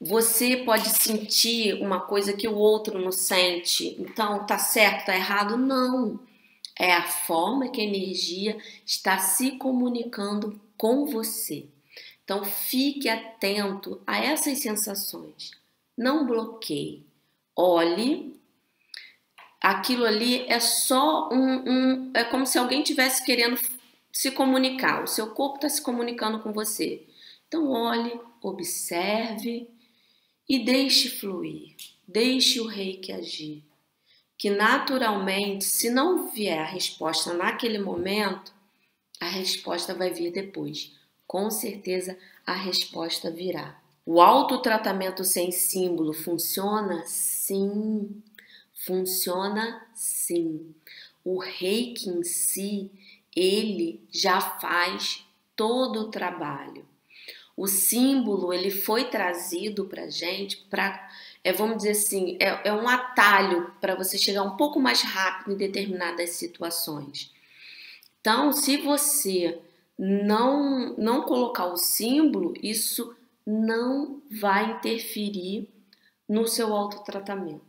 Você 0.00 0.58
pode 0.58 0.88
sentir 0.88 1.74
uma 1.82 2.00
coisa 2.00 2.32
que 2.32 2.48
o 2.48 2.56
outro 2.56 2.98
não 2.98 3.12
sente. 3.12 3.96
Então, 3.98 4.44
tá 4.44 4.58
certo, 4.58 5.06
tá 5.06 5.14
errado? 5.14 5.56
Não. 5.56 6.18
É 6.78 6.92
a 6.92 7.02
forma 7.02 7.70
que 7.70 7.80
a 7.80 7.84
energia 7.84 8.58
está 8.84 9.18
se 9.18 9.52
comunicando 9.52 10.60
com 10.76 11.06
você. 11.06 11.66
Então, 12.22 12.44
fique 12.44 13.08
atento 13.08 14.00
a 14.06 14.18
essas 14.18 14.58
sensações. 14.58 15.52
Não 15.96 16.26
bloqueie. 16.26 17.06
Olhe 17.54 18.36
aquilo 19.66 20.04
ali 20.04 20.42
é 20.46 20.60
só 20.60 21.28
um, 21.32 21.68
um, 21.68 22.10
é 22.14 22.22
como 22.22 22.46
se 22.46 22.56
alguém 22.56 22.84
tivesse 22.84 23.24
querendo 23.24 23.58
se 24.12 24.30
comunicar, 24.30 25.02
o 25.02 25.08
seu 25.08 25.30
corpo 25.30 25.56
está 25.56 25.68
se 25.68 25.82
comunicando 25.82 26.38
com 26.38 26.52
você. 26.52 27.04
Então, 27.48 27.70
olhe, 27.70 28.18
observe 28.40 29.68
e 30.48 30.64
deixe 30.64 31.10
fluir, 31.10 31.74
deixe 32.06 32.60
o 32.60 32.66
reiki 32.66 33.12
agir. 33.12 33.64
Que 34.38 34.50
naturalmente, 34.50 35.64
se 35.64 35.90
não 35.90 36.28
vier 36.28 36.58
a 36.58 36.64
resposta 36.64 37.32
naquele 37.32 37.78
momento, 37.78 38.52
a 39.20 39.26
resposta 39.26 39.94
vai 39.94 40.10
vir 40.10 40.30
depois. 40.30 40.92
Com 41.26 41.50
certeza 41.50 42.16
a 42.46 42.52
resposta 42.52 43.30
virá. 43.30 43.80
O 44.04 44.20
autotratamento 44.20 45.24
sem 45.24 45.50
símbolo 45.50 46.12
funciona? 46.12 47.02
Sim, 47.06 48.22
funciona 48.72 49.84
sim. 49.94 50.74
O 51.24 51.38
reiki 51.38 52.08
em 52.08 52.22
si, 52.22 52.90
ele 53.34 54.00
já 54.10 54.40
faz 54.40 55.26
todo 55.56 56.02
o 56.02 56.10
trabalho. 56.10 56.86
O 57.56 57.66
símbolo 57.66 58.52
ele 58.52 58.70
foi 58.70 59.06
trazido 59.06 59.86
para 59.86 60.08
gente 60.08 60.58
para, 60.68 61.10
é, 61.46 61.52
vamos 61.52 61.76
dizer 61.76 61.90
assim, 61.90 62.36
é, 62.40 62.68
é 62.68 62.72
um 62.72 62.88
atalho 62.88 63.70
para 63.80 63.94
você 63.94 64.18
chegar 64.18 64.42
um 64.42 64.56
pouco 64.56 64.80
mais 64.80 65.02
rápido 65.02 65.52
em 65.52 65.56
determinadas 65.56 66.30
situações. 66.30 67.32
Então, 68.20 68.52
se 68.52 68.78
você 68.78 69.56
não 69.96 70.96
não 70.96 71.22
colocar 71.22 71.66
o 71.66 71.76
símbolo, 71.76 72.52
isso 72.60 73.14
não 73.46 74.20
vai 74.28 74.72
interferir 74.72 75.68
no 76.28 76.48
seu 76.48 76.74
autotratamento. 76.74 77.64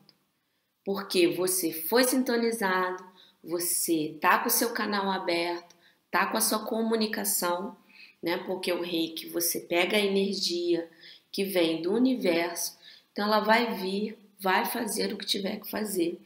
Porque 0.84 1.28
você 1.28 1.72
foi 1.72 2.04
sintonizado, 2.04 3.06
você 3.44 4.18
tá 4.20 4.40
com 4.40 4.48
o 4.48 4.52
seu 4.52 4.72
canal 4.72 5.12
aberto, 5.12 5.76
tá 6.10 6.26
com 6.26 6.38
a 6.38 6.42
sua 6.42 6.66
comunicação, 6.66 7.78
né? 8.24 8.40
Porque 8.40 8.74
o 8.74 8.82
reiki 8.82 9.30
você 9.30 9.60
pega 9.60 9.98
a 9.98 10.04
energia 10.04 10.90
que 11.32 11.44
vem 11.44 11.80
do 11.84 11.94
universo, 11.94 12.77
então 13.18 13.26
ela 13.26 13.40
vai 13.40 13.74
vir, 13.74 14.16
vai 14.40 14.64
fazer 14.64 15.12
o 15.12 15.18
que 15.18 15.26
tiver 15.26 15.60
que 15.60 15.68
fazer. 15.68 16.22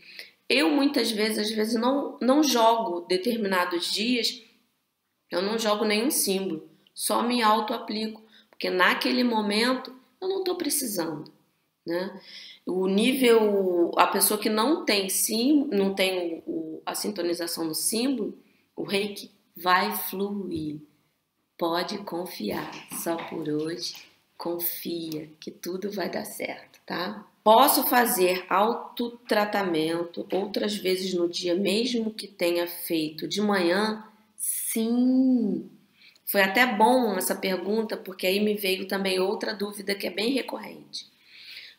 Eu 0.49 0.69
muitas 0.69 1.09
vezes, 1.09 1.37
às 1.37 1.49
vezes 1.49 1.75
não 1.79 2.17
não 2.19 2.43
jogo 2.43 3.05
determinados 3.07 3.89
dias, 3.89 4.43
eu 5.31 5.41
não 5.41 5.57
jogo 5.57 5.85
nenhum 5.85 6.11
símbolo, 6.11 6.69
só 6.93 7.23
me 7.23 7.41
auto 7.41 7.73
aplico, 7.73 8.21
porque 8.49 8.69
naquele 8.69 9.23
momento 9.23 9.95
eu 10.19 10.27
não 10.27 10.39
estou 10.39 10.57
precisando, 10.57 11.31
né? 11.87 12.21
O 12.65 12.85
nível, 12.87 13.93
a 13.95 14.07
pessoa 14.07 14.37
que 14.37 14.49
não 14.49 14.83
tem 14.83 15.07
sim, 15.07 15.69
não 15.71 15.95
tem 15.95 16.43
o 16.45 16.81
a 16.85 16.93
sintonização 16.93 17.63
no 17.63 17.75
símbolo, 17.75 18.37
o 18.75 18.83
reiki 18.83 19.31
vai 19.55 19.95
fluir. 19.95 20.81
Pode 21.57 21.99
confiar. 21.99 22.69
Só 23.01 23.15
por 23.15 23.47
hoje, 23.47 24.10
confia 24.41 25.29
que 25.39 25.51
tudo 25.51 25.91
vai 25.91 26.09
dar 26.09 26.25
certo, 26.25 26.79
tá? 26.83 27.23
Posso 27.43 27.83
fazer 27.83 28.43
autotratamento 28.49 30.27
outras 30.33 30.75
vezes 30.75 31.13
no 31.13 31.29
dia, 31.29 31.53
mesmo 31.53 32.11
que 32.11 32.27
tenha 32.27 32.67
feito 32.67 33.27
de 33.27 33.39
manhã? 33.39 34.03
Sim. 34.35 35.69
Foi 36.25 36.41
até 36.41 36.65
bom 36.65 37.15
essa 37.15 37.35
pergunta, 37.35 37.95
porque 37.95 38.25
aí 38.25 38.39
me 38.39 38.55
veio 38.55 38.87
também 38.87 39.19
outra 39.19 39.53
dúvida 39.53 39.93
que 39.93 40.07
é 40.07 40.11
bem 40.11 40.31
recorrente. 40.31 41.05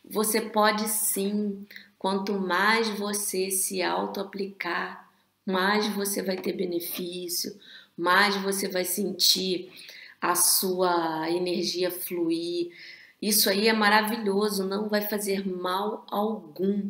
Você 0.09 0.39
pode 0.39 0.87
sim. 0.87 1.67
Quanto 1.99 2.33
mais 2.39 2.87
você 2.87 3.51
se 3.51 3.81
auto-aplicar, 3.81 5.09
mais 5.45 5.85
você 5.87 6.21
vai 6.21 6.37
ter 6.37 6.53
benefício, 6.53 7.59
mais 7.97 8.37
você 8.37 8.69
vai 8.69 8.85
sentir 8.85 9.69
a 10.23 10.35
sua 10.35 11.29
energia 11.29 11.91
fluir. 11.91 12.71
Isso 13.21 13.49
aí 13.49 13.67
é 13.67 13.73
maravilhoso, 13.73 14.65
não 14.65 14.87
vai 14.87 15.01
fazer 15.01 15.45
mal 15.45 16.05
algum. 16.09 16.89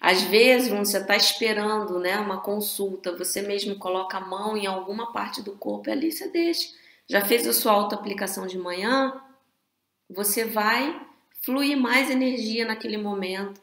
Às 0.00 0.22
vezes 0.22 0.70
você 0.70 0.96
está 0.96 1.14
esperando 1.14 1.98
né, 1.98 2.18
uma 2.18 2.40
consulta, 2.40 3.14
você 3.14 3.42
mesmo 3.42 3.76
coloca 3.76 4.16
a 4.16 4.26
mão 4.26 4.56
em 4.56 4.66
alguma 4.66 5.12
parte 5.12 5.42
do 5.42 5.52
corpo 5.52 5.90
e 5.90 5.92
ali 5.92 6.10
você 6.10 6.28
deixa. 6.28 6.70
Já 7.06 7.20
fez 7.20 7.46
a 7.46 7.52
sua 7.52 7.72
auto-aplicação 7.72 8.46
de 8.46 8.56
manhã? 8.56 9.12
Você 10.08 10.46
vai 10.46 11.06
fluir 11.42 11.76
mais 11.76 12.10
energia 12.10 12.64
naquele 12.64 12.96
momento. 12.96 13.60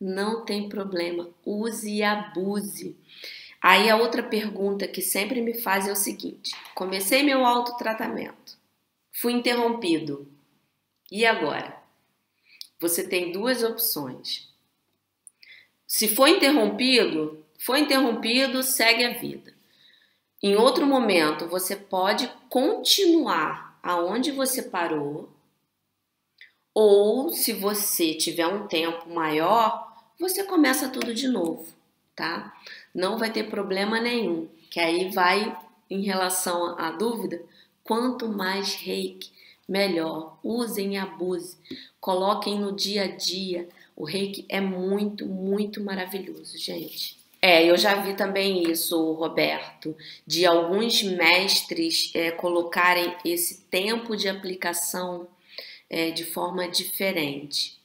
Não 0.00 0.44
tem 0.44 0.68
problema, 0.68 1.28
use 1.44 1.90
e 1.90 2.04
abuse. 2.04 2.96
Aí 3.60 3.90
a 3.90 3.96
outra 3.96 4.22
pergunta 4.22 4.86
que 4.86 5.02
sempre 5.02 5.42
me 5.42 5.54
faz 5.54 5.88
é 5.88 5.92
o 5.92 5.96
seguinte: 5.96 6.52
comecei 6.74 7.22
meu 7.22 7.44
autotratamento, 7.44 8.59
fui 9.20 9.34
interrompido. 9.34 10.26
E 11.12 11.26
agora? 11.26 11.78
Você 12.78 13.06
tem 13.06 13.32
duas 13.32 13.62
opções. 13.62 14.48
Se 15.86 16.08
foi 16.08 16.30
interrompido, 16.30 17.44
foi 17.58 17.80
interrompido, 17.80 18.62
segue 18.62 19.04
a 19.04 19.18
vida. 19.18 19.52
Em 20.42 20.56
outro 20.56 20.86
momento, 20.86 21.46
você 21.46 21.76
pode 21.76 22.32
continuar 22.48 23.78
aonde 23.82 24.30
você 24.30 24.62
parou, 24.62 25.28
ou 26.72 27.28
se 27.28 27.52
você 27.52 28.14
tiver 28.14 28.46
um 28.46 28.66
tempo 28.66 29.10
maior, 29.10 29.94
você 30.18 30.44
começa 30.44 30.88
tudo 30.88 31.12
de 31.12 31.28
novo, 31.28 31.70
tá? 32.16 32.56
Não 32.94 33.18
vai 33.18 33.30
ter 33.30 33.50
problema 33.50 34.00
nenhum. 34.00 34.48
Que 34.70 34.80
aí 34.80 35.10
vai 35.10 35.54
em 35.90 36.00
relação 36.00 36.78
à 36.78 36.90
dúvida, 36.90 37.42
quanto 37.90 38.28
mais 38.28 38.74
reiki, 38.74 39.32
melhor. 39.68 40.38
Usem 40.44 40.94
e 40.94 40.96
abuse. 40.96 41.58
Coloquem 42.00 42.56
no 42.56 42.70
dia 42.70 43.02
a 43.02 43.08
dia. 43.08 43.68
O 43.96 44.04
reiki 44.04 44.46
é 44.48 44.60
muito, 44.60 45.26
muito 45.26 45.82
maravilhoso, 45.82 46.56
gente. 46.56 47.18
É, 47.42 47.68
eu 47.68 47.76
já 47.76 47.96
vi 47.96 48.14
também 48.14 48.62
isso, 48.70 49.12
Roberto, 49.14 49.96
de 50.24 50.46
alguns 50.46 51.02
mestres 51.02 52.12
é, 52.14 52.30
colocarem 52.30 53.12
esse 53.24 53.62
tempo 53.62 54.16
de 54.16 54.28
aplicação 54.28 55.26
é, 55.88 56.12
de 56.12 56.24
forma 56.24 56.68
diferente. 56.68 57.76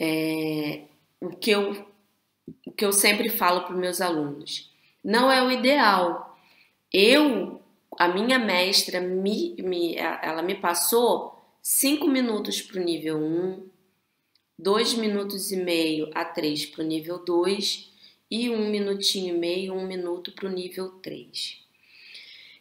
É, 0.00 0.84
o, 1.20 1.36
que 1.36 1.50
eu, 1.50 1.86
o 2.66 2.72
que 2.72 2.84
eu 2.86 2.94
sempre 2.94 3.28
falo 3.28 3.60
para 3.60 3.74
os 3.74 3.78
meus 3.78 4.00
alunos, 4.00 4.72
não 5.04 5.30
é 5.30 5.42
o 5.42 5.50
ideal. 5.50 6.38
Eu, 6.90 7.60
a 7.98 8.08
minha 8.08 8.38
mestra, 8.38 9.00
me, 9.00 9.56
me, 9.58 9.96
ela 9.96 10.42
me 10.42 10.54
passou 10.54 11.36
cinco 11.60 12.06
minutos 12.06 12.62
para 12.62 12.80
o 12.80 12.84
nível 12.84 13.18
1, 13.18 13.68
dois 14.58 14.94
minutos 14.94 15.50
e 15.50 15.56
meio 15.56 16.10
a 16.14 16.24
três 16.24 16.64
para 16.64 16.82
o 16.82 16.86
nível 16.86 17.18
2 17.24 17.90
e 18.30 18.50
um 18.50 18.70
minutinho 18.70 19.34
e 19.34 19.38
meio, 19.38 19.74
um 19.74 19.86
minuto 19.86 20.32
para 20.32 20.48
o 20.48 20.52
nível 20.52 20.90
3. 21.02 21.58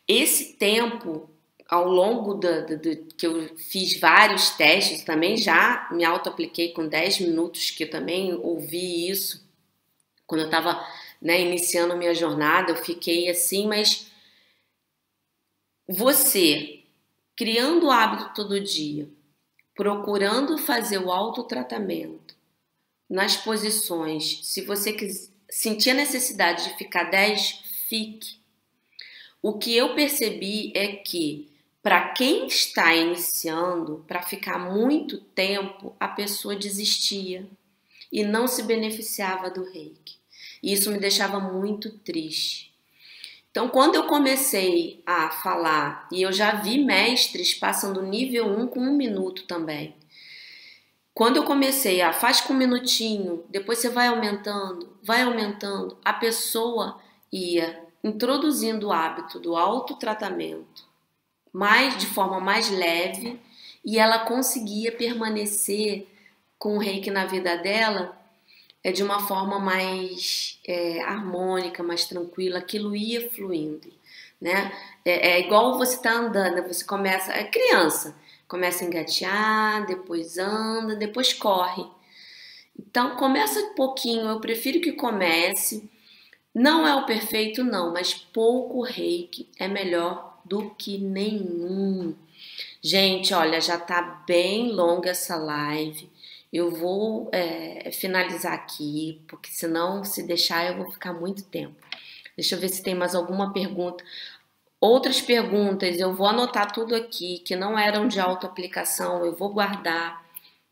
Esse 0.08 0.54
tempo, 0.54 1.30
ao 1.70 1.88
longo 1.88 2.34
do, 2.34 2.66
do, 2.66 2.78
do, 2.78 3.14
que 3.16 3.28
eu 3.28 3.56
fiz 3.58 4.00
vários 4.00 4.52
testes, 4.52 5.04
também 5.04 5.38
já 5.38 5.88
me 5.92 6.04
auto-apliquei 6.04 6.72
com 6.72 6.88
10 6.88 7.20
minutos, 7.20 7.72
que 7.72 7.84
eu 7.84 7.90
também 7.90 8.34
ouvi 8.34 9.10
isso 9.10 9.46
quando 10.26 10.42
eu 10.42 10.48
estava 10.48 10.86
né, 11.22 11.42
iniciando 11.42 11.96
minha 11.96 12.14
jornada, 12.14 12.72
eu 12.72 12.76
fiquei 12.76 13.30
assim, 13.30 13.66
mas 13.66 14.12
você 15.88 16.84
criando 17.36 17.88
o 17.88 17.92
hábito 17.92 18.34
todo 18.34 18.60
dia, 18.60 19.08
procurando 19.76 20.58
fazer 20.58 20.98
o 20.98 21.12
autotratamento 21.12 22.36
nas 23.10 23.38
posições, 23.38 24.42
se 24.44 24.62
você 24.62 24.92
quiser 24.92 25.38
sentir 25.50 25.92
a 25.92 25.96
necessidade 25.96 26.66
de 26.66 26.78
ficar 26.78 27.06
10, 27.06 27.62
fique. 27.88 28.38
O 29.42 29.58
que 29.58 29.76
eu 29.76 29.96
percebi 29.96 30.72
é 30.76 30.88
que 30.88 31.50
para 31.82 32.10
quem 32.10 32.48
está 32.48 32.94
iniciando, 32.94 34.04
para 34.08 34.22
ficar 34.22 34.60
muito 34.60 35.20
tempo, 35.20 35.96
a 36.00 36.08
pessoa 36.08 36.56
desistia 36.56 37.48
e 38.12 38.24
não 38.24 38.48
se 38.48 38.64
beneficiava 38.64 39.50
do 39.50 39.64
reiki. 39.64 40.18
E 40.62 40.74
isso 40.74 40.92
me 40.92 41.00
deixava 41.00 41.40
muito 41.40 41.92
triste. 42.00 42.67
Então, 43.58 43.70
quando 43.70 43.96
eu 43.96 44.04
comecei 44.04 45.02
a 45.04 45.32
falar, 45.32 46.08
e 46.12 46.22
eu 46.22 46.32
já 46.32 46.52
vi 46.52 46.78
mestres 46.78 47.56
passando 47.56 48.04
nível 48.04 48.46
1 48.46 48.68
com 48.68 48.80
um 48.80 48.96
minuto 48.96 49.48
também, 49.48 49.96
quando 51.12 51.38
eu 51.38 51.44
comecei 51.44 52.00
a 52.04 52.14
faz 52.14 52.40
com 52.40 52.54
um 52.54 52.56
minutinho, 52.58 53.44
depois 53.50 53.80
você 53.80 53.90
vai 53.90 54.10
aumentando, 54.10 54.96
vai 55.02 55.24
aumentando, 55.24 55.98
a 56.06 56.14
pessoa 56.14 57.00
ia 57.34 57.84
introduzindo 58.04 58.90
o 58.90 58.92
hábito 58.94 59.40
do 59.40 59.56
autotratamento, 59.56 60.86
mais 61.52 61.98
de 61.98 62.06
forma 62.06 62.40
mais 62.40 62.70
leve, 62.70 63.40
e 63.84 63.98
ela 63.98 64.20
conseguia 64.20 64.92
permanecer 64.92 66.08
com 66.60 66.76
o 66.76 66.80
reiki 66.80 67.10
na 67.10 67.26
vida 67.26 67.58
dela 67.58 68.16
é 68.84 68.92
de 68.92 69.04
uma 69.04 69.28
forma 69.28 69.60
mais 69.60 70.60
é, 70.66 71.02
harmônica, 71.02 71.84
mais 71.84 72.06
tranquila, 72.06 72.60
aquilo 72.60 72.96
ia 72.96 73.30
fluindo, 73.30 73.92
né? 74.40 74.72
É, 75.04 75.32
é 75.32 75.40
igual 75.40 75.78
você 75.78 76.02
tá 76.02 76.12
andando, 76.14 76.68
você 76.68 76.86
começa, 76.86 77.34
é 77.34 77.44
criança, 77.44 78.16
Começa 78.48 78.84
a 78.84 78.88
engatear, 78.88 79.86
depois 79.86 80.38
anda, 80.38 80.96
depois 80.96 81.34
corre. 81.34 81.86
Então 82.80 83.18
começa 83.18 83.60
um 83.60 83.74
pouquinho, 83.74 84.26
eu 84.26 84.40
prefiro 84.40 84.80
que 84.80 84.94
comece. 84.94 85.90
Não 86.56 86.88
é 86.88 86.96
o 86.96 87.06
perfeito, 87.06 87.64
não, 87.64 87.92
mas 87.92 88.14
pouco 88.14 88.82
reiki 88.82 89.50
é 89.60 89.68
melhor 89.68 90.40
do 90.46 90.70
que 90.72 90.98
nenhum. 90.98 92.16
Gente, 92.82 93.34
olha, 93.34 93.60
já 93.60 93.78
tá 93.78 94.24
bem 94.26 94.72
longa 94.72 95.10
essa 95.10 95.36
live. 95.36 96.10
Eu 96.52 96.72
vou 96.72 97.30
é, 97.34 97.92
finalizar 97.92 98.54
aqui, 98.54 99.22
porque 99.28 99.50
senão, 99.52 100.04
se 100.04 100.24
deixar, 100.24 100.66
eu 100.66 100.78
vou 100.78 100.92
ficar 100.92 101.14
muito 101.14 101.44
tempo. 101.44 101.76
Deixa 102.36 102.56
eu 102.56 102.60
ver 102.60 102.70
se 102.70 102.82
tem 102.82 102.96
mais 102.96 103.16
alguma 103.16 103.52
pergunta. 103.52 104.04
Outras 104.80 105.20
perguntas, 105.20 106.00
eu 106.00 106.14
vou 106.14 106.28
anotar 106.28 106.72
tudo 106.72 106.96
aqui 106.96 107.40
que 107.40 107.56
não 107.56 107.78
eram 107.78 108.08
de 108.08 108.20
autoaplicação, 108.20 109.26
eu 109.26 109.36
vou 109.36 109.50
guardar, 109.50 110.24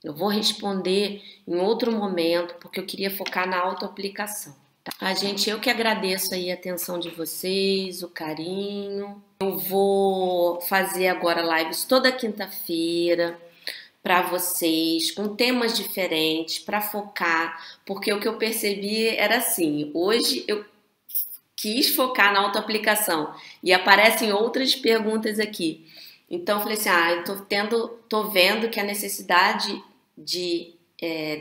eu 0.03 0.13
vou 0.13 0.30
responder 0.30 1.23
em 1.47 1.55
outro 1.55 1.91
momento, 1.91 2.53
porque 2.61 2.80
eu 2.80 2.86
queria 2.86 3.09
focar 3.09 3.49
na 3.49 3.59
autoaplicação. 3.59 4.55
Tá? 4.84 4.91
A 5.01 5.15
gente, 5.15 5.49
eu 5.49 5.59
que 5.59 5.71
agradeço 5.71 6.36
aí 6.36 6.51
a 6.51 6.53
atenção 6.53 6.99
de 6.99 7.09
vocês, 7.09 8.03
o 8.03 8.07
carinho. 8.07 9.21
Eu 9.39 9.57
vou 9.57 10.61
fazer 10.61 11.07
agora 11.07 11.41
lives 11.41 11.84
toda 11.84 12.11
quinta-feira 12.11 13.39
para 14.06 14.22
vocês, 14.22 15.10
com 15.10 15.36
temas 15.36 15.76
diferentes, 15.76 16.60
para 16.60 16.80
focar, 16.80 17.60
porque 17.88 18.14
o 18.14 18.20
que 18.20 18.28
eu 18.28 18.38
percebi 18.38 19.08
era 19.08 19.38
assim: 19.38 19.89
hoje 19.95 20.45
eu 20.47 20.64
quis 21.56 21.95
focar 21.95 22.32
na 22.32 22.41
autoaplicação 22.41 23.34
e 23.64 23.74
aparecem 23.74 24.32
outras 24.32 24.76
perguntas 24.76 25.39
aqui. 25.39 25.91
Então 26.30 26.58
eu 26.58 26.62
falei 26.62 26.78
assim, 26.78 26.89
ah, 26.89 27.12
eu 27.14 27.24
tô 27.24 27.36
tendo, 27.45 27.88
tô 28.08 28.26
vendo 28.26 28.70
que 28.70 28.80
a 28.80 28.84
necessidade 28.84 29.84
de, 30.16 30.76
é, 31.01 31.38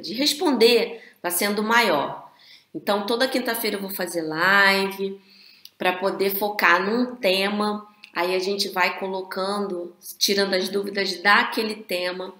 de 0.00 0.14
responder 0.14 1.02
está 1.16 1.30
sendo 1.30 1.64
maior. 1.64 2.30
Então 2.72 3.06
toda 3.06 3.26
quinta-feira 3.26 3.76
eu 3.76 3.80
vou 3.80 3.90
fazer 3.90 4.22
live 4.22 5.20
para 5.76 5.94
poder 5.94 6.36
focar 6.36 6.80
num 6.80 7.16
tema. 7.16 7.87
Aí 8.18 8.34
a 8.34 8.40
gente 8.40 8.68
vai 8.70 8.98
colocando, 8.98 9.94
tirando 10.18 10.52
as 10.54 10.68
dúvidas 10.68 11.22
daquele 11.22 11.76
tema 11.76 12.34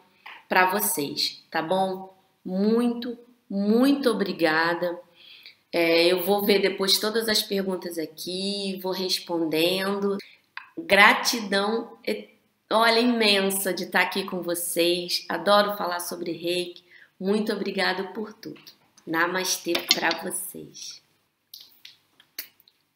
para 0.49 0.69
vocês, 0.73 1.41
tá 1.53 1.63
bom? 1.63 2.19
Muito, 2.45 3.17
muito 3.49 4.11
obrigada. 4.11 4.99
É, 5.73 6.09
eu 6.09 6.25
vou 6.25 6.45
ver 6.45 6.61
depois 6.61 6.99
todas 6.99 7.29
as 7.29 7.45
perguntas 7.45 7.97
aqui, 7.97 8.81
vou 8.83 8.91
respondendo. 8.91 10.19
Gratidão, 10.77 11.97
olha, 12.69 12.99
imensa 12.99 13.73
de 13.73 13.85
estar 13.85 14.01
aqui 14.01 14.25
com 14.25 14.43
vocês. 14.43 15.25
Adoro 15.29 15.77
falar 15.77 16.01
sobre 16.01 16.33
reiki. 16.33 16.83
Muito 17.21 17.53
obrigado 17.53 18.13
por 18.13 18.33
tudo. 18.33 18.61
Namastê 19.07 19.75
para 19.95 20.11
vocês. 20.25 20.98